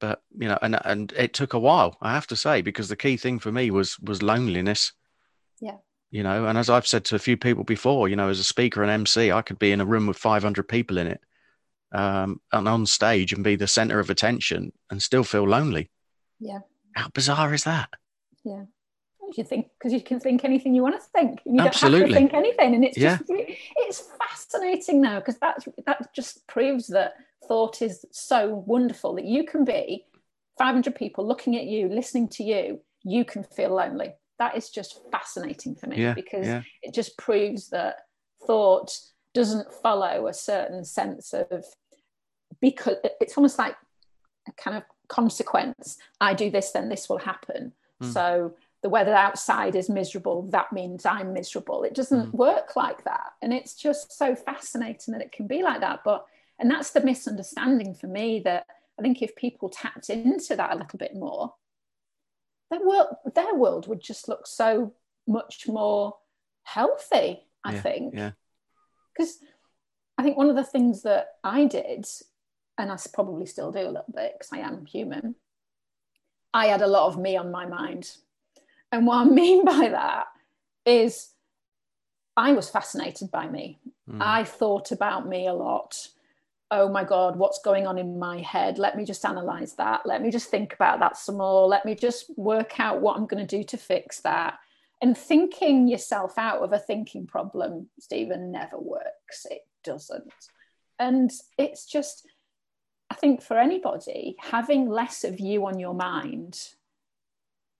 But 0.00 0.22
you 0.36 0.48
know, 0.48 0.58
and 0.60 0.78
and 0.84 1.12
it 1.12 1.32
took 1.32 1.54
a 1.54 1.58
while, 1.58 1.96
I 2.00 2.12
have 2.12 2.26
to 2.28 2.36
say, 2.36 2.62
because 2.62 2.88
the 2.88 2.96
key 2.96 3.16
thing 3.16 3.38
for 3.38 3.52
me 3.52 3.70
was 3.70 3.98
was 4.00 4.22
loneliness. 4.22 4.92
Yeah. 5.60 5.76
You 6.10 6.22
know, 6.22 6.46
and 6.46 6.58
as 6.58 6.70
I've 6.70 6.86
said 6.86 7.04
to 7.06 7.16
a 7.16 7.20
few 7.20 7.36
people 7.36 7.64
before, 7.64 8.08
you 8.08 8.16
know, 8.16 8.28
as 8.28 8.40
a 8.40 8.44
speaker 8.44 8.82
and 8.82 8.90
MC, 8.90 9.30
I 9.30 9.42
could 9.42 9.58
be 9.58 9.72
in 9.72 9.80
a 9.80 9.86
room 9.86 10.06
with 10.06 10.16
500 10.16 10.66
people 10.66 10.98
in 10.98 11.06
it, 11.06 11.20
um, 11.92 12.40
and 12.50 12.66
on 12.66 12.86
stage 12.86 13.32
and 13.32 13.44
be 13.44 13.56
the 13.56 13.66
center 13.66 14.00
of 14.00 14.10
attention 14.10 14.72
and 14.90 15.02
still 15.02 15.22
feel 15.22 15.46
lonely. 15.46 15.90
Yeah. 16.40 16.60
How 16.94 17.08
bizarre 17.10 17.54
is 17.54 17.64
that? 17.64 17.90
Yeah 18.44 18.64
you 19.36 19.44
think 19.44 19.68
because 19.78 19.92
you 19.92 20.00
can 20.00 20.20
think 20.20 20.44
anything 20.44 20.74
you 20.74 20.82
want 20.82 20.94
to 20.94 21.06
think 21.10 21.40
and 21.44 21.56
you 21.56 21.62
Absolutely. 21.62 22.00
don't 22.00 22.08
have 22.08 22.14
to 22.14 22.14
think 22.14 22.34
anything 22.34 22.74
and 22.74 22.84
it's 22.84 22.96
yeah. 22.96 23.18
just 23.18 23.24
it's 23.28 24.08
fascinating 24.18 25.02
now 25.02 25.18
because 25.18 25.38
that 25.38 25.62
that 25.84 26.14
just 26.14 26.46
proves 26.46 26.86
that 26.86 27.14
thought 27.48 27.82
is 27.82 28.04
so 28.12 28.62
wonderful 28.66 29.14
that 29.14 29.24
you 29.24 29.44
can 29.44 29.64
be 29.64 30.04
500 30.58 30.94
people 30.94 31.26
looking 31.26 31.56
at 31.56 31.64
you 31.64 31.88
listening 31.88 32.28
to 32.28 32.44
you 32.44 32.80
you 33.04 33.24
can 33.24 33.42
feel 33.42 33.74
lonely 33.74 34.12
that 34.38 34.56
is 34.56 34.70
just 34.70 35.00
fascinating 35.10 35.74
for 35.74 35.88
me 35.88 36.00
yeah, 36.00 36.14
because 36.14 36.46
yeah. 36.46 36.62
it 36.82 36.94
just 36.94 37.16
proves 37.18 37.70
that 37.70 37.96
thought 38.46 38.96
doesn't 39.34 39.72
follow 39.82 40.26
a 40.26 40.34
certain 40.34 40.84
sense 40.84 41.32
of 41.32 41.64
because 42.60 42.96
it's 43.20 43.36
almost 43.36 43.58
like 43.58 43.76
a 44.48 44.52
kind 44.52 44.76
of 44.76 44.82
consequence 45.08 45.96
i 46.20 46.34
do 46.34 46.50
this 46.50 46.70
then 46.72 46.88
this 46.88 47.08
will 47.08 47.18
happen 47.18 47.72
mm. 48.02 48.12
so 48.12 48.54
the 48.82 48.88
weather 48.88 49.14
outside 49.14 49.74
is 49.74 49.88
miserable 49.88 50.42
that 50.50 50.72
means 50.72 51.06
i'm 51.06 51.32
miserable 51.32 51.82
it 51.82 51.94
doesn't 51.94 52.30
mm. 52.30 52.34
work 52.34 52.76
like 52.76 53.04
that 53.04 53.30
and 53.42 53.52
it's 53.52 53.74
just 53.74 54.16
so 54.16 54.34
fascinating 54.34 55.12
that 55.12 55.22
it 55.22 55.32
can 55.32 55.46
be 55.46 55.62
like 55.62 55.80
that 55.80 56.00
but 56.04 56.26
and 56.58 56.70
that's 56.70 56.90
the 56.90 57.00
misunderstanding 57.00 57.94
for 57.94 58.06
me 58.06 58.40
that 58.44 58.66
i 58.98 59.02
think 59.02 59.22
if 59.22 59.34
people 59.36 59.68
tapped 59.68 60.10
into 60.10 60.56
that 60.56 60.72
a 60.72 60.76
little 60.76 60.98
bit 60.98 61.14
more 61.14 61.54
their 62.70 62.84
world 62.86 63.08
their 63.34 63.54
world 63.54 63.86
would 63.88 64.00
just 64.00 64.28
look 64.28 64.46
so 64.46 64.92
much 65.26 65.66
more 65.68 66.14
healthy 66.64 67.40
i 67.64 67.72
yeah, 67.72 67.80
think 67.80 68.14
yeah 68.14 68.30
because 69.16 69.38
i 70.16 70.22
think 70.22 70.36
one 70.36 70.50
of 70.50 70.56
the 70.56 70.64
things 70.64 71.02
that 71.02 71.28
i 71.44 71.64
did 71.64 72.06
and 72.76 72.92
i 72.92 72.96
probably 73.12 73.46
still 73.46 73.72
do 73.72 73.80
a 73.80 73.88
little 73.88 74.14
bit 74.14 74.34
because 74.38 74.52
i 74.52 74.58
am 74.58 74.84
human 74.86 75.34
i 76.52 76.66
had 76.66 76.82
a 76.82 76.86
lot 76.86 77.06
of 77.08 77.18
me 77.18 77.36
on 77.36 77.50
my 77.50 77.66
mind 77.66 78.10
and 78.92 79.06
what 79.06 79.18
I 79.18 79.24
mean 79.30 79.64
by 79.64 79.88
that 79.90 80.26
is 80.84 81.30
I 82.36 82.52
was 82.52 82.70
fascinated 82.70 83.30
by 83.30 83.48
me. 83.48 83.78
Mm. 84.08 84.18
I 84.20 84.44
thought 84.44 84.92
about 84.92 85.28
me 85.28 85.46
a 85.46 85.52
lot. 85.52 86.08
Oh 86.70 86.88
my 86.88 87.02
God, 87.02 87.36
what's 87.36 87.60
going 87.60 87.86
on 87.86 87.98
in 87.98 88.18
my 88.18 88.40
head? 88.40 88.78
Let 88.78 88.96
me 88.96 89.04
just 89.04 89.24
analyze 89.24 89.74
that. 89.74 90.04
Let 90.04 90.22
me 90.22 90.30
just 90.30 90.50
think 90.50 90.74
about 90.74 91.00
that 91.00 91.16
some 91.16 91.38
more. 91.38 91.66
Let 91.66 91.86
me 91.86 91.94
just 91.94 92.30
work 92.36 92.78
out 92.78 93.00
what 93.00 93.16
I'm 93.16 93.26
going 93.26 93.46
to 93.46 93.56
do 93.56 93.64
to 93.64 93.76
fix 93.76 94.20
that. 94.20 94.58
And 95.00 95.16
thinking 95.16 95.88
yourself 95.88 96.36
out 96.36 96.62
of 96.62 96.72
a 96.72 96.78
thinking 96.78 97.26
problem, 97.26 97.88
Stephen, 97.98 98.52
never 98.52 98.78
works. 98.78 99.46
It 99.50 99.66
doesn't. 99.82 100.32
And 100.98 101.30
it's 101.56 101.86
just, 101.86 102.26
I 103.10 103.14
think 103.14 103.40
for 103.40 103.58
anybody, 103.58 104.36
having 104.40 104.90
less 104.90 105.24
of 105.24 105.40
you 105.40 105.66
on 105.66 105.78
your 105.78 105.94
mind 105.94 106.60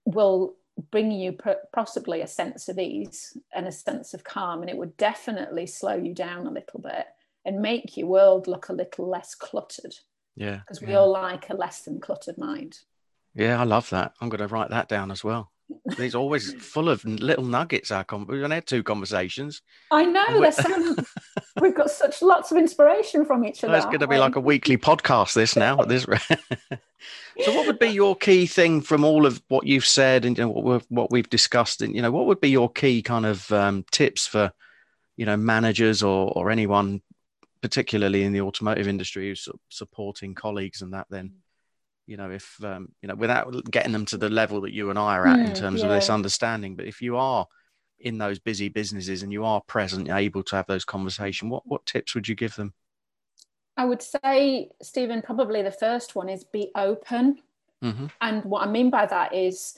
will 0.05 0.55
bring 0.91 1.11
you 1.11 1.37
possibly 1.73 2.21
a 2.21 2.27
sense 2.27 2.69
of 2.69 2.79
ease 2.79 3.37
and 3.53 3.67
a 3.67 3.71
sense 3.71 4.13
of 4.13 4.23
calm 4.23 4.61
and 4.61 4.69
it 4.69 4.77
would 4.77 4.95
definitely 4.97 5.65
slow 5.65 5.95
you 5.95 6.13
down 6.13 6.47
a 6.47 6.51
little 6.51 6.79
bit 6.79 7.05
and 7.49 7.61
make 7.61 7.97
your 7.97 8.07
world 8.07 8.47
look 8.47 8.69
a 8.69 8.73
little 8.73 9.09
less 9.09 9.35
cluttered 9.35 9.95
yeah 10.35 10.57
because 10.59 10.81
we 10.81 10.89
yeah. 10.89 10.99
all 10.99 11.11
like 11.11 11.49
a 11.49 11.53
less 11.53 11.81
than 11.81 11.99
cluttered 11.99 12.37
mind 12.37 12.79
yeah 13.33 13.59
i 13.59 13.63
love 13.63 13.89
that 13.89 14.13
i'm 14.21 14.29
going 14.29 14.39
to 14.39 14.47
write 14.47 14.69
that 14.69 14.87
down 14.87 15.11
as 15.11 15.23
well 15.23 15.51
He's 15.97 16.15
always 16.15 16.53
full 16.59 16.89
of 16.89 17.03
little 17.05 17.43
nuggets. 17.43 17.91
Our 17.91 18.03
con- 18.03 18.27
we've 18.27 18.49
had 18.49 18.65
two 18.65 18.83
conversations. 18.83 19.61
I 19.91 20.05
know. 20.05 20.41
There's 20.41 20.55
some. 20.55 20.97
we've 21.61 21.75
got 21.75 21.91
such 21.91 22.21
lots 22.21 22.51
of 22.51 22.57
inspiration 22.57 23.25
from 23.25 23.45
each 23.45 23.63
other. 23.63 23.75
it's 23.75 23.85
going 23.85 23.99
to 23.99 24.07
be 24.07 24.17
like 24.17 24.35
a 24.35 24.41
weekly 24.41 24.77
podcast. 24.77 25.33
This 25.33 25.55
now. 25.55 25.79
At 25.79 25.87
this. 25.87 26.03
so, 27.39 27.55
what 27.55 27.67
would 27.67 27.79
be 27.79 27.89
your 27.89 28.15
key 28.15 28.45
thing 28.45 28.81
from 28.81 29.03
all 29.03 29.25
of 29.25 29.41
what 29.47 29.65
you've 29.65 29.85
said 29.85 30.25
and 30.25 30.37
you 30.37 30.43
know, 30.43 30.49
what 30.49 30.63
we've 30.63 30.85
what 30.89 31.11
we've 31.11 31.29
discussed? 31.29 31.81
And 31.81 31.95
you 31.95 32.01
know, 32.01 32.11
what 32.11 32.25
would 32.25 32.41
be 32.41 32.49
your 32.49 32.71
key 32.71 33.01
kind 33.01 33.25
of 33.25 33.51
um, 33.51 33.85
tips 33.91 34.25
for 34.25 34.51
you 35.17 35.25
know 35.25 35.37
managers 35.37 36.01
or 36.01 36.31
or 36.35 36.49
anyone, 36.49 37.01
particularly 37.61 38.23
in 38.23 38.33
the 38.33 38.41
automotive 38.41 38.87
industry, 38.87 39.29
who's 39.29 39.47
supporting 39.69 40.35
colleagues 40.35 40.81
and 40.81 40.93
that 40.93 41.07
then 41.09 41.33
you 42.09 42.17
know 42.17 42.31
if 42.31 42.61
um, 42.63 42.89
you 43.01 43.07
know 43.07 43.15
without 43.15 43.53
getting 43.69 43.91
them 43.91 44.05
to 44.05 44.17
the 44.17 44.29
level 44.29 44.61
that 44.61 44.73
you 44.73 44.89
and 44.89 44.97
i 44.97 45.15
are 45.15 45.27
at 45.27 45.37
mm, 45.37 45.47
in 45.47 45.53
terms 45.53 45.81
yeah. 45.81 45.85
of 45.85 45.91
this 45.91 46.09
understanding 46.09 46.75
but 46.75 46.85
if 46.85 47.01
you 47.01 47.15
are 47.15 47.45
in 47.99 48.17
those 48.17 48.39
busy 48.39 48.67
businesses 48.67 49.21
and 49.21 49.31
you 49.31 49.45
are 49.45 49.61
present 49.61 50.09
able 50.09 50.41
to 50.41 50.55
have 50.55 50.65
those 50.67 50.83
conversations 50.83 51.51
what 51.51 51.61
what 51.67 51.85
tips 51.85 52.15
would 52.15 52.27
you 52.27 52.33
give 52.33 52.55
them 52.55 52.73
i 53.77 53.85
would 53.85 54.01
say 54.01 54.69
stephen 54.81 55.21
probably 55.21 55.61
the 55.61 55.71
first 55.71 56.15
one 56.15 56.29
is 56.29 56.43
be 56.43 56.71
open 56.75 57.37
mm-hmm. 57.83 58.07
and 58.21 58.43
what 58.43 58.67
i 58.67 58.71
mean 58.71 58.89
by 58.89 59.05
that 59.05 59.33
is 59.33 59.77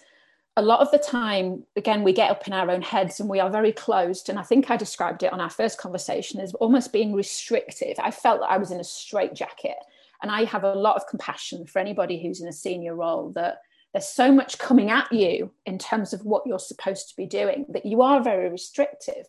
a 0.62 0.63
lot 0.63 0.82
of 0.82 0.91
the 0.91 1.00
time, 1.00 1.63
again, 1.76 2.04
we 2.04 2.13
get 2.13 2.30
up 2.30 2.45
in 2.45 2.54
our 2.54 2.69
own 2.69 2.84
heads 2.84 3.19
and 3.19 3.28
we 3.28 3.39
are 3.39 3.50
very 3.50 3.71
closed. 3.71 4.30
And 4.30 4.38
I 4.38 4.43
think 4.43 4.69
I 4.69 4.78
described 4.78 5.24
it 5.24 5.34
on 5.34 5.41
our 5.41 5.50
first 5.50 5.80
conversation 5.80 6.39
as 6.39 6.54
almost 6.54 6.93
being 6.93 7.13
restrictive. 7.13 7.95
I 7.97 8.12
felt 8.12 8.41
that 8.41 8.52
I 8.52 8.58
was 8.58 8.69
in 8.69 8.80
a 8.80 8.84
straitjacket. 8.84 9.78
And 10.21 10.30
I 10.32 10.43
have 10.43 10.63
a 10.63 10.74
lot 10.74 10.97
of 10.97 11.08
compassion 11.08 11.65
for 11.65 11.80
anybody 11.80 12.21
who's 12.21 12.41
in 12.41 12.47
a 12.47 12.54
senior 12.54 12.95
role 12.95 13.32
that 13.32 13.62
there's 13.91 14.08
so 14.08 14.32
much 14.32 14.60
coming 14.60 14.91
at 14.91 15.12
you 15.12 15.52
in 15.65 15.80
terms 15.80 16.13
of 16.13 16.24
what 16.26 16.43
you're 16.45 16.60
supposed 16.60 17.10
to 17.10 17.15
be 17.15 17.26
doing 17.26 17.65
that 17.69 17.88
you 17.88 18.04
are 18.04 18.21
very 18.21 18.47
restrictive. 18.47 19.26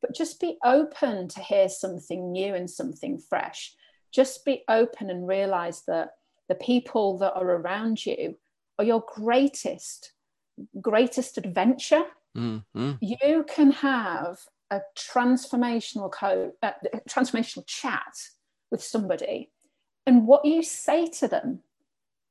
But 0.00 0.16
just 0.16 0.40
be 0.40 0.58
open 0.64 1.28
to 1.28 1.40
hear 1.40 1.68
something 1.68 2.32
new 2.32 2.56
and 2.56 2.68
something 2.68 3.20
fresh. 3.20 3.72
Just 4.10 4.44
be 4.44 4.64
open 4.68 5.10
and 5.10 5.28
realize 5.28 5.82
that 5.86 6.14
the 6.48 6.56
people 6.56 7.18
that 7.18 7.34
are 7.34 7.52
around 7.52 8.04
you 8.04 8.36
are 8.80 8.84
your 8.84 9.04
greatest 9.06 10.12
greatest 10.80 11.38
adventure. 11.38 12.04
Mm-hmm. 12.34 12.92
you 13.02 13.44
can 13.46 13.72
have 13.72 14.38
a 14.70 14.80
transformational 14.96 16.10
co- 16.10 16.52
uh, 16.62 16.70
transformational 17.06 17.62
chat 17.66 18.14
with 18.70 18.82
somebody 18.82 19.50
and 20.06 20.26
what 20.26 20.42
you 20.42 20.62
say 20.62 21.06
to 21.08 21.28
them 21.28 21.60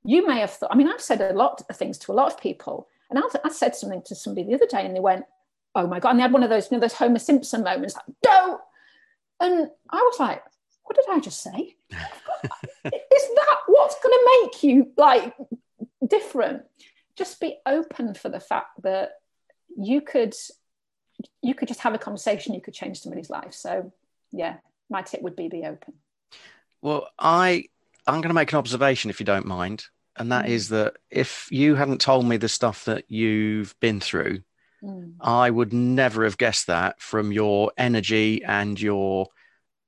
you 0.04 0.26
may 0.26 0.40
have 0.40 0.50
thought 0.50 0.72
i 0.72 0.76
mean 0.76 0.88
i've 0.88 1.00
said 1.00 1.22
a 1.22 1.34
lot 1.34 1.64
of 1.70 1.78
things 1.78 2.00
to 2.00 2.12
a 2.12 2.14
lot 2.14 2.34
of 2.34 2.42
people 2.42 2.88
and 3.12 3.20
I, 3.20 3.22
I 3.46 3.50
said 3.50 3.76
something 3.76 4.02
to 4.08 4.16
somebody 4.16 4.48
the 4.48 4.56
other 4.56 4.66
day 4.66 4.84
and 4.88 4.96
they 4.96 5.00
went 5.00 5.26
oh 5.76 5.86
my 5.86 6.00
god 6.00 6.10
and 6.10 6.20
they 6.20 6.24
had 6.24 6.34
one 6.34 6.42
of 6.42 6.50
those 6.50 6.72
you 6.72 6.78
know 6.78 6.82
those 6.82 6.94
homer 6.94 7.20
simpson 7.20 7.64
moments 7.64 7.94
like 7.94 8.16
don't 8.24 8.60
and 9.40 9.70
i 9.92 9.98
was 9.98 10.20
like 10.20 10.42
what 10.84 10.96
did 10.96 11.16
i 11.16 11.20
just 11.20 11.42
say? 11.42 11.76
Is 12.84 13.30
that 13.36 13.58
what's 13.68 13.96
going 14.02 14.14
to 14.14 14.42
make 14.42 14.64
you 14.64 14.92
like 14.98 15.36
different 16.08 16.64
just 17.17 17.39
be 17.39 17.58
open 17.65 18.13
for 18.13 18.30
the 18.30 18.39
fact 18.39 18.82
that 18.84 19.12
you 19.78 20.02
could 20.02 20.34
you 21.41 21.54
could 21.54 21.67
just 21.67 21.82
have 21.82 21.93
a 21.93 22.00
conversation 22.00 22.54
you 22.54 22.62
could 22.62 22.74
change 22.74 23.00
somebody's 23.00 23.30
life 23.30 23.54
so 23.54 23.91
yeah 24.32 24.58
my 24.89 25.02
tip 25.02 25.21
would 25.21 25.36
be 25.36 25.47
be 25.47 25.65
open 25.65 25.93
well 26.82 27.08
i 27.19 27.65
i'm 28.08 28.21
going 28.21 28.30
to 28.30 28.34
make 28.34 28.52
an 28.52 28.58
observation 28.58 29.10
if 29.10 29.19
you 29.19 29.26
don't 29.26 29.45
mind 29.45 29.86
and 30.17 30.32
that 30.32 30.45
mm. 30.45 30.50
is 30.50 30.69
that 30.69 30.97
if 31.10 31.47
you 31.52 31.76
hadn't 31.76 32.02
told 32.02 32.26
me 32.26 32.38
the 32.38 32.50
stuff 32.50 32.86
that 32.86 33.06
you've 33.08 33.80
been 33.80 34.00
through 34.00 34.41
mm. 34.84 35.13
i 35.21 35.50
would 35.50 35.74
never 35.74 36.24
have 36.24 36.38
guessed 36.38 36.67
that 36.67 37.00
from 37.00 37.32
your 37.32 37.71
energy 37.78 38.43
and 38.43 38.80
your 38.80 39.28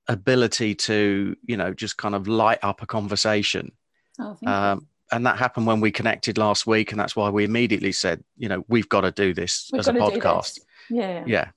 ability 0.07 0.75
to 0.75 1.35
you 1.45 1.57
know 1.57 1.73
just 1.73 1.97
kind 1.97 2.15
of 2.15 2.27
light 2.27 2.59
up 2.61 2.81
a 2.81 2.85
conversation 2.85 3.71
oh, 4.19 4.37
um, 4.45 4.87
and 5.13 5.25
that 5.27 5.37
happened 5.37 5.67
when 5.67 5.79
we 5.79 5.91
connected 5.91 6.37
last 6.37 6.65
week, 6.65 6.91
and 6.91 6.99
that's 6.99 7.15
why 7.15 7.29
we 7.29 7.43
immediately 7.43 7.91
said, 7.91 8.23
you 8.35 8.49
know, 8.49 8.65
we've 8.67 8.89
got 8.89 9.01
to 9.01 9.11
do 9.11 9.33
this 9.33 9.69
we've 9.71 9.79
as 9.79 9.87
a 9.87 9.93
podcast. 9.93 10.59
Yeah. 10.89 11.23
Yeah. 11.27 11.49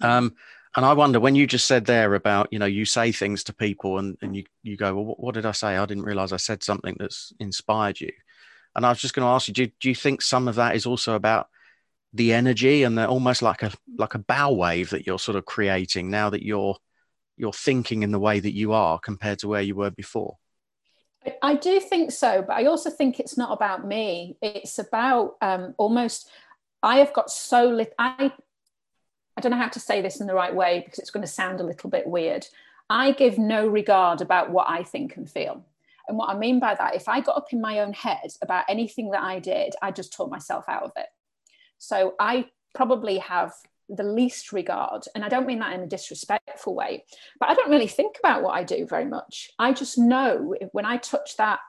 Um, 0.00 0.34
and 0.76 0.84
I 0.84 0.92
wonder 0.92 1.20
when 1.20 1.36
you 1.36 1.46
just 1.46 1.66
said 1.66 1.86
there 1.86 2.14
about, 2.14 2.48
you 2.52 2.58
know, 2.58 2.66
you 2.66 2.84
say 2.84 3.12
things 3.12 3.44
to 3.44 3.54
people 3.54 3.98
and, 3.98 4.18
and 4.22 4.36
you, 4.36 4.44
you 4.62 4.76
go, 4.76 4.94
well, 4.94 5.04
what, 5.04 5.20
what 5.20 5.34
did 5.34 5.46
I 5.46 5.52
say? 5.52 5.76
I 5.76 5.86
didn't 5.86 6.02
realize 6.04 6.32
I 6.32 6.36
said 6.36 6.62
something 6.62 6.96
that's 6.98 7.32
inspired 7.38 8.00
you. 8.00 8.12
And 8.76 8.84
I 8.84 8.90
was 8.90 9.00
just 9.00 9.14
going 9.14 9.24
to 9.24 9.30
ask 9.30 9.48
you, 9.48 9.54
do, 9.54 9.66
do 9.80 9.88
you 9.88 9.94
think 9.94 10.20
some 10.20 10.46
of 10.46 10.56
that 10.56 10.76
is 10.76 10.84
also 10.84 11.14
about 11.14 11.48
the 12.12 12.32
energy 12.32 12.82
and 12.82 12.98
the, 12.98 13.08
almost 13.08 13.40
like 13.40 13.62
a, 13.62 13.72
like 13.96 14.14
a 14.14 14.20
bow 14.20 14.52
wave 14.52 14.90
that 14.90 15.06
you're 15.06 15.18
sort 15.18 15.36
of 15.36 15.46
creating 15.46 16.10
now 16.10 16.30
that 16.30 16.44
you're, 16.44 16.76
you're 17.36 17.52
thinking 17.52 18.02
in 18.02 18.10
the 18.10 18.20
way 18.20 18.40
that 18.40 18.54
you 18.54 18.72
are 18.72 18.98
compared 18.98 19.38
to 19.40 19.48
where 19.48 19.62
you 19.62 19.74
were 19.74 19.90
before? 19.90 20.36
I 21.42 21.54
do 21.54 21.80
think 21.80 22.12
so, 22.12 22.42
but 22.46 22.56
I 22.56 22.66
also 22.66 22.90
think 22.90 23.18
it's 23.18 23.36
not 23.36 23.52
about 23.52 23.86
me. 23.86 24.36
It's 24.42 24.78
about 24.78 25.36
um, 25.40 25.74
almost. 25.78 26.30
I 26.82 26.98
have 26.98 27.12
got 27.12 27.30
so 27.30 27.68
little. 27.68 27.94
I 27.98 28.32
I 29.36 29.40
don't 29.40 29.52
know 29.52 29.58
how 29.58 29.68
to 29.68 29.80
say 29.80 30.02
this 30.02 30.20
in 30.20 30.26
the 30.26 30.34
right 30.34 30.54
way 30.54 30.82
because 30.84 30.98
it's 30.98 31.10
going 31.10 31.24
to 31.24 31.32
sound 31.32 31.60
a 31.60 31.64
little 31.64 31.88
bit 31.88 32.06
weird. 32.06 32.46
I 32.90 33.12
give 33.12 33.38
no 33.38 33.68
regard 33.68 34.20
about 34.20 34.50
what 34.50 34.68
I 34.68 34.82
think 34.82 35.16
and 35.16 35.30
feel. 35.30 35.64
And 36.08 36.16
what 36.16 36.30
I 36.30 36.38
mean 36.38 36.58
by 36.58 36.74
that, 36.74 36.96
if 36.96 37.08
I 37.08 37.20
got 37.20 37.36
up 37.36 37.52
in 37.52 37.60
my 37.60 37.80
own 37.80 37.92
head 37.92 38.32
about 38.42 38.64
anything 38.68 39.10
that 39.10 39.22
I 39.22 39.38
did, 39.38 39.74
I 39.82 39.92
just 39.92 40.12
taught 40.12 40.30
myself 40.30 40.64
out 40.68 40.82
of 40.82 40.92
it. 40.96 41.06
So 41.78 42.14
I 42.18 42.46
probably 42.74 43.18
have 43.18 43.52
the 43.88 44.02
least 44.02 44.52
regard. 44.52 45.04
And 45.14 45.24
I 45.24 45.28
don't 45.28 45.46
mean 45.46 45.60
that 45.60 45.72
in 45.72 45.80
a 45.80 45.86
disrespectful 45.86 46.74
way, 46.74 47.04
but 47.40 47.48
I 47.48 47.54
don't 47.54 47.70
really 47.70 47.86
think 47.86 48.16
about 48.18 48.42
what 48.42 48.54
I 48.54 48.62
do 48.64 48.86
very 48.86 49.04
much. 49.04 49.50
I 49.58 49.72
just 49.72 49.98
know 49.98 50.54
when 50.72 50.84
I 50.84 50.98
touch 50.98 51.36
that 51.36 51.60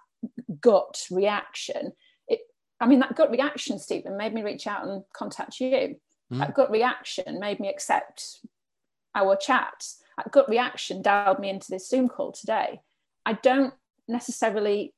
gut 0.62 1.06
reaction, 1.10 1.94
it, 2.28 2.42
I 2.80 2.88
mean, 2.88 3.00
that 3.00 3.16
gut 3.16 3.32
reaction, 3.32 3.80
Stephen, 3.80 4.18
made 4.18 4.34
me 4.34 4.44
reach 4.44 4.68
out 4.68 4.86
and 4.86 5.04
contact 5.14 5.60
you. 5.60 5.96
Mm. 6.32 6.40
That 6.40 6.54
gut 6.54 6.72
reaction 6.72 7.40
made 7.40 7.60
me 7.60 7.70
accept 7.70 8.40
our 9.16 9.36
chat. 9.36 9.86
That 10.18 10.32
gut 10.32 10.50
reaction 10.50 11.02
dialed 11.02 11.40
me 11.40 11.50
into 11.50 11.70
this 11.70 11.90
Zoom 11.90 12.10
call 12.10 12.32
today. 12.32 12.82
I 13.26 13.34
don't 13.34 13.74
necessarily 14.08 14.94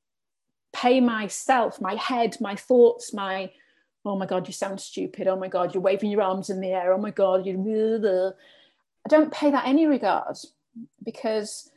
pay 0.73 1.01
myself, 1.01 1.81
my 1.81 1.95
head, 1.95 2.37
my 2.39 2.55
thoughts, 2.55 3.13
my 3.13 3.51
oh 4.05 4.15
my 4.15 4.25
god 4.25 4.47
you 4.47 4.53
sound 4.53 4.79
stupid 4.79 5.27
oh 5.27 5.35
my 5.35 5.47
god 5.47 5.73
you're 5.73 5.81
waving 5.83 6.11
your 6.11 6.21
arms 6.21 6.49
in 6.49 6.61
the 6.61 6.69
air 6.69 6.93
oh 6.93 6.97
my 6.97 7.11
god 7.11 7.45
you 7.45 7.57
i 9.05 9.09
don't 9.09 9.31
pay 9.31 9.51
that 9.51 9.67
any 9.67 9.85
regard 9.85 10.35
because 11.03 11.71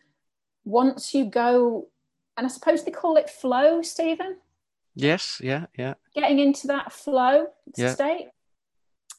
once 0.65 1.15
you 1.15 1.25
go 1.25 1.87
and 2.37 2.47
i 2.47 2.49
suppose 2.49 2.85
they 2.85 2.91
call 2.91 3.17
it 3.17 3.29
flow 3.29 3.83
stephen 3.83 4.37
yes 4.95 5.41
yeah 5.43 5.67
yeah 5.77 5.95
getting 6.15 6.39
into 6.39 6.67
that 6.67 6.93
flow 6.93 7.47
yeah. 7.77 7.93
state 7.93 8.29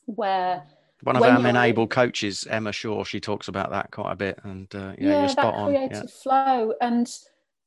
where 0.05 0.63
one 1.03 1.15
of 1.15 1.21
our 1.21 1.39
Menable 1.39 1.89
coaches 1.89 2.47
emma 2.49 2.71
shaw 2.71 3.03
she 3.03 3.19
talks 3.19 3.47
about 3.47 3.69
that 3.71 3.91
quite 3.91 4.11
a 4.11 4.15
bit 4.15 4.39
and 4.43 4.73
uh, 4.73 4.93
yeah, 4.97 5.09
yeah 5.09 5.19
you're 5.21 5.29
spot 5.29 5.55
that 5.55 5.65
creative 5.65 6.01
on. 6.01 6.07
flow 6.07 6.73
and 6.81 7.11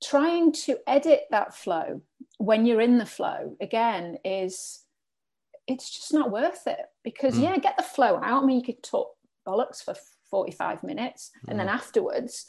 trying 0.02 0.52
to 0.52 0.78
edit 0.86 1.22
that 1.30 1.54
flow 1.54 2.00
when 2.38 2.64
you're 2.64 2.80
in 2.80 2.98
the 2.98 3.06
flow 3.06 3.56
again 3.60 4.16
is 4.24 4.84
it's 5.68 5.90
just 5.90 6.12
not 6.12 6.30
worth 6.30 6.66
it 6.66 6.86
because 7.04 7.36
mm. 7.36 7.42
yeah 7.42 7.56
get 7.58 7.76
the 7.76 7.82
flow 7.82 8.16
out 8.16 8.42
i 8.42 8.46
mean 8.46 8.56
you 8.58 8.64
could 8.64 8.82
talk 8.82 9.10
bollocks 9.46 9.84
for 9.84 9.94
45 10.30 10.82
minutes 10.82 11.30
mm. 11.44 11.50
and 11.50 11.60
then 11.60 11.68
mm. 11.68 11.74
afterwards 11.74 12.46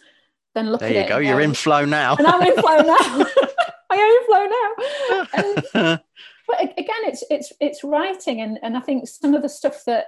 then 0.55 0.71
look 0.71 0.79
there 0.79 0.89
at 0.89 0.95
it. 0.95 1.07
There 1.09 1.21
you 1.21 1.25
go 1.25 1.29
you're 1.29 1.41
in 1.41 1.53
flow 1.53 1.85
now 1.85 2.15
and 2.15 2.25
i'm 2.25 2.41
in 2.41 2.53
flow 2.53 2.77
now 2.77 3.25
i 3.89 3.95
am 3.95 4.09
in 4.11 4.25
flow 4.27 4.45
now 4.55 5.83
and, 5.83 6.01
but 6.47 6.61
again 6.61 7.03
it's 7.03 7.23
it's 7.29 7.53
it's 7.59 7.83
writing 7.83 8.41
and 8.41 8.59
and 8.63 8.75
i 8.75 8.79
think 8.79 9.07
some 9.07 9.35
of 9.35 9.41
the 9.41 9.49
stuff 9.49 9.83
that 9.85 10.05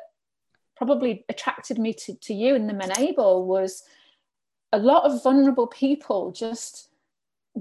probably 0.82 1.24
attracted 1.30 1.78
me 1.78 1.94
to, 1.94 2.16
to 2.16 2.34
you 2.34 2.56
in 2.56 2.66
the 2.66 2.74
Menable 2.74 3.46
was 3.46 3.84
a 4.74 4.80
lot 4.80 5.04
of 5.04 5.22
vulnerable 5.22 5.68
people 5.68 6.32
just 6.32 6.90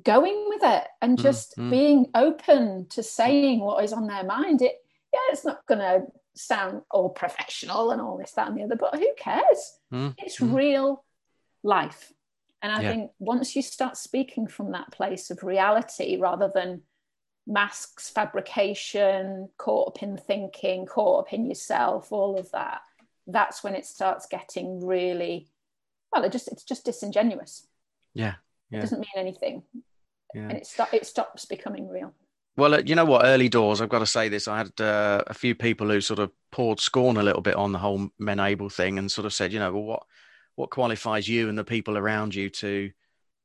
going 0.03 0.47
with 0.49 0.63
it 0.63 0.85
and 1.03 1.19
mm, 1.19 1.23
just 1.23 1.55
mm, 1.59 1.65
mm. 1.65 1.71
being 1.71 2.07
open 2.15 2.87
to 2.89 3.03
saying 3.03 3.61
what 3.61 3.85
is 3.85 3.93
on 3.93 4.07
their 4.07 4.25
mind 4.25 4.63
it 4.63 4.77
yeah, 5.13 5.21
it's 5.31 5.45
not 5.45 5.67
going 5.67 5.81
to 5.81 6.07
sound 6.35 6.83
all 6.91 7.11
professional 7.11 7.91
and 7.91 8.01
all 8.01 8.17
this, 8.19 8.33
that, 8.33 8.49
and 8.49 8.57
the 8.57 8.63
other, 8.63 8.77
but 8.77 8.95
who 8.95 9.09
cares? 9.19 9.79
Mm. 9.93 10.15
It's 10.19 10.39
mm. 10.39 10.55
real 10.55 11.05
life. 11.63 12.13
And 12.63 12.73
I 12.73 12.83
yeah. 12.83 12.91
think 12.91 13.11
once 13.19 13.57
you 13.57 13.63
start 13.63 13.97
speaking 13.97 14.47
from 14.47 14.73
that 14.73 14.93
place 14.93 15.31
of 15.31 15.43
reality 15.43 16.19
rather 16.19 16.51
than 16.55 16.83
masks, 17.47 18.11
fabrication, 18.11 19.49
caught 19.57 19.89
up 19.89 20.03
in 20.03 20.17
thinking, 20.17 20.87
caught 20.87 21.27
up 21.27 21.33
in 21.33 21.47
yourself, 21.47 22.13
all 22.13 22.39
of 22.39 22.51
that, 22.53 22.83
that's 23.27 23.65
when 23.65 23.75
it 23.75 23.87
starts 23.87 24.27
getting 24.27 24.85
really 24.85 25.49
well, 26.13 26.25
it 26.25 26.33
just 26.33 26.49
it's 26.49 26.65
just 26.65 26.85
disingenuous. 26.85 27.67
Yeah. 28.15 28.35
yeah. 28.71 28.79
It 28.79 28.83
doesn't 28.83 28.99
mean 28.99 29.09
anything. 29.17 29.63
Yeah. 30.35 30.43
And 30.43 30.53
it, 30.53 30.67
st- 30.67 30.93
it 30.93 31.07
stops 31.07 31.45
becoming 31.45 31.89
real. 31.89 32.13
Well, 32.61 32.75
uh, 32.75 32.83
you 32.85 32.95
know 32.95 33.07
what? 33.07 33.25
Early 33.25 33.49
doors, 33.49 33.81
I've 33.81 33.89
got 33.89 34.01
to 34.01 34.07
say 34.07 34.29
this. 34.29 34.47
I 34.47 34.59
had 34.59 34.81
uh, 34.83 35.25
a 35.27 35.33
few 35.33 35.55
people 35.55 35.89
who 35.89 36.03
sort 36.03 36.19
of 36.19 36.31
poured 36.51 36.79
scorn 36.79 37.17
a 37.17 37.23
little 37.23 37.41
bit 37.41 37.55
on 37.55 37.73
the 37.73 37.79
whole 37.79 38.11
Menable 38.21 38.71
thing, 38.71 38.99
and 38.99 39.11
sort 39.11 39.25
of 39.25 39.33
said, 39.33 39.51
you 39.51 39.59
know, 39.59 39.73
well, 39.73 39.85
what 39.85 40.03
what 40.57 40.71
qualifies 40.71 41.27
you 41.27 41.49
and 41.49 41.57
the 41.57 41.65
people 41.65 41.97
around 41.97 42.35
you 42.35 42.51
to, 42.51 42.69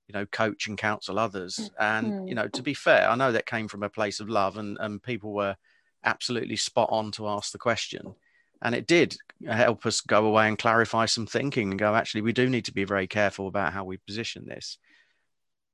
you 0.07 0.13
know, 0.13 0.25
coach 0.25 0.67
and 0.67 0.77
counsel 0.77 1.17
others? 1.17 1.71
And 1.79 2.07
mm-hmm. 2.07 2.27
you 2.27 2.35
know, 2.35 2.49
to 2.49 2.61
be 2.61 2.73
fair, 2.73 3.09
I 3.09 3.15
know 3.15 3.31
that 3.31 3.45
came 3.45 3.69
from 3.69 3.83
a 3.83 3.89
place 3.89 4.19
of 4.19 4.27
love, 4.27 4.57
and 4.57 4.77
and 4.81 5.01
people 5.01 5.31
were 5.33 5.55
absolutely 6.03 6.57
spot 6.57 6.89
on 6.91 7.11
to 7.11 7.29
ask 7.29 7.53
the 7.53 7.57
question, 7.57 8.15
and 8.61 8.75
it 8.75 8.85
did 8.85 9.15
help 9.47 9.85
us 9.85 10.01
go 10.01 10.25
away 10.25 10.49
and 10.49 10.59
clarify 10.59 11.05
some 11.05 11.25
thinking 11.25 11.69
and 11.69 11.79
go, 11.79 11.95
actually, 11.95 12.21
we 12.21 12.33
do 12.33 12.49
need 12.49 12.65
to 12.65 12.73
be 12.73 12.83
very 12.83 13.07
careful 13.07 13.47
about 13.47 13.71
how 13.71 13.85
we 13.85 13.95
position 13.95 14.45
this. 14.45 14.77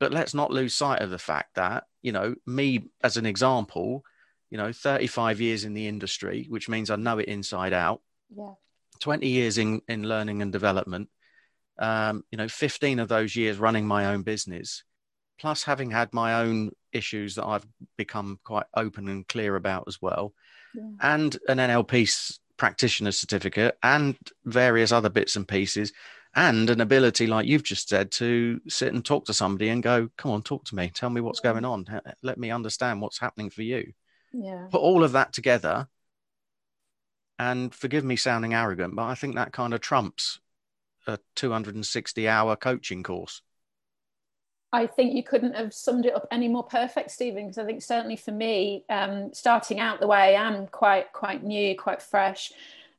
But 0.02 0.12
let's 0.12 0.34
not 0.34 0.49
lose 0.49 0.74
sight 0.74 1.04
of 1.04 1.12
the 1.12 1.20
fact 1.20 1.56
that, 1.56 1.84
you 2.02 2.12
know, 2.12 2.34
me 2.47 2.89
as 3.04 3.18
an 3.18 3.28
example, 3.28 4.04
you 4.49 4.58
know, 4.58 4.74
35 4.74 5.39
years 5.39 5.64
in 5.64 5.76
the 5.76 5.88
industry, 5.88 6.47
which 6.49 6.68
means 6.68 6.89
I 6.89 6.95
know 6.95 7.20
it 7.20 7.28
inside 7.28 7.72
out. 7.72 8.02
Yeah. 8.36 8.54
20 8.99 9.28
years 9.28 9.60
in, 9.60 9.84
in 9.88 10.02
learning 10.02 10.41
and 10.41 10.52
development. 10.52 11.10
Um, 11.78 12.24
you 12.32 12.38
know, 12.39 12.47
15 12.47 12.97
of 12.97 13.10
those 13.10 13.36
years 13.36 13.60
running 13.60 13.86
my 13.86 14.08
own 14.08 14.24
business, 14.24 14.84
plus 15.39 15.62
having 15.64 15.91
had 15.91 16.12
my 16.14 16.41
own 16.41 16.72
issues 16.91 17.36
that 17.36 17.45
I've 17.45 17.66
become 17.95 18.39
quite 18.43 18.66
open 18.76 19.08
and 19.08 19.28
clear 19.28 19.56
about 19.56 19.84
as 19.88 20.02
well, 20.02 20.34
yeah. 20.74 20.89
and 21.02 21.38
an 21.47 21.60
NLP 21.60 22.39
practitioner 22.58 23.12
certificate, 23.12 23.78
and 23.84 24.18
various 24.45 24.91
other 24.91 25.10
bits 25.10 25.36
and 25.36 25.47
pieces, 25.47 25.93
and 26.34 26.70
an 26.70 26.82
ability, 26.82 27.28
like 27.28 27.46
you've 27.46 27.64
just 27.64 27.90
said, 27.90 28.12
to 28.14 28.62
sit 28.68 28.94
and 28.94 29.04
talk 29.04 29.26
to 29.26 29.34
somebody 29.34 29.70
and 29.70 29.84
go, 29.84 30.10
"Come 30.18 30.32
on, 30.32 30.42
talk 30.42 30.64
to 30.66 30.76
me. 30.76 30.90
Tell 30.90 31.10
me 31.10 31.22
what's 31.22 31.40
going 31.40 31.66
on. 31.66 31.86
Let 32.22 32.38
me 32.38 32.52
understand 32.52 33.02
what's 33.02 33.20
happening 33.20 33.50
for 33.50 33.64
you." 33.64 33.94
Yeah. 34.32 34.68
Put 34.72 34.82
all 34.82 35.04
of 35.04 35.12
that 35.12 35.34
together, 35.34 35.88
and 37.38 37.74
forgive 37.74 38.04
me 38.04 38.16
sounding 38.16 38.54
arrogant, 38.54 38.96
but 38.96 39.04
I 39.04 39.16
think 39.16 39.36
that 39.36 39.52
kind 39.52 39.74
of 39.74 39.82
trumps 39.82 40.40
a 41.08 41.20
260 41.36 42.28
hour 42.28 42.56
coaching 42.56 43.04
course. 43.04 43.42
I 44.74 44.88
think 44.88 45.14
you 45.14 45.24
couldn't 45.24 45.56
have 45.56 45.74
summed 45.74 46.06
it 46.06 46.16
up 46.16 46.28
any 46.32 46.48
more 46.48 46.64
perfect, 46.64 47.12
Stephen. 47.12 47.46
Because 47.46 47.58
I 47.58 47.66
think 47.66 47.82
certainly 47.82 48.16
for 48.16 48.32
me, 48.32 48.86
um, 48.90 49.34
starting 49.34 49.80
out 49.80 50.00
the 50.00 50.08
way 50.08 50.36
I 50.36 50.48
am, 50.48 50.68
quite 50.68 51.12
quite 51.12 51.44
new, 51.44 51.76
quite 51.76 52.02
fresh. 52.02 52.54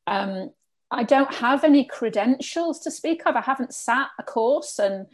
Um, 0.06 0.50
I 0.92 1.04
don't 1.04 1.32
have 1.34 1.64
any 1.64 1.84
credentials 1.84 2.78
to 2.80 2.90
speak 2.90 3.22
of. 3.26 3.34
I 3.34 3.40
haven't 3.40 3.74
sat 3.74 4.10
a 4.18 4.22
course 4.22 4.78
and 4.78 5.06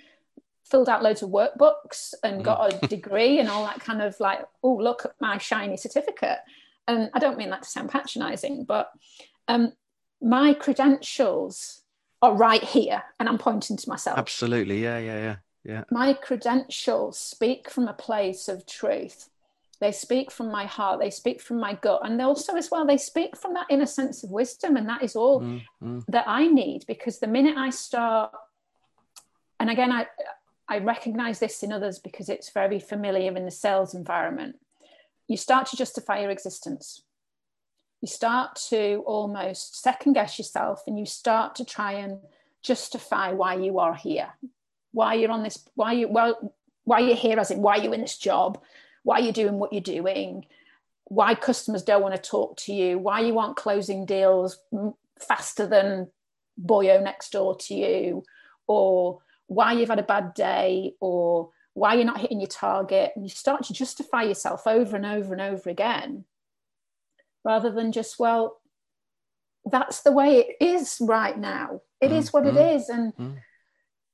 filled 0.65 0.89
out 0.89 1.03
loads 1.03 1.23
of 1.23 1.31
workbooks 1.31 2.15
and 2.23 2.45
got 2.45 2.73
a 2.73 2.77
mm. 2.77 2.89
degree 2.89 3.39
and 3.39 3.49
all 3.49 3.65
that 3.65 3.81
kind 3.81 4.03
of 4.03 4.19
like, 4.21 4.41
oh, 4.63 4.77
look 4.77 5.05
at 5.05 5.13
my 5.21 5.39
shiny 5.39 5.77
certificate. 5.77 6.39
And 6.87 7.11
I 7.15 7.19
don't 7.19 7.39
mean 7.39 7.51
that 7.51 7.63
to 7.63 7.69
sound 7.69 7.91
patronizing, 7.91 8.65
but 8.65 8.91
um, 9.47 9.73
my 10.21 10.53
credentials 10.53 11.83
are 12.21 12.35
right 12.35 12.63
here. 12.63 13.03
And 13.21 13.29
I'm 13.29 13.39
pointing 13.39 13.77
to 13.77 13.89
myself. 13.89 14.19
Absolutely. 14.19 14.83
Yeah, 14.83 14.99
yeah, 14.99 15.19
yeah. 15.19 15.37
Yeah. 15.65 15.85
My 15.91 16.15
credentials 16.15 17.19
speak 17.19 17.69
from 17.69 17.89
a 17.89 17.93
place 17.93 18.49
of 18.49 18.67
truth. 18.67 19.29
They 19.81 19.93
speak 19.93 20.33
from 20.33 20.51
my 20.51 20.67
heart, 20.67 21.01
they 21.01 21.11
speak 21.11 21.41
from 21.41 21.61
my 21.61 21.75
gut, 21.75 22.01
and 22.05 22.21
also, 22.21 22.57
as 22.57 22.71
well, 22.71 22.85
they 22.85 22.97
speak 22.97 23.37
from 23.37 23.55
that 23.55 23.67
inner 23.71 23.87
sense 23.87 24.25
of 24.25 24.31
wisdom. 24.31 24.77
And 24.77 24.89
that 24.89 25.03
is 25.03 25.15
all 25.15 25.41
mm, 25.41 25.63
mm. 25.83 26.05
that 26.09 26.25
I 26.27 26.49
need 26.49 26.85
because 26.87 27.19
the 27.19 27.29
minute 27.29 27.57
I 27.57 27.71
start, 27.71 28.33
and 29.61 29.71
again, 29.71 29.93
I, 29.93 30.07
I 30.69 30.79
recognize 30.79 31.39
this 31.39 31.63
in 31.63 31.73
others 31.73 31.99
because 31.99 32.29
it's 32.29 32.51
very 32.51 32.81
familiar 32.81 33.37
in 33.37 33.45
the 33.45 33.51
sales 33.51 33.95
environment. 33.95 34.57
You 35.29 35.37
start 35.37 35.67
to 35.69 35.77
justify 35.77 36.21
your 36.21 36.31
existence. 36.31 37.03
You 38.01 38.09
start 38.09 38.57
to 38.71 39.03
almost 39.07 39.81
second 39.81 40.15
guess 40.15 40.39
yourself 40.39 40.83
and 40.87 40.99
you 40.99 41.07
start 41.07 41.55
to 41.57 41.65
try 41.65 41.93
and 41.93 42.19
justify 42.63 43.33
why 43.33 43.55
you 43.55 43.79
are 43.79 43.95
here 43.95 44.31
why 44.93 45.15
you're 45.15 45.31
on 45.31 45.43
this 45.43 45.69
why 45.75 45.93
you 45.93 46.09
well 46.09 46.55
why 46.85 46.99
you're 47.01 47.17
here 47.17 47.39
as 47.39 47.51
in 47.51 47.61
why 47.61 47.77
you're 47.77 47.95
in 47.95 48.01
this 48.01 48.19
job 48.19 48.61
why 49.03 49.19
you're 49.19 49.33
doing 49.33 49.59
what 49.59 49.73
you're 49.73 49.81
doing 49.81 50.45
why 51.05 51.35
customers 51.35 51.83
don't 51.83 52.03
want 52.03 52.15
to 52.15 52.31
talk 52.31 52.57
to 52.57 52.73
you 52.73 52.99
why 52.99 53.21
you 53.21 53.39
aren't 53.39 53.57
closing 53.57 54.05
deals 54.05 54.59
faster 55.21 55.67
than 55.67 56.09
boyo 56.63 57.03
next 57.03 57.33
door 57.33 57.57
to 57.57 57.75
you 57.75 58.23
or 58.67 59.21
why 59.47 59.73
you've 59.73 59.89
had 59.89 59.99
a 59.99 60.03
bad 60.03 60.35
day 60.35 60.93
or 61.01 61.51
why 61.75 61.95
you're 61.95 62.05
not 62.05 62.21
hitting 62.21 62.41
your 62.41 62.49
target 62.49 63.13
and 63.15 63.25
you 63.25 63.31
start 63.31 63.63
to 63.63 63.73
justify 63.73 64.23
yourself 64.23 64.67
over 64.67 64.97
and 64.97 65.07
over 65.07 65.33
and 65.33 65.41
over 65.41 65.71
again 65.71 66.25
rather 67.45 67.71
than 67.71 67.93
just 67.93 68.19
well 68.19 68.61
that's 69.71 70.03
the 70.03 70.13
way 70.13 70.39
it 70.39 70.57
is 70.61 70.97
right 71.01 71.39
now. 71.39 71.81
It 72.01 72.11
mm, 72.11 72.19
is 72.19 72.33
what 72.33 72.47
it 72.47 72.57
is 72.57 72.89
and 72.89 73.15
mm 73.17 73.37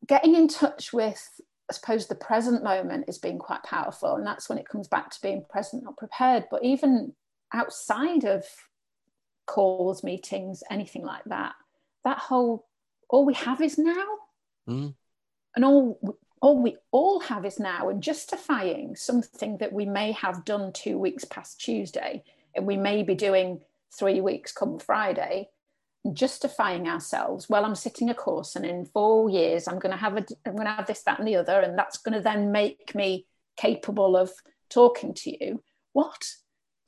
getting 0.06 0.34
in 0.34 0.48
touch 0.48 0.92
with 0.92 1.40
I 1.70 1.74
suppose 1.74 2.06
the 2.06 2.14
present 2.14 2.62
moment 2.62 3.06
is 3.08 3.18
being 3.18 3.38
quite 3.38 3.62
powerful, 3.62 4.16
and 4.16 4.26
that's 4.26 4.48
when 4.48 4.58
it 4.58 4.68
comes 4.68 4.88
back 4.88 5.10
to 5.10 5.22
being 5.22 5.44
present, 5.48 5.84
not 5.84 5.96
prepared. 5.96 6.44
But 6.50 6.64
even 6.64 7.14
outside 7.52 8.24
of 8.24 8.44
calls, 9.46 10.04
meetings, 10.04 10.62
anything 10.70 11.04
like 11.04 11.24
that, 11.26 11.54
that 12.04 12.18
whole 12.18 12.66
all 13.08 13.24
we 13.24 13.34
have 13.34 13.60
is 13.60 13.78
now, 13.78 14.06
mm. 14.68 14.94
and 15.56 15.64
all 15.64 16.18
all 16.42 16.62
we 16.62 16.76
all 16.90 17.20
have 17.20 17.46
is 17.46 17.58
now, 17.58 17.88
and 17.88 18.02
justifying 18.02 18.94
something 18.94 19.56
that 19.58 19.72
we 19.72 19.86
may 19.86 20.12
have 20.12 20.44
done 20.44 20.72
two 20.72 20.98
weeks 20.98 21.24
past 21.24 21.60
Tuesday, 21.60 22.22
and 22.54 22.66
we 22.66 22.76
may 22.76 23.02
be 23.02 23.14
doing 23.14 23.60
three 23.90 24.20
weeks 24.20 24.52
come 24.52 24.78
Friday, 24.78 25.48
justifying 26.12 26.88
ourselves. 26.88 27.48
Well 27.48 27.64
i'm 27.64 27.74
sitting 27.74 28.10
a 28.10 28.14
course 28.14 28.56
and 28.56 28.64
in 28.64 28.84
four 28.84 29.30
years 29.30 29.66
i'm 29.66 29.78
going 29.78 29.92
to 29.92 29.98
have 29.98 30.16
a 30.16 30.24
i'm 30.46 30.54
going 30.54 30.66
to 30.66 30.72
have 30.72 30.86
this 30.86 31.02
that 31.02 31.18
and 31.18 31.26
the 31.26 31.36
other 31.36 31.60
and 31.60 31.78
that's 31.78 31.98
going 31.98 32.14
to 32.14 32.20
then 32.20 32.52
make 32.52 32.94
me 32.94 33.26
capable 33.56 34.16
of 34.16 34.30
talking 34.68 35.14
to 35.14 35.44
you. 35.44 35.62
What? 35.92 36.24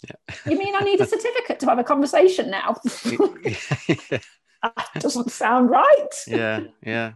Yeah. 0.06 0.34
you 0.46 0.58
mean 0.58 0.74
i 0.76 0.80
need 0.80 1.00
a 1.00 1.06
certificate 1.06 1.60
to 1.60 1.66
have 1.66 1.78
a 1.78 1.84
conversation 1.84 2.50
now? 2.50 2.76
That 4.62 4.88
doesn't 4.98 5.30
sound 5.30 5.70
right. 5.70 6.14
Yeah 6.26 6.60
yeah. 6.84 7.12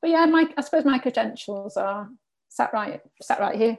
But 0.00 0.10
yeah 0.10 0.26
my 0.26 0.48
i 0.56 0.60
suppose 0.60 0.84
my 0.84 0.98
credentials 0.98 1.76
are 1.76 2.08
sat 2.48 2.72
right 2.72 3.00
sat 3.20 3.40
right 3.40 3.56
here 3.56 3.78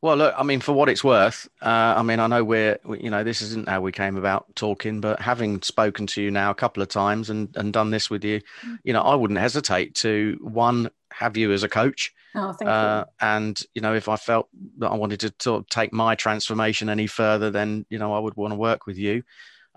well, 0.00 0.16
look, 0.16 0.34
I 0.38 0.44
mean, 0.44 0.60
for 0.60 0.72
what 0.72 0.88
it's 0.88 1.02
worth, 1.02 1.48
uh, 1.60 1.94
I 1.96 2.02
mean, 2.02 2.20
I 2.20 2.28
know 2.28 2.44
we're, 2.44 2.78
we, 2.84 3.00
you 3.00 3.10
know, 3.10 3.24
this 3.24 3.42
isn't 3.42 3.68
how 3.68 3.80
we 3.80 3.90
came 3.90 4.16
about 4.16 4.46
talking, 4.54 5.00
but 5.00 5.20
having 5.20 5.60
spoken 5.62 6.06
to 6.08 6.22
you 6.22 6.30
now 6.30 6.50
a 6.50 6.54
couple 6.54 6.82
of 6.82 6.88
times 6.88 7.30
and, 7.30 7.54
and 7.56 7.72
done 7.72 7.90
this 7.90 8.08
with 8.08 8.24
you, 8.24 8.40
mm. 8.64 8.78
you 8.84 8.92
know, 8.92 9.02
I 9.02 9.16
wouldn't 9.16 9.40
hesitate 9.40 9.96
to 9.96 10.38
one, 10.40 10.88
have 11.10 11.36
you 11.36 11.52
as 11.52 11.64
a 11.64 11.68
coach. 11.68 12.14
Oh, 12.36 12.52
thank 12.52 12.70
uh, 12.70 13.04
you. 13.06 13.26
And, 13.26 13.60
you 13.74 13.82
know, 13.82 13.94
if 13.94 14.08
I 14.08 14.14
felt 14.14 14.48
that 14.78 14.88
I 14.88 14.94
wanted 14.94 15.20
to 15.20 15.34
sort 15.40 15.62
of 15.62 15.68
take 15.68 15.92
my 15.92 16.14
transformation 16.14 16.88
any 16.88 17.08
further, 17.08 17.50
then, 17.50 17.84
you 17.90 17.98
know, 17.98 18.14
I 18.14 18.20
would 18.20 18.36
want 18.36 18.52
to 18.52 18.58
work 18.58 18.86
with 18.86 18.98
you. 18.98 19.24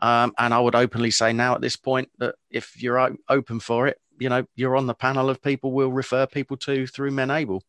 Um, 0.04 0.34
and 0.38 0.54
I 0.54 0.60
would 0.60 0.76
openly 0.76 1.12
say 1.12 1.34
now 1.34 1.56
at 1.56 1.62
this 1.62 1.76
point 1.76 2.10
that 2.20 2.36
if 2.52 2.82
you're 2.82 3.16
open 3.28 3.60
for 3.60 3.88
it, 3.88 4.00
you 4.20 4.30
know, 4.30 4.46
you're 4.56 4.76
on 4.78 4.86
the 4.86 4.94
panel 4.94 5.32
of 5.32 5.42
people 5.42 5.72
we'll 5.72 5.92
refer 5.92 6.28
people 6.28 6.58
to 6.58 6.86
through 6.86 7.12
Menable. 7.12 7.62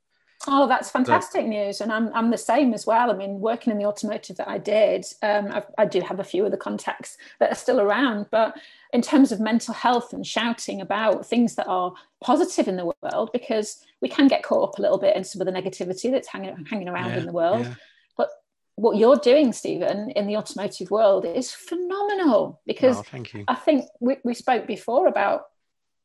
Oh, 0.48 0.66
that's 0.66 0.90
fantastic 0.90 1.46
news, 1.46 1.80
and 1.80 1.92
I'm 1.92 2.12
I'm 2.14 2.30
the 2.30 2.38
same 2.38 2.74
as 2.74 2.84
well. 2.84 3.10
I 3.10 3.14
mean, 3.14 3.40
working 3.40 3.70
in 3.70 3.78
the 3.78 3.84
automotive 3.84 4.36
that 4.38 4.48
I 4.48 4.58
did, 4.58 5.04
um, 5.22 5.52
I, 5.52 5.62
I 5.78 5.84
do 5.84 6.00
have 6.00 6.18
a 6.18 6.24
few 6.24 6.44
of 6.44 6.50
the 6.50 6.56
contacts 6.56 7.16
that 7.38 7.52
are 7.52 7.56
still 7.56 7.80
around. 7.80 8.26
But 8.30 8.56
in 8.92 9.02
terms 9.02 9.30
of 9.30 9.38
mental 9.38 9.72
health 9.72 10.12
and 10.12 10.26
shouting 10.26 10.80
about 10.80 11.26
things 11.26 11.54
that 11.54 11.68
are 11.68 11.94
positive 12.20 12.66
in 12.66 12.76
the 12.76 12.92
world, 13.02 13.30
because 13.32 13.84
we 14.00 14.08
can 14.08 14.26
get 14.26 14.42
caught 14.42 14.70
up 14.70 14.78
a 14.78 14.82
little 14.82 14.98
bit 14.98 15.16
in 15.16 15.22
some 15.22 15.40
of 15.40 15.46
the 15.46 15.52
negativity 15.52 16.10
that's 16.10 16.28
hanging 16.28 16.66
hanging 16.66 16.88
around 16.88 17.10
yeah, 17.10 17.18
in 17.18 17.26
the 17.26 17.32
world. 17.32 17.64
Yeah. 17.64 17.74
But 18.16 18.30
what 18.74 18.96
you're 18.96 19.16
doing, 19.16 19.52
Stephen, 19.52 20.10
in 20.10 20.26
the 20.26 20.36
automotive 20.36 20.90
world 20.90 21.24
is 21.24 21.52
phenomenal. 21.52 22.60
Because 22.66 22.98
oh, 22.98 23.02
thank 23.02 23.32
you. 23.32 23.44
I 23.46 23.54
think 23.54 23.84
we, 24.00 24.16
we 24.24 24.34
spoke 24.34 24.66
before 24.66 25.06
about 25.06 25.44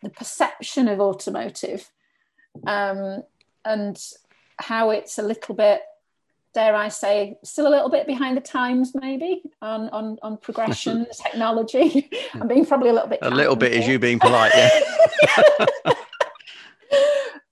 the 0.03 0.09
perception 0.09 0.87
of 0.87 0.99
automotive. 0.99 1.89
Um, 2.67 3.23
and 3.65 3.99
how 4.59 4.89
it's 4.89 5.17
a 5.17 5.23
little 5.23 5.55
bit 5.55 5.81
dare 6.57 6.75
I 6.75 6.87
say, 6.89 7.37
still 7.43 7.67
a 7.67 7.69
little 7.69 7.89
bit 7.89 8.07
behind 8.07 8.35
the 8.35 8.41
times, 8.41 8.93
maybe 8.95 9.43
on 9.61 9.89
on, 9.89 10.17
on 10.23 10.37
progression, 10.37 11.05
technology. 11.23 12.09
I'm 12.33 12.47
being 12.47 12.65
probably 12.65 12.89
a 12.89 12.93
little 12.93 13.09
bit. 13.09 13.19
A 13.21 13.29
little 13.29 13.55
bit 13.55 13.73
is 13.73 13.87
you 13.87 13.99
being 13.99 14.17
polite, 14.17 14.53
yeah. 14.55 14.79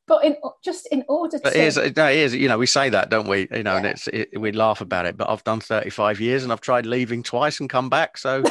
but 0.07 0.25
in 0.25 0.37
just 0.63 0.87
in 0.87 1.03
order 1.07 1.37
but 1.43 1.53
to. 1.53 1.59
Here's, 1.59 1.77
uh, 1.77 1.91
no, 1.95 2.07
here's, 2.07 2.33
you 2.33 2.47
know, 2.47 2.57
we 2.57 2.65
say 2.65 2.89
that, 2.89 3.11
don't 3.11 3.27
we? 3.27 3.47
You 3.51 3.61
know, 3.61 3.73
yeah. 3.73 3.77
and 3.77 3.85
it's 3.85 4.07
it, 4.07 4.29
we 4.39 4.51
laugh 4.51 4.81
about 4.81 5.05
it. 5.05 5.17
But 5.17 5.29
I've 5.29 5.43
done 5.43 5.59
35 5.59 6.19
years, 6.19 6.41
and 6.43 6.51
I've 6.51 6.61
tried 6.61 6.87
leaving 6.87 7.21
twice 7.21 7.59
and 7.59 7.69
come 7.69 7.89
back. 7.89 8.17
So. 8.17 8.43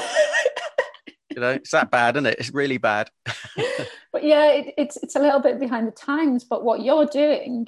you 1.34 1.40
know, 1.40 1.50
it's 1.50 1.72
that 1.72 1.90
bad, 1.90 2.14
isn't 2.14 2.26
it? 2.26 2.38
It's 2.38 2.54
really 2.54 2.78
bad. 2.78 3.10
but 4.12 4.22
yeah, 4.22 4.52
it, 4.52 4.74
it's 4.78 4.96
it's 4.98 5.16
a 5.16 5.18
little 5.18 5.40
bit 5.40 5.58
behind 5.58 5.88
the 5.88 5.92
times. 5.92 6.44
But 6.44 6.62
what 6.62 6.82
you're 6.82 7.06
doing 7.06 7.66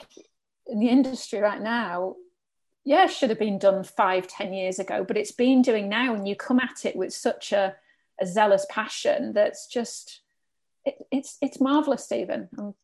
in 0.68 0.80
the 0.80 0.88
industry 0.88 1.40
right 1.40 1.60
now 1.60 2.14
yeah 2.84 3.06
should 3.06 3.30
have 3.30 3.38
been 3.38 3.58
done 3.58 3.84
five 3.84 4.26
ten 4.26 4.52
years 4.52 4.78
ago 4.78 5.04
but 5.06 5.16
it's 5.16 5.32
been 5.32 5.62
doing 5.62 5.88
now 5.88 6.14
and 6.14 6.26
you 6.26 6.36
come 6.36 6.60
at 6.60 6.84
it 6.84 6.96
with 6.96 7.12
such 7.12 7.52
a, 7.52 7.74
a 8.20 8.26
zealous 8.26 8.66
passion 8.70 9.32
that's 9.32 9.66
just 9.66 10.20
it, 10.84 10.96
it's 11.10 11.36
it's 11.40 11.60
marvelous 11.60 12.04
stephen 12.04 12.48
I'm, 12.58 12.74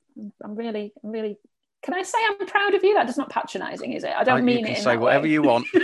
I'm 0.43 0.55
really 0.55 0.93
i'm 1.03 1.11
really 1.11 1.39
can 1.83 1.95
i 1.95 2.03
say 2.03 2.19
i'm 2.29 2.47
proud 2.47 2.75
of 2.75 2.85
you 2.85 2.95
that 2.95 3.09
is 3.09 3.17
not 3.17 3.31
patronizing 3.31 3.93
is 3.93 4.05
it 4.05 4.13
i 4.17 4.25
don't 4.25 4.41
uh, 4.41 4.45
mean 4.45 4.59
you 4.59 4.67
can 4.67 4.75
it 4.75 4.83
say 4.83 4.97
whatever 4.97 5.25
way. 5.25 5.31
you 5.31 5.43
want 5.43 5.67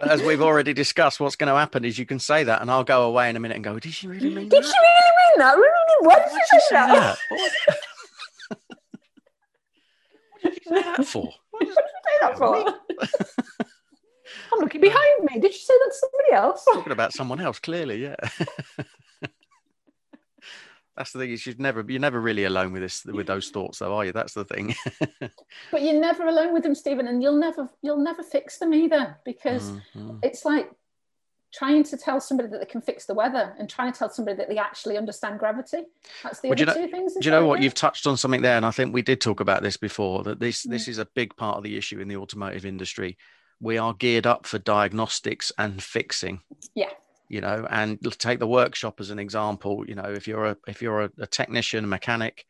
as 0.00 0.22
we've 0.22 0.42
already 0.42 0.72
discussed, 0.72 1.20
what's 1.20 1.36
going 1.36 1.48
to 1.48 1.58
happen 1.58 1.84
is 1.84 1.98
you 1.98 2.06
can 2.06 2.18
say 2.18 2.44
that, 2.44 2.62
and 2.62 2.70
I'll 2.70 2.84
go 2.84 3.02
away 3.02 3.28
in 3.28 3.36
a 3.36 3.40
minute 3.40 3.56
and 3.56 3.64
go, 3.64 3.78
"Did 3.78 3.92
she 3.92 4.08
really 4.08 4.30
mean 4.30 4.48
did 4.48 4.50
that? 4.50 4.62
Did 4.62 4.64
she 4.64 4.78
really 4.78 5.12
mean 5.20 5.38
that? 5.38 5.56
Really? 5.56 6.06
Why 6.06 6.14
did, 6.16 6.40
she 6.50 6.60
say 6.60 6.74
that?" 6.74 7.18
that? 7.28 7.76
Say 10.42 10.82
that 10.82 11.06
for? 11.06 11.28
What 11.50 11.60
did 11.60 11.68
you 11.68 11.74
say 11.74 12.16
that 12.20 12.38
for? 12.38 13.66
I'm 14.52 14.60
looking 14.60 14.80
behind 14.80 15.24
me. 15.24 15.40
Did 15.40 15.52
you 15.52 15.58
say 15.58 15.74
that 15.74 15.90
to 15.90 15.96
somebody 15.98 16.32
else? 16.32 16.64
Talking 16.72 16.92
about 16.92 17.12
someone 17.12 17.40
else, 17.40 17.58
clearly, 17.58 18.02
yeah. 18.02 18.16
that's 20.96 21.12
the 21.12 21.18
thing. 21.20 21.30
Is 21.30 21.46
you're 21.46 21.54
never 21.58 21.84
you're 21.86 22.00
never 22.00 22.20
really 22.20 22.44
alone 22.44 22.72
with 22.72 22.82
this 22.82 23.04
with 23.04 23.26
those 23.26 23.50
thoughts, 23.50 23.78
though, 23.78 23.94
are 23.94 24.04
you? 24.04 24.12
That's 24.12 24.34
the 24.34 24.44
thing. 24.44 24.74
but 25.70 25.82
you're 25.82 26.00
never 26.00 26.26
alone 26.26 26.52
with 26.52 26.62
them, 26.62 26.74
Stephen, 26.74 27.08
and 27.08 27.22
you'll 27.22 27.38
never 27.38 27.68
you'll 27.82 28.02
never 28.02 28.22
fix 28.22 28.58
them 28.58 28.74
either 28.74 29.18
because 29.24 29.70
mm-hmm. 29.70 30.18
it's 30.22 30.44
like 30.44 30.70
trying 31.52 31.82
to 31.82 31.96
tell 31.96 32.20
somebody 32.20 32.48
that 32.48 32.60
they 32.60 32.66
can 32.66 32.80
fix 32.80 33.06
the 33.06 33.14
weather 33.14 33.54
and 33.58 33.68
trying 33.68 33.92
to 33.92 33.98
tell 33.98 34.10
somebody 34.10 34.36
that 34.36 34.48
they 34.48 34.58
actually 34.58 34.96
understand 34.96 35.38
gravity. 35.38 35.82
That's 36.22 36.40
the 36.40 36.48
well, 36.48 36.62
other 36.62 36.74
two 36.74 36.88
things. 36.88 37.14
Do 37.14 37.24
you 37.24 37.30
know 37.30 37.46
what? 37.46 37.62
You've 37.62 37.74
touched 37.74 38.06
on 38.06 38.16
something 38.16 38.42
there, 38.42 38.56
and 38.56 38.66
I 38.66 38.70
think 38.70 38.94
we 38.94 39.02
did 39.02 39.20
talk 39.20 39.40
about 39.40 39.62
this 39.62 39.76
before. 39.76 40.22
That 40.22 40.40
this 40.40 40.64
mm. 40.64 40.70
this 40.70 40.88
is 40.88 40.98
a 40.98 41.06
big 41.14 41.36
part 41.36 41.56
of 41.56 41.64
the 41.64 41.76
issue 41.76 42.00
in 42.00 42.08
the 42.08 42.16
automotive 42.16 42.64
industry. 42.64 43.16
We 43.60 43.78
are 43.78 43.92
geared 43.94 44.26
up 44.26 44.46
for 44.46 44.58
diagnostics 44.58 45.52
and 45.58 45.82
fixing. 45.82 46.40
Yeah. 46.74 46.90
You 47.28 47.40
know, 47.40 47.66
and 47.70 48.00
take 48.18 48.40
the 48.40 48.46
workshop 48.46 48.98
as 49.00 49.10
an 49.10 49.18
example. 49.18 49.84
You 49.86 49.94
know, 49.94 50.04
if 50.04 50.26
you're 50.26 50.46
a 50.46 50.56
if 50.66 50.82
you're 50.82 51.02
a, 51.02 51.10
a 51.18 51.26
technician, 51.26 51.84
a 51.84 51.86
mechanic, 51.86 52.44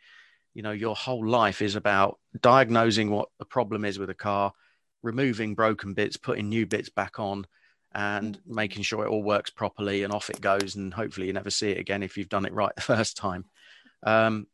you 0.55 0.63
know, 0.63 0.73
your 0.73 0.97
whole 0.97 1.27
life 1.27 1.63
is 1.63 1.77
about 1.77 2.19
diagnosing 2.41 3.11
what 3.11 3.29
the 3.39 3.45
problem 3.45 3.85
is 3.85 3.99
with 3.99 4.11
a 4.11 4.15
car, 4.15 4.53
removing 5.03 5.55
broken 5.55 5.95
bits, 5.95 6.17
putting 6.17 6.49
new 6.49 6.67
bits 6.67 6.89
back 6.89 7.19
on 7.19 7.47
and 7.95 8.39
mm. 8.39 8.55
making 8.55 8.83
sure 8.83 9.05
it 9.05 9.09
all 9.09 9.23
works 9.23 9.51
properly 9.51 10.03
and 10.03 10.13
off 10.13 10.31
it 10.31 10.41
goes 10.41 10.77
and 10.77 10.95
hopefully 10.95 11.27
you 11.27 11.33
never 11.33 11.51
see 11.51 11.71
it 11.71 11.79
again 11.79 12.03
if 12.03 12.17
you've 12.17 12.29
done 12.29 12.47
it 12.47 12.53
right 12.53 12.73
the 12.77 12.83
first 12.83 13.17
time. 13.17 13.45
Um, 14.03 14.47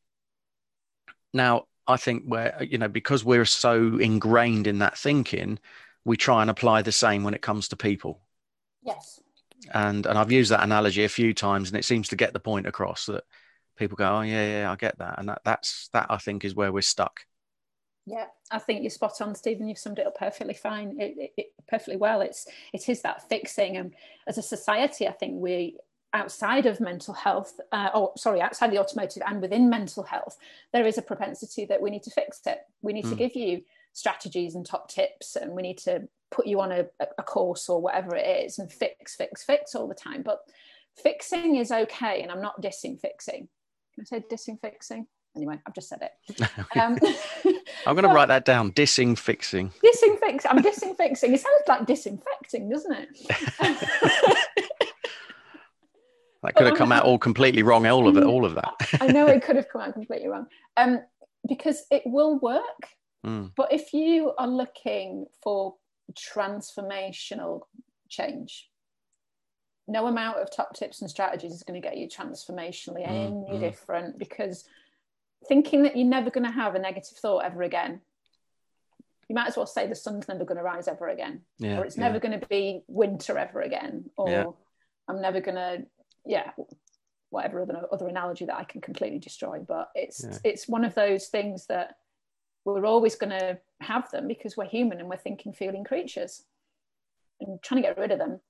now 1.33 1.65
i 1.87 1.97
think 1.97 2.25
where 2.27 2.57
you 2.69 2.79
know 2.79 2.89
because 2.89 3.25
we're 3.25 3.45
so 3.45 3.99
ingrained 3.99 4.67
in 4.67 4.79
that 4.79 4.97
thinking 4.97 5.59
we 6.05 6.17
try 6.17 6.41
and 6.41 6.51
apply 6.51 6.83
the 6.83 6.93
same 6.93 7.25
when 7.25 7.35
it 7.35 7.43
comes 7.43 7.69
to 7.69 7.77
people. 7.77 8.21
Yes. 8.83 9.21
And 9.73 10.07
and 10.07 10.17
i've 10.19 10.33
used 10.33 10.51
that 10.51 10.63
analogy 10.63 11.05
a 11.05 11.09
few 11.09 11.35
times 11.35 11.69
and 11.69 11.79
it 11.79 11.85
seems 11.85 12.09
to 12.09 12.17
get 12.17 12.33
the 12.33 12.41
point 12.41 12.67
across 12.67 13.07
that 13.07 13.25
people 13.77 13.97
go 13.97 14.19
oh 14.19 14.21
yeah 14.23 14.61
yeah 14.61 14.73
i 14.73 14.77
get 14.77 14.99
that. 14.99 15.19
And 15.19 15.29
that 15.29 15.43
that's 15.45 15.89
that 15.93 16.07
i 16.11 16.17
think 16.17 16.45
is 16.45 16.55
where 16.55 16.73
we're 16.73 16.81
stuck 16.81 17.21
yeah, 18.07 18.27
I 18.53 18.61
think 18.61 18.83
you're 18.83 18.91
spot 18.91 19.21
on, 19.21 19.35
Stephen. 19.35 19.69
You've 19.69 19.79
summed 19.79 19.99
it 19.99 20.07
up 20.07 20.17
perfectly 20.17 20.55
fine, 20.55 20.97
it, 21.01 21.15
it, 21.19 21.33
it, 21.37 21.47
perfectly 21.69 21.97
well. 21.97 22.21
It's 22.21 22.47
it 22.73 22.89
is 22.89 23.03
that 23.03 23.29
fixing, 23.29 23.77
and 23.77 23.95
as 24.29 24.39
a 24.39 24.43
society, 24.43 25.09
I 25.09 25.13
think 25.13 25.35
we 25.35 25.77
outside 26.13 26.67
of 26.67 26.81
mental 26.81 27.13
health, 27.13 27.59
uh, 27.73 27.91
or 27.93 28.13
sorry, 28.17 28.41
outside 28.41 28.71
the 28.71 28.79
automotive 28.79 29.25
and 29.27 29.43
within 29.43 29.69
mental 29.69 30.05
health, 30.05 30.39
there 30.73 30.87
is 30.87 30.97
a 30.97 31.03
propensity 31.03 31.65
that 31.65 31.83
we 31.83 31.91
need 31.91 32.05
to 32.05 32.11
fix 32.11 32.41
it. 32.47 32.61
We 32.81 32.93
need 32.93 33.05
mm. 33.05 33.11
to 33.11 33.15
hmm. 33.17 33.23
give 33.23 33.35
you 33.35 33.63
strategies 33.93 34.55
and 34.55 34.65
top 34.65 34.89
tips, 34.89 35.35
and 35.35 35.51
we 35.51 35.63
need 35.63 35.79
to 35.79 36.09
put 36.31 36.47
you 36.47 36.61
on 36.61 36.71
a, 36.71 36.87
a 37.19 37.23
course 37.25 37.69
or 37.69 37.81
whatever 37.81 38.15
it 38.15 38.45
is, 38.45 38.61
and 38.61 38.73
fix, 38.73 39.17
fix, 39.17 39.43
fix 39.43 39.75
all 39.75 39.89
the 39.89 39.95
time. 39.95 40.23
But 40.23 40.43
fixing 40.95 41.57
is 41.57 41.73
okay, 41.73 42.23
and 42.23 42.31
I'm 42.31 42.43
not 42.43 42.63
dissing 42.63 43.01
fixing. 43.01 43.49
Can 43.95 44.03
I 44.03 44.05
say 44.05 44.25
dissing 44.31 44.61
fixing? 44.61 45.09
Anyway, 45.37 45.61
I've 45.67 45.75
just 45.75 45.89
said 45.89 46.03
it. 46.03 46.13
Um, 46.77 46.99
I'm 47.87 47.95
going 47.95 48.03
to 48.09 48.15
write 48.15 48.29
that 48.29 48.45
down. 48.45 48.73
Dissing 48.73 49.17
fixing. 49.19 49.71
Dissing 49.85 50.19
fixing. 50.19 50.51
I'm 50.51 50.63
dissing 50.63 50.97
fixing. 50.97 51.33
It 51.33 51.41
sounds 51.41 51.63
like 51.69 51.87
disinfecting, 51.87 52.69
doesn't 52.69 52.93
it? 52.93 53.09
that 56.43 56.55
could 56.55 56.67
have 56.67 56.77
come 56.77 56.93
out 56.93 57.05
all 57.05 57.19
completely 57.19 57.63
wrong. 57.63 57.87
All 57.87 58.09
of 58.09 58.17
it. 58.17 58.25
All 58.25 58.45
of 58.45 58.55
that. 58.57 58.75
I 59.01 59.07
know 59.07 59.27
it 59.27 59.43
could 59.43 59.57
have 59.57 59.69
come 59.69 59.83
out 59.83 59.95
completely 59.95 60.29
wrong. 60.29 60.47
Um, 60.77 61.01
because 61.47 61.85
it 61.91 62.03
will 62.05 62.39
work. 62.41 62.63
Mm. 63.25 63.53
But 63.57 63.73
if 63.73 63.93
you 63.93 64.33
are 64.39 64.49
looking 64.49 65.27
for 65.43 65.75
transformational 66.15 67.63
change, 68.09 68.69
no 69.89 70.07
amount 70.07 70.39
of 70.39 70.51
top 70.51 70.75
tips 70.75 71.01
and 71.01 71.11
strategies 71.11 71.53
is 71.53 71.63
going 71.63 71.81
to 71.81 71.87
get 71.87 71.97
you 71.97 72.09
transformationally 72.09 73.07
mm, 73.07 73.09
any 73.09 73.31
mm. 73.31 73.61
different 73.61 74.19
because 74.19 74.65
thinking 75.49 75.83
that 75.83 75.97
you're 75.97 76.07
never 76.07 76.31
going 76.31 76.47
to 76.47 76.53
have 76.53 76.75
a 76.75 76.79
negative 76.79 77.19
thought 77.19 77.45
ever 77.45 77.63
again. 77.63 78.01
You 79.29 79.35
might 79.35 79.49
as 79.49 79.57
well 79.57 79.67
say 79.67 79.87
the 79.87 79.95
sun's 79.95 80.29
never 80.29 80.45
going 80.45 80.59
to 80.59 80.63
rise 80.63 80.89
ever 80.89 81.09
again. 81.09 81.43
Yeah, 81.59 81.79
or 81.79 81.85
it's 81.85 81.97
never 81.97 82.17
yeah. 82.17 82.21
going 82.21 82.41
to 82.41 82.47
be 82.47 82.83
winter 82.87 83.37
ever 83.39 83.61
again. 83.61 84.11
Or 84.17 84.29
yeah. 84.31 84.45
i'm 85.09 85.21
never 85.21 85.41
going 85.41 85.57
to 85.57 85.87
yeah 86.25 86.51
whatever 87.31 87.63
other, 87.63 87.87
other 87.93 88.09
analogy 88.09 88.45
that 88.45 88.57
i 88.57 88.65
can 88.65 88.81
completely 88.81 89.19
destroy. 89.19 89.59
But 89.59 89.91
it's 89.95 90.25
it's 90.45 90.69
one 90.69 90.85
of 90.85 90.95
those 90.95 91.27
things 91.27 91.67
that 91.67 91.97
we're 92.65 92.87
always 92.87 93.17
going 93.17 93.31
to 93.31 93.59
have 93.81 94.11
them 94.11 94.27
because 94.29 94.57
we're 94.57 94.67
human 94.67 94.99
and 94.99 95.09
we're 95.09 95.17
thinking 95.17 95.53
feeling 95.53 95.85
creatures 95.85 96.43
and 97.41 97.63
trying 97.63 97.83
to 97.83 97.89
get 97.89 97.99
rid 97.99 98.11
of 98.11 98.19
them. 98.19 98.41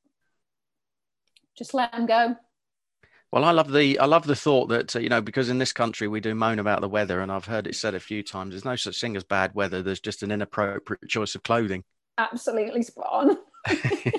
Just 1.56 1.74
let 1.74 1.92
them 1.92 2.06
go 2.06 2.36
well, 3.32 3.44
I 3.44 3.50
love 3.50 3.72
the 3.72 3.98
I 3.98 4.06
love 4.06 4.26
the 4.26 4.36
thought 4.36 4.68
that 4.68 4.94
uh, 4.94 4.98
you 5.00 5.08
know 5.08 5.20
because 5.20 5.48
in 5.48 5.58
this 5.58 5.72
country 5.72 6.08
we 6.08 6.20
do 6.20 6.34
moan 6.34 6.58
about 6.58 6.80
the 6.80 6.88
weather, 6.88 7.20
and 7.20 7.32
I've 7.32 7.44
heard 7.44 7.66
it 7.66 7.74
said 7.74 7.94
a 7.94 8.00
few 8.00 8.22
times. 8.22 8.50
There's 8.52 8.64
no 8.64 8.76
such 8.76 9.00
thing 9.00 9.16
as 9.16 9.24
bad 9.24 9.54
weather. 9.54 9.82
There's 9.82 10.00
just 10.00 10.22
an 10.22 10.30
inappropriate 10.30 11.08
choice 11.08 11.34
of 11.34 11.42
clothing. 11.42 11.82
Absolutely 12.18 12.82
spot 12.82 13.08
on. 13.10 13.36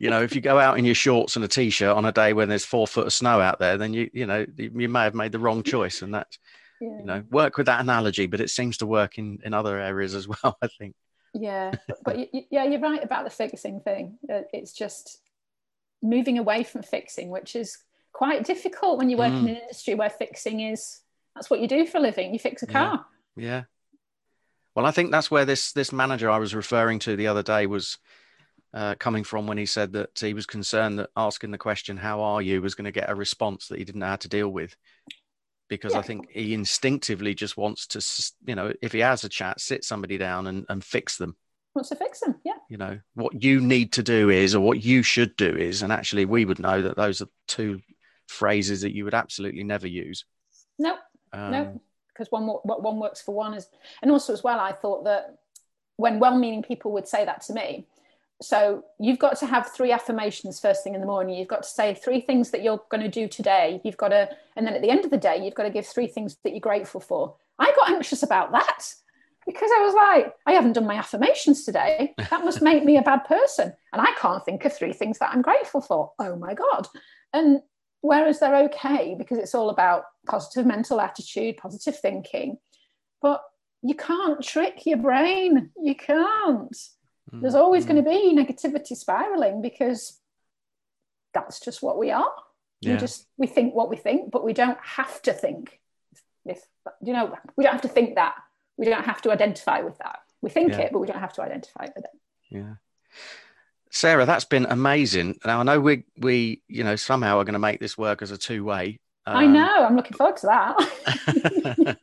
you 0.00 0.10
know, 0.10 0.22
if 0.22 0.34
you 0.34 0.40
go 0.40 0.58
out 0.58 0.78
in 0.78 0.84
your 0.84 0.94
shorts 0.94 1.36
and 1.36 1.44
a 1.44 1.48
t-shirt 1.48 1.96
on 1.96 2.04
a 2.04 2.12
day 2.12 2.32
when 2.32 2.48
there's 2.48 2.64
four 2.64 2.86
foot 2.86 3.06
of 3.06 3.12
snow 3.12 3.40
out 3.40 3.60
there, 3.60 3.78
then 3.78 3.94
you 3.94 4.10
you 4.12 4.26
know 4.26 4.44
you 4.56 4.88
may 4.88 5.04
have 5.04 5.14
made 5.14 5.32
the 5.32 5.38
wrong 5.38 5.62
choice, 5.62 6.02
and 6.02 6.14
that 6.14 6.36
yeah. 6.80 6.98
you 6.98 7.04
know 7.04 7.22
work 7.30 7.56
with 7.56 7.66
that 7.66 7.80
analogy, 7.80 8.26
but 8.26 8.40
it 8.40 8.50
seems 8.50 8.78
to 8.78 8.86
work 8.86 9.16
in 9.16 9.38
in 9.44 9.54
other 9.54 9.78
areas 9.78 10.14
as 10.14 10.26
well. 10.42 10.58
I 10.60 10.66
think. 10.66 10.94
Yeah, 11.32 11.72
but, 11.86 11.98
but 12.04 12.18
you, 12.18 12.42
yeah, 12.50 12.64
you're 12.64 12.80
right 12.80 13.04
about 13.04 13.22
the 13.22 13.30
fixing 13.30 13.80
thing. 13.80 14.18
It's 14.28 14.72
just 14.72 15.20
moving 16.02 16.38
away 16.38 16.64
from 16.64 16.82
fixing, 16.82 17.30
which 17.30 17.54
is 17.54 17.78
quite 18.12 18.44
difficult 18.44 18.98
when 18.98 19.10
you 19.10 19.16
work 19.16 19.32
mm. 19.32 19.40
in 19.40 19.48
an 19.48 19.56
industry 19.56 19.94
where 19.94 20.10
fixing 20.10 20.60
is 20.60 21.00
that's 21.34 21.48
what 21.48 21.60
you 21.60 21.68
do 21.68 21.86
for 21.86 21.98
a 21.98 22.00
living. 22.00 22.32
You 22.32 22.38
fix 22.38 22.62
a 22.62 22.66
car. 22.66 23.04
Yeah. 23.36 23.44
yeah. 23.44 23.62
Well, 24.74 24.86
I 24.86 24.90
think 24.90 25.10
that's 25.10 25.30
where 25.30 25.44
this 25.44 25.72
this 25.72 25.92
manager 25.92 26.30
I 26.30 26.38
was 26.38 26.54
referring 26.54 26.98
to 27.00 27.16
the 27.16 27.28
other 27.28 27.42
day 27.42 27.66
was 27.66 27.98
uh, 28.72 28.94
coming 28.96 29.24
from 29.24 29.46
when 29.46 29.58
he 29.58 29.66
said 29.66 29.92
that 29.92 30.18
he 30.18 30.34
was 30.34 30.46
concerned 30.46 30.98
that 30.98 31.10
asking 31.16 31.50
the 31.50 31.58
question 31.58 31.96
"How 31.96 32.20
are 32.20 32.42
you?" 32.42 32.62
was 32.62 32.74
going 32.74 32.84
to 32.84 32.92
get 32.92 33.10
a 33.10 33.14
response 33.14 33.68
that 33.68 33.78
he 33.78 33.84
didn't 33.84 34.00
know 34.00 34.06
how 34.06 34.16
to 34.16 34.28
deal 34.28 34.48
with. 34.48 34.76
Because 35.68 35.92
yeah. 35.92 36.00
I 36.00 36.02
think 36.02 36.28
he 36.30 36.52
instinctively 36.52 37.32
just 37.32 37.56
wants 37.56 37.86
to, 37.88 38.04
you 38.44 38.56
know, 38.56 38.72
if 38.82 38.90
he 38.90 38.98
has 38.98 39.22
a 39.22 39.28
chat, 39.28 39.60
sit 39.60 39.84
somebody 39.84 40.18
down 40.18 40.48
and, 40.48 40.66
and 40.68 40.82
fix 40.82 41.16
them 41.16 41.36
wants 41.74 41.88
to 41.90 41.96
fix 41.96 42.20
them. 42.20 42.36
Yeah. 42.44 42.54
You 42.68 42.76
know, 42.76 43.00
what 43.14 43.42
you 43.42 43.60
need 43.60 43.92
to 43.92 44.02
do 44.02 44.30
is, 44.30 44.54
or 44.54 44.60
what 44.60 44.84
you 44.84 45.02
should 45.02 45.36
do 45.36 45.56
is, 45.56 45.82
and 45.82 45.92
actually 45.92 46.24
we 46.24 46.44
would 46.44 46.58
know 46.58 46.82
that 46.82 46.96
those 46.96 47.22
are 47.22 47.28
two 47.46 47.80
phrases 48.30 48.80
that 48.82 48.94
you 48.94 49.04
would 49.04 49.14
absolutely 49.14 49.64
never 49.64 49.88
use. 49.88 50.24
No, 50.78 50.96
um, 51.32 51.50
no, 51.50 51.80
because 52.08 52.30
one 52.30 52.46
what 52.46 52.82
one 52.82 52.98
works 52.98 53.20
for 53.20 53.34
one 53.34 53.54
is, 53.54 53.66
and 54.02 54.10
also 54.10 54.32
as 54.32 54.44
well, 54.44 54.60
I 54.60 54.72
thought 54.72 55.04
that 55.04 55.38
when 55.96 56.18
well-meaning 56.18 56.62
people 56.62 56.92
would 56.92 57.08
say 57.08 57.24
that 57.24 57.42
to 57.42 57.52
me. 57.52 57.86
So 58.42 58.84
you've 58.98 59.18
got 59.18 59.36
to 59.40 59.46
have 59.46 59.70
three 59.70 59.92
affirmations 59.92 60.60
first 60.60 60.82
thing 60.82 60.94
in 60.94 61.00
the 61.02 61.06
morning. 61.06 61.36
You've 61.36 61.48
got 61.48 61.64
to 61.64 61.68
say 61.68 61.92
three 61.92 62.22
things 62.22 62.50
that 62.52 62.62
you're 62.62 62.82
going 62.90 63.02
to 63.02 63.08
do 63.08 63.28
today. 63.28 63.82
You've 63.84 63.98
got 63.98 64.08
to, 64.08 64.30
and 64.56 64.66
then 64.66 64.72
at 64.72 64.80
the 64.80 64.88
end 64.88 65.04
of 65.04 65.10
the 65.10 65.18
day, 65.18 65.44
you've 65.44 65.54
got 65.54 65.64
to 65.64 65.70
give 65.70 65.86
three 65.86 66.06
things 66.06 66.38
that 66.42 66.50
you're 66.52 66.60
grateful 66.60 67.02
for. 67.02 67.34
I 67.58 67.70
got 67.76 67.90
anxious 67.90 68.22
about 68.22 68.52
that 68.52 68.94
because 69.44 69.70
I 69.76 69.80
was 69.82 69.94
like, 69.94 70.34
I 70.46 70.52
haven't 70.52 70.72
done 70.72 70.86
my 70.86 70.94
affirmations 70.94 71.64
today. 71.64 72.14
That 72.16 72.44
must 72.44 72.62
make 72.70 72.82
me 72.82 72.96
a 72.96 73.02
bad 73.02 73.24
person. 73.24 73.74
And 73.92 74.00
I 74.00 74.12
can't 74.18 74.42
think 74.42 74.64
of 74.64 74.72
three 74.72 74.94
things 74.94 75.18
that 75.18 75.32
I'm 75.34 75.42
grateful 75.42 75.82
for. 75.82 76.12
Oh 76.18 76.36
my 76.36 76.54
God. 76.54 76.86
And 77.34 77.60
whereas 78.00 78.40
they're 78.40 78.64
okay 78.64 79.14
because 79.18 79.38
it's 79.38 79.54
all 79.54 79.70
about 79.70 80.04
positive 80.26 80.66
mental 80.66 81.00
attitude, 81.00 81.56
positive 81.56 81.98
thinking. 81.98 82.58
But 83.22 83.42
you 83.82 83.94
can't 83.94 84.42
trick 84.42 84.86
your 84.86 84.98
brain. 84.98 85.70
You 85.82 85.94
can't. 85.94 86.76
Mm. 87.32 87.40
There's 87.42 87.54
always 87.54 87.84
going 87.84 88.02
to 88.02 88.08
be 88.08 88.34
negativity 88.34 88.96
spiraling 88.96 89.62
because 89.62 90.18
that's 91.32 91.60
just 91.60 91.82
what 91.82 91.98
we 91.98 92.10
are. 92.10 92.32
Yeah. 92.80 92.94
We 92.94 92.98
just 92.98 93.26
we 93.36 93.46
think 93.46 93.74
what 93.74 93.90
we 93.90 93.96
think, 93.96 94.30
but 94.30 94.44
we 94.44 94.52
don't 94.52 94.78
have 94.82 95.20
to 95.22 95.32
think. 95.32 95.78
If 96.46 96.62
you 97.02 97.12
know, 97.12 97.36
we 97.56 97.64
don't 97.64 97.74
have 97.74 97.82
to 97.82 97.88
think 97.88 98.14
that. 98.14 98.34
We 98.78 98.86
don't 98.86 99.04
have 99.04 99.20
to 99.22 99.30
identify 99.30 99.80
with 99.80 99.98
that. 99.98 100.20
We 100.40 100.48
think 100.48 100.72
yeah. 100.72 100.80
it, 100.80 100.92
but 100.92 101.00
we 101.00 101.06
don't 101.06 101.18
have 101.18 101.34
to 101.34 101.42
identify 101.42 101.86
with 101.94 102.04
it. 102.04 102.10
Yeah. 102.50 102.74
Sarah, 103.90 104.24
that's 104.24 104.44
been 104.44 104.66
amazing. 104.66 105.38
Now 105.44 105.60
I 105.60 105.62
know 105.64 105.80
we 105.80 106.04
we 106.18 106.62
you 106.68 106.84
know 106.84 106.96
somehow 106.96 107.38
are 107.38 107.44
going 107.44 107.54
to 107.54 107.58
make 107.58 107.80
this 107.80 107.98
work 107.98 108.22
as 108.22 108.30
a 108.30 108.38
two 108.38 108.64
way. 108.64 109.00
Um, 109.26 109.36
I 109.36 109.46
know. 109.46 109.84
I'm 109.84 109.96
looking 109.96 110.16
forward 110.16 110.36
to 110.38 110.46
that. 110.46 111.98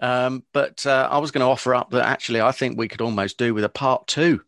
um, 0.00 0.44
but 0.52 0.86
uh, 0.86 1.08
I 1.10 1.18
was 1.18 1.30
going 1.30 1.40
to 1.40 1.46
offer 1.46 1.74
up 1.74 1.90
that 1.90 2.04
actually 2.04 2.40
I 2.40 2.52
think 2.52 2.78
we 2.78 2.88
could 2.88 3.00
almost 3.00 3.36
do 3.36 3.52
with 3.52 3.64
a 3.64 3.68
part 3.68 4.06
two. 4.06 4.40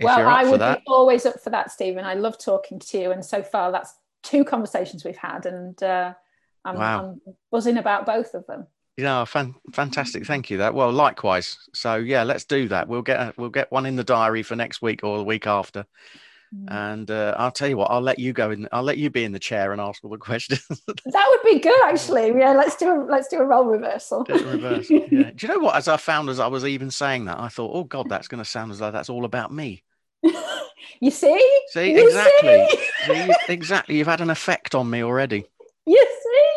Well, 0.00 0.26
I 0.26 0.44
would 0.44 0.58
be 0.58 0.82
always 0.86 1.26
up 1.26 1.40
for 1.40 1.50
that, 1.50 1.70
Stephen. 1.70 2.04
I 2.04 2.14
love 2.14 2.38
talking 2.38 2.78
to 2.78 2.98
you, 2.98 3.10
and 3.10 3.24
so 3.24 3.42
far 3.42 3.70
that's 3.72 3.94
two 4.22 4.44
conversations 4.44 5.04
we've 5.04 5.16
had, 5.16 5.44
and 5.44 5.80
uh, 5.82 6.14
I'm, 6.64 6.76
wow. 6.76 7.20
I'm 7.26 7.34
buzzing 7.50 7.76
about 7.76 8.06
both 8.06 8.34
of 8.34 8.46
them. 8.46 8.66
Yeah, 8.96 9.24
fan, 9.24 9.54
fantastic. 9.72 10.26
Thank 10.26 10.50
you. 10.50 10.58
That 10.58 10.74
well, 10.74 10.92
likewise. 10.92 11.56
So 11.74 11.96
yeah, 11.96 12.24
let's 12.24 12.44
do 12.44 12.68
that. 12.68 12.88
We'll 12.88 13.02
get 13.02 13.20
a, 13.20 13.34
we'll 13.36 13.50
get 13.50 13.72
one 13.72 13.86
in 13.86 13.96
the 13.96 14.04
diary 14.04 14.42
for 14.42 14.54
next 14.54 14.82
week 14.82 15.02
or 15.02 15.16
the 15.16 15.24
week 15.24 15.46
after, 15.46 15.86
Mm. 16.54 16.66
And 16.70 17.10
uh, 17.10 17.34
I'll 17.38 17.50
tell 17.50 17.68
you 17.68 17.76
what, 17.76 17.90
I'll 17.90 18.02
let 18.02 18.18
you 18.18 18.32
go 18.32 18.50
in. 18.50 18.68
I'll 18.72 18.82
let 18.82 18.98
you 18.98 19.08
be 19.10 19.24
in 19.24 19.32
the 19.32 19.38
chair 19.38 19.72
and 19.72 19.80
ask 19.80 20.04
all 20.04 20.10
the 20.10 20.16
questions. 20.18 20.64
that 20.68 21.26
would 21.28 21.50
be 21.50 21.58
good, 21.58 21.82
actually. 21.84 22.28
Yeah, 22.38 22.52
let's 22.52 22.76
do 22.76 22.90
a 22.90 22.98
let's 23.04 23.28
do 23.28 23.38
a 23.38 23.44
role 23.44 23.64
reversal. 23.64 24.24
Do 24.24 24.34
reverse. 24.34 24.90
Yeah. 24.90 25.30
Do 25.34 25.46
you 25.46 25.48
know 25.48 25.60
what? 25.60 25.76
As 25.76 25.88
I 25.88 25.96
found, 25.96 26.28
as 26.28 26.40
I 26.40 26.46
was 26.46 26.64
even 26.64 26.90
saying 26.90 27.26
that, 27.26 27.38
I 27.40 27.48
thought, 27.48 27.72
oh 27.74 27.84
God, 27.84 28.08
that's 28.08 28.28
going 28.28 28.42
to 28.42 28.48
sound 28.48 28.70
as 28.72 28.78
though 28.78 28.90
that's 28.90 29.08
all 29.08 29.24
about 29.24 29.52
me. 29.52 29.82
you 31.00 31.10
see? 31.10 31.60
See 31.68 31.92
you 31.92 32.06
exactly. 32.06 32.68
See? 33.06 33.26
see? 33.26 33.34
exactly. 33.48 33.96
You've 33.96 34.06
had 34.06 34.20
an 34.20 34.30
effect 34.30 34.74
on 34.74 34.88
me 34.90 35.02
already. 35.02 35.46
You 35.86 36.06
see? 36.22 36.51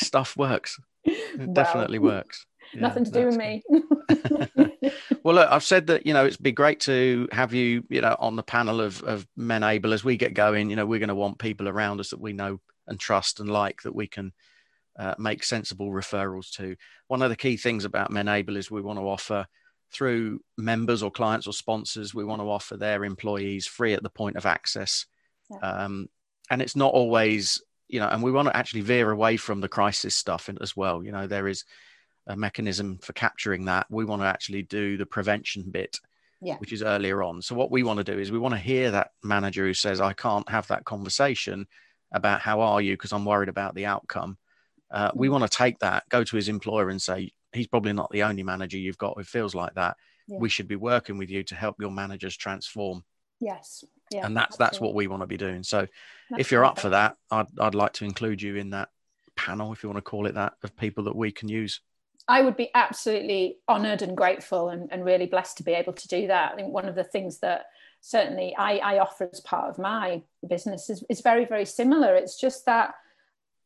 This 0.00 0.08
stuff 0.08 0.36
works. 0.36 0.80
It 1.04 1.54
definitely 1.54 1.98
works. 1.98 2.46
Yeah, 2.72 2.82
Nothing 2.82 3.04
to 3.04 3.10
do 3.10 3.26
with 3.26 3.36
me. 3.36 3.64
well, 5.24 5.34
look, 5.34 5.50
I've 5.50 5.64
said 5.64 5.88
that 5.88 6.06
you 6.06 6.12
know 6.12 6.26
it'd 6.26 6.40
be 6.40 6.52
great 6.52 6.78
to 6.80 7.28
have 7.32 7.52
you, 7.52 7.82
you 7.88 8.00
know, 8.00 8.14
on 8.20 8.36
the 8.36 8.44
panel 8.44 8.80
of 8.80 9.02
of 9.02 9.26
Menable 9.36 9.92
as 9.92 10.04
we 10.04 10.16
get 10.16 10.34
going. 10.34 10.70
You 10.70 10.76
know, 10.76 10.86
we're 10.86 11.00
going 11.00 11.08
to 11.08 11.16
want 11.16 11.40
people 11.40 11.68
around 11.68 11.98
us 11.98 12.10
that 12.10 12.20
we 12.20 12.32
know 12.32 12.60
and 12.86 13.00
trust 13.00 13.40
and 13.40 13.48
like 13.50 13.82
that 13.82 13.94
we 13.94 14.06
can 14.06 14.32
uh, 14.96 15.14
make 15.18 15.42
sensible 15.42 15.90
referrals 15.90 16.52
to. 16.52 16.76
One 17.08 17.22
of 17.22 17.30
the 17.30 17.36
key 17.36 17.56
things 17.56 17.84
about 17.84 18.12
Menable 18.12 18.56
is 18.56 18.70
we 18.70 18.82
want 18.82 19.00
to 19.00 19.08
offer 19.08 19.46
through 19.92 20.40
members 20.56 21.02
or 21.02 21.10
clients 21.10 21.48
or 21.48 21.52
sponsors. 21.52 22.14
We 22.14 22.24
want 22.24 22.40
to 22.40 22.50
offer 22.50 22.76
their 22.76 23.04
employees 23.04 23.66
free 23.66 23.94
at 23.94 24.04
the 24.04 24.10
point 24.10 24.36
of 24.36 24.46
access, 24.46 25.06
yeah. 25.50 25.58
um, 25.58 26.08
and 26.50 26.62
it's 26.62 26.76
not 26.76 26.92
always 26.94 27.60
you 27.90 28.00
know, 28.00 28.08
and 28.08 28.22
we 28.22 28.30
want 28.30 28.48
to 28.48 28.56
actually 28.56 28.82
veer 28.82 29.10
away 29.10 29.36
from 29.36 29.60
the 29.60 29.68
crisis 29.68 30.14
stuff 30.14 30.48
as 30.60 30.76
well. 30.76 31.02
You 31.02 31.12
know, 31.12 31.26
there 31.26 31.48
is 31.48 31.64
a 32.26 32.36
mechanism 32.36 32.98
for 32.98 33.12
capturing 33.12 33.64
that. 33.64 33.86
We 33.90 34.04
want 34.04 34.22
to 34.22 34.26
actually 34.26 34.62
do 34.62 34.96
the 34.96 35.06
prevention 35.06 35.64
bit, 35.70 35.98
yeah. 36.40 36.56
which 36.58 36.72
is 36.72 36.82
earlier 36.82 37.22
on. 37.22 37.42
So 37.42 37.54
what 37.54 37.70
we 37.70 37.82
want 37.82 37.98
to 37.98 38.04
do 38.04 38.18
is 38.18 38.30
we 38.30 38.38
want 38.38 38.54
to 38.54 38.60
hear 38.60 38.92
that 38.92 39.10
manager 39.24 39.66
who 39.66 39.74
says, 39.74 40.00
"I 40.00 40.12
can't 40.12 40.48
have 40.48 40.68
that 40.68 40.84
conversation 40.84 41.66
about 42.12 42.40
how 42.40 42.60
are 42.60 42.80
you 42.80 42.94
because 42.94 43.12
I'm 43.12 43.24
worried 43.24 43.48
about 43.48 43.74
the 43.74 43.86
outcome." 43.86 44.38
Uh, 44.90 45.10
we 45.14 45.28
mm. 45.28 45.32
want 45.32 45.50
to 45.50 45.56
take 45.56 45.78
that, 45.80 46.08
go 46.08 46.24
to 46.24 46.36
his 46.36 46.48
employer, 46.48 46.90
and 46.90 47.02
say, 47.02 47.32
"He's 47.52 47.66
probably 47.66 47.92
not 47.92 48.10
the 48.10 48.22
only 48.22 48.42
manager 48.42 48.78
you've 48.78 48.98
got 48.98 49.16
who 49.16 49.24
feels 49.24 49.54
like 49.54 49.74
that. 49.74 49.96
Yeah. 50.28 50.38
We 50.38 50.48
should 50.48 50.68
be 50.68 50.76
working 50.76 51.18
with 51.18 51.30
you 51.30 51.42
to 51.44 51.54
help 51.54 51.76
your 51.80 51.90
managers 51.90 52.36
transform." 52.36 53.04
Yes. 53.40 53.84
Yeah, 54.10 54.26
and 54.26 54.36
that's 54.36 54.54
absolutely. 54.54 54.64
that's 54.64 54.80
what 54.80 54.94
we 54.94 55.06
want 55.06 55.22
to 55.22 55.26
be 55.26 55.36
doing. 55.36 55.62
So, 55.62 55.86
that's 56.30 56.40
if 56.40 56.50
you're 56.50 56.64
up 56.64 56.78
for 56.78 56.90
that, 56.90 57.16
I'd 57.30 57.46
I'd 57.58 57.74
like 57.74 57.92
to 57.94 58.04
include 58.04 58.42
you 58.42 58.56
in 58.56 58.70
that 58.70 58.88
panel, 59.36 59.72
if 59.72 59.82
you 59.82 59.88
want 59.88 59.98
to 59.98 60.08
call 60.08 60.26
it 60.26 60.34
that, 60.34 60.54
of 60.62 60.76
people 60.76 61.04
that 61.04 61.16
we 61.16 61.32
can 61.32 61.48
use. 61.48 61.80
I 62.28 62.42
would 62.42 62.56
be 62.56 62.70
absolutely 62.74 63.56
honoured 63.68 64.02
and 64.02 64.16
grateful 64.16 64.68
and, 64.68 64.88
and 64.92 65.04
really 65.04 65.26
blessed 65.26 65.56
to 65.56 65.64
be 65.64 65.72
able 65.72 65.94
to 65.94 66.08
do 66.08 66.28
that. 66.28 66.52
I 66.52 66.56
think 66.56 66.72
one 66.72 66.88
of 66.88 66.94
the 66.94 67.04
things 67.04 67.40
that 67.40 67.66
certainly 68.00 68.54
I, 68.56 68.76
I 68.76 68.98
offer 68.98 69.28
as 69.32 69.40
part 69.40 69.68
of 69.68 69.78
my 69.78 70.22
business 70.46 70.90
is, 70.90 71.02
is 71.10 71.22
very, 71.22 71.44
very 71.44 71.64
similar. 71.64 72.14
It's 72.14 72.38
just 72.38 72.66
that 72.66 72.94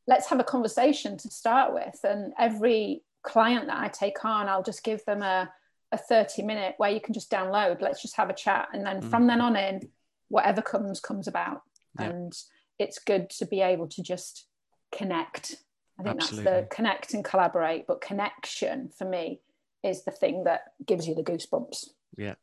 let's 0.06 0.28
have 0.28 0.40
a 0.40 0.44
conversation 0.44 1.16
to 1.18 1.30
start 1.30 1.74
with. 1.74 1.98
And 2.04 2.32
every 2.38 3.02
client 3.22 3.66
that 3.66 3.78
I 3.78 3.88
take 3.88 4.24
on, 4.24 4.48
I'll 4.48 4.62
just 4.62 4.84
give 4.84 5.04
them 5.04 5.22
a, 5.22 5.52
a 5.92 5.98
30 5.98 6.42
minute 6.42 6.74
where 6.78 6.90
you 6.90 7.00
can 7.00 7.14
just 7.14 7.30
download, 7.30 7.80
let's 7.80 8.02
just 8.02 8.16
have 8.16 8.30
a 8.30 8.34
chat. 8.34 8.68
And 8.72 8.86
then 8.86 9.02
mm. 9.02 9.10
from 9.10 9.26
then 9.26 9.40
on 9.40 9.56
in, 9.56 9.88
whatever 10.34 10.60
comes, 10.60 11.00
comes 11.00 11.26
about. 11.28 11.62
Yeah. 11.98 12.10
And 12.10 12.32
it's 12.78 12.98
good 12.98 13.30
to 13.30 13.46
be 13.46 13.60
able 13.60 13.86
to 13.88 14.02
just 14.02 14.46
connect 14.92 15.56
I 15.98 16.02
think 16.02 16.16
Absolutely. 16.16 16.44
that's 16.44 16.68
the 16.68 16.74
connect 16.74 17.14
and 17.14 17.24
collaborate, 17.24 17.86
but 17.86 18.00
connection 18.00 18.90
for 18.96 19.08
me 19.08 19.40
is 19.82 20.04
the 20.04 20.10
thing 20.10 20.44
that 20.44 20.72
gives 20.84 21.06
you 21.06 21.14
the 21.14 21.22
goosebumps. 21.22 21.90
Yeah. 22.16 22.34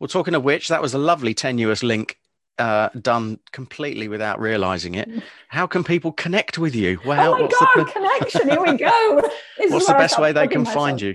Well, 0.00 0.08
talking 0.08 0.34
of 0.34 0.42
which, 0.42 0.68
that 0.68 0.82
was 0.82 0.94
a 0.94 0.98
lovely 0.98 1.34
tenuous 1.34 1.82
link 1.82 2.18
uh, 2.58 2.88
done 3.00 3.38
completely 3.52 4.08
without 4.08 4.40
realizing 4.40 4.96
it. 4.96 5.08
Mm. 5.08 5.22
How 5.48 5.66
can 5.66 5.84
people 5.84 6.10
connect 6.10 6.58
with 6.58 6.74
you? 6.74 6.98
Well, 7.04 7.34
oh 7.34 7.42
my 7.42 7.48
god, 7.48 7.68
the... 7.76 7.84
connection! 7.84 8.48
Here 8.48 8.60
we 8.60 8.76
go. 8.76 9.22
what's 9.68 9.86
the 9.86 9.92
best 9.92 10.18
way 10.18 10.32
they 10.32 10.48
can 10.48 10.62
myself. 10.62 10.74
find 10.74 11.00
you? 11.00 11.14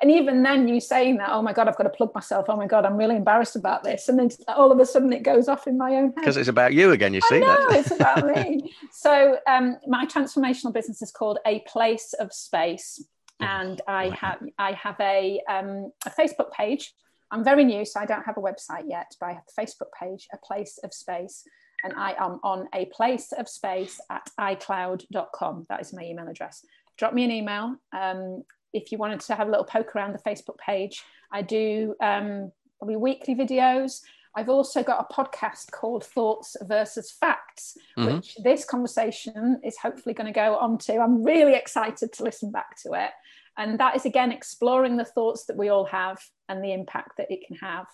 And 0.00 0.10
even 0.10 0.42
then, 0.42 0.68
you 0.68 0.80
saying 0.80 1.18
that, 1.18 1.30
oh 1.30 1.42
my 1.42 1.52
God, 1.52 1.68
I've 1.68 1.76
got 1.76 1.84
to 1.84 1.90
plug 1.90 2.14
myself. 2.14 2.46
Oh 2.48 2.56
my 2.56 2.66
God, 2.66 2.84
I'm 2.84 2.96
really 2.96 3.16
embarrassed 3.16 3.56
about 3.56 3.82
this. 3.82 4.08
And 4.08 4.18
then 4.18 4.30
all 4.48 4.70
of 4.70 4.78
a 4.78 4.86
sudden 4.86 5.12
it 5.12 5.22
goes 5.22 5.48
off 5.48 5.66
in 5.66 5.78
my 5.78 5.92
own 5.96 6.06
head. 6.06 6.16
Because 6.16 6.36
it's 6.36 6.48
about 6.48 6.74
you 6.74 6.92
again, 6.92 7.14
you 7.14 7.20
see. 7.22 7.40
No, 7.40 7.56
it's 7.70 7.90
about 7.90 8.26
me. 8.26 8.72
So 8.92 9.38
um, 9.46 9.76
my 9.86 10.06
transformational 10.06 10.72
business 10.72 11.02
is 11.02 11.10
called 11.10 11.38
A 11.46 11.60
Place 11.66 12.14
of 12.18 12.32
Space. 12.32 13.04
Oh, 13.40 13.44
and 13.44 13.80
I 13.86 14.08
have 14.18 14.42
I 14.58 14.72
have 14.72 14.96
a, 15.00 15.40
um, 15.48 15.92
a 16.06 16.10
Facebook 16.10 16.50
page. 16.52 16.94
I'm 17.30 17.44
very 17.44 17.64
new, 17.64 17.84
so 17.84 18.00
I 18.00 18.06
don't 18.06 18.22
have 18.22 18.38
a 18.38 18.40
website 18.40 18.84
yet, 18.86 19.12
but 19.20 19.26
I 19.26 19.32
have 19.32 19.42
a 19.56 19.60
Facebook 19.60 19.90
page, 19.98 20.26
A 20.32 20.38
Place 20.38 20.78
of 20.82 20.94
Space 20.94 21.44
and 21.84 21.94
I 21.96 22.14
am 22.18 22.40
on 22.42 22.68
a 22.74 22.86
place 22.86 23.32
of 23.32 23.48
space 23.48 24.00
at 24.10 24.28
iCloud.com. 24.40 25.66
That 25.68 25.80
is 25.80 25.92
my 25.92 26.02
email 26.02 26.28
address. 26.28 26.64
Drop 26.98 27.12
me 27.12 27.24
an 27.24 27.30
email. 27.30 27.76
Um, 27.92 28.42
if 28.72 28.92
you 28.92 28.98
wanted 28.98 29.20
to 29.20 29.34
have 29.34 29.48
a 29.48 29.50
little 29.50 29.64
poke 29.64 29.94
around 29.94 30.12
the 30.12 30.30
Facebook 30.30 30.58
page, 30.58 31.02
I 31.32 31.42
do 31.42 31.94
um, 32.00 32.52
probably 32.78 32.96
weekly 32.96 33.34
videos. 33.34 34.00
I've 34.34 34.50
also 34.50 34.82
got 34.82 35.06
a 35.08 35.14
podcast 35.14 35.70
called 35.70 36.04
Thoughts 36.04 36.56
versus 36.62 37.10
Facts, 37.10 37.76
mm-hmm. 37.96 38.16
which 38.16 38.36
this 38.36 38.66
conversation 38.66 39.60
is 39.64 39.78
hopefully 39.78 40.14
going 40.14 40.26
to 40.26 40.32
go 40.32 40.56
on 40.56 40.76
to. 40.78 40.98
I'm 40.98 41.24
really 41.24 41.54
excited 41.54 42.12
to 42.12 42.22
listen 42.22 42.50
back 42.50 42.76
to 42.82 42.92
it. 42.92 43.10
And 43.56 43.80
that 43.80 43.96
is 43.96 44.04
again 44.04 44.32
exploring 44.32 44.98
the 44.98 45.04
thoughts 45.06 45.46
that 45.46 45.56
we 45.56 45.70
all 45.70 45.86
have 45.86 46.18
and 46.50 46.62
the 46.62 46.74
impact 46.74 47.16
that 47.16 47.30
it 47.30 47.46
can 47.46 47.56
have. 47.56 47.86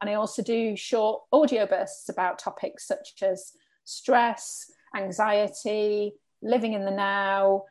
And 0.00 0.10
I 0.10 0.14
also 0.14 0.42
do 0.42 0.76
short 0.76 1.22
audio 1.32 1.66
bursts 1.66 2.10
about 2.10 2.38
topics 2.38 2.86
such 2.86 3.22
as 3.22 3.52
stress, 3.84 4.70
anxiety, 4.94 6.12
living 6.42 6.74
in 6.74 6.84
the 6.84 6.90
now, 6.90 7.64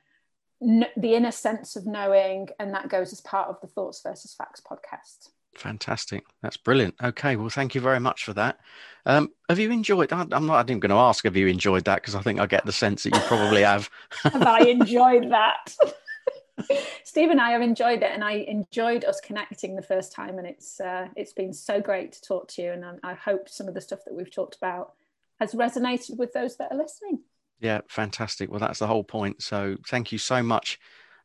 the 0.61 1.15
inner 1.15 1.31
sense 1.31 1.75
of 1.75 1.85
knowing, 1.85 2.49
and 2.59 2.73
that 2.73 2.89
goes 2.89 3.11
as 3.13 3.21
part 3.21 3.49
of 3.49 3.59
the 3.61 3.67
Thoughts 3.67 4.01
versus 4.01 4.33
Facts 4.33 4.61
podcast. 4.61 5.29
Fantastic. 5.55 6.25
That's 6.41 6.57
brilliant. 6.57 6.95
Okay. 7.01 7.35
Well, 7.35 7.49
thank 7.49 7.75
you 7.75 7.81
very 7.81 7.99
much 7.99 8.25
for 8.25 8.33
that. 8.33 8.59
Um, 9.05 9.29
have 9.49 9.59
you 9.59 9.71
enjoyed? 9.71 10.11
I'm 10.11 10.45
not 10.45 10.69
even 10.69 10.79
going 10.79 10.89
to 10.89 10.95
ask. 10.95 11.23
Have 11.23 11.37
you 11.37 11.47
enjoyed 11.47 11.85
that? 11.85 12.01
Because 12.01 12.15
I 12.15 12.21
think 12.21 12.39
I 12.39 12.45
get 12.45 12.65
the 12.65 12.71
sense 12.71 13.03
that 13.03 13.15
you 13.15 13.21
probably 13.21 13.61
have. 13.61 13.89
have 14.23 14.43
I 14.43 14.59
enjoyed 14.61 15.31
that? 15.31 15.75
Steve 17.03 17.29
and 17.29 17.39
I 17.39 17.51
have 17.51 17.61
enjoyed 17.61 18.01
it, 18.01 18.11
and 18.11 18.23
I 18.23 18.45
enjoyed 18.47 19.05
us 19.05 19.21
connecting 19.21 19.75
the 19.75 19.81
first 19.81 20.11
time, 20.11 20.37
and 20.37 20.47
it's 20.47 20.79
uh, 20.79 21.07
it's 21.15 21.33
been 21.33 21.53
so 21.53 21.79
great 21.79 22.13
to 22.13 22.21
talk 22.21 22.47
to 22.49 22.61
you. 22.61 22.71
And 22.71 22.83
I, 22.85 23.11
I 23.11 23.13
hope 23.13 23.47
some 23.47 23.67
of 23.67 23.73
the 23.73 23.81
stuff 23.81 24.03
that 24.05 24.13
we've 24.13 24.31
talked 24.31 24.55
about 24.55 24.93
has 25.39 25.53
resonated 25.53 26.17
with 26.17 26.33
those 26.33 26.57
that 26.57 26.71
are 26.71 26.77
listening. 26.77 27.19
Yeah, 27.59 27.81
fantastic. 27.87 28.49
Well, 28.49 28.59
that's 28.59 28.79
the 28.79 28.87
whole 28.87 29.03
point. 29.03 29.41
So 29.41 29.77
thank 29.87 30.11
you 30.11 30.17
so 30.17 30.43
much 30.43 30.79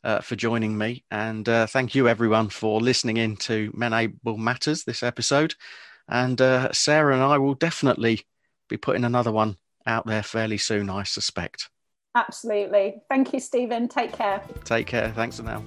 uh, 0.05 0.21
for 0.21 0.37
joining 0.37 0.77
me. 0.77 1.05
And 1.11 1.49
uh, 1.49 1.67
thank 1.67 1.95
you, 1.95 2.09
everyone, 2.09 2.49
for 2.49 2.81
listening 2.81 3.17
in 3.17 3.37
to 3.39 3.71
Menable 3.73 4.39
Matters 4.39 4.85
this 4.85 5.03
episode. 5.03 5.55
And 6.09 6.41
uh, 6.41 6.73
Sarah 6.73 7.15
and 7.15 7.23
I 7.23 7.39
will 7.39 7.55
definitely 7.55 8.27
be 8.69 8.77
putting 8.77 9.05
another 9.05 9.33
one 9.33 9.57
out 9.87 10.07
there 10.07 10.23
fairly 10.23 10.59
soon, 10.59 10.91
I 10.91 11.03
suspect. 11.03 11.69
Absolutely. 12.15 13.03
Thank 13.09 13.33
you, 13.33 13.41
Stephen. 13.41 13.89
Take 13.89 14.13
care. 14.13 14.43
Take 14.65 14.87
care. 14.87 15.13
Thanks 15.15 15.37
for 15.37 15.45
now. 15.45 15.65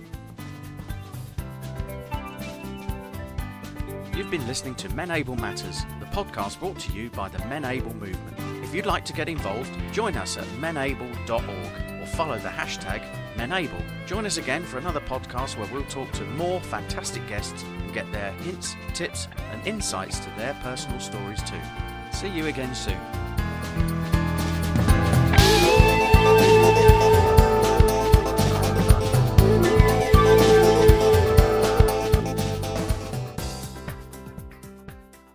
You've 4.15 4.29
been 4.29 4.45
listening 4.45 4.75
to 4.75 4.89
Menable 4.89 5.39
Matters, 5.39 5.85
the 5.99 6.05
podcast 6.07 6.59
brought 6.59 6.77
to 6.79 6.91
you 6.91 7.09
by 7.09 7.29
the 7.29 7.39
Menable 7.39 7.95
Movement. 7.95 8.52
If 8.73 8.77
you'd 8.77 8.85
like 8.87 9.05
to 9.05 9.13
get 9.13 9.29
involved, 9.29 9.71
join 9.91 10.17
us 10.17 10.35
at 10.35 10.45
menable.org 10.59 12.01
or 12.01 12.05
follow 12.07 12.39
the 12.39 12.49
hashtag 12.49 13.03
Menable. 13.35 13.79
Join 14.07 14.25
us 14.25 14.37
again 14.37 14.63
for 14.63 14.79
another 14.79 14.99
podcast 14.99 15.59
where 15.59 15.71
we'll 15.71 15.85
talk 15.85 16.11
to 16.13 16.23
more 16.23 16.59
fantastic 16.59 17.27
guests 17.27 17.61
and 17.61 17.93
get 17.93 18.11
their 18.11 18.31
hints, 18.41 18.75
tips, 18.95 19.27
and 19.51 19.67
insights 19.67 20.17
to 20.17 20.29
their 20.39 20.55
personal 20.63 20.99
stories 20.99 21.43
too. 21.43 21.61
See 22.13 22.29
you 22.29 22.47
again 22.47 22.73
soon. 22.73 22.97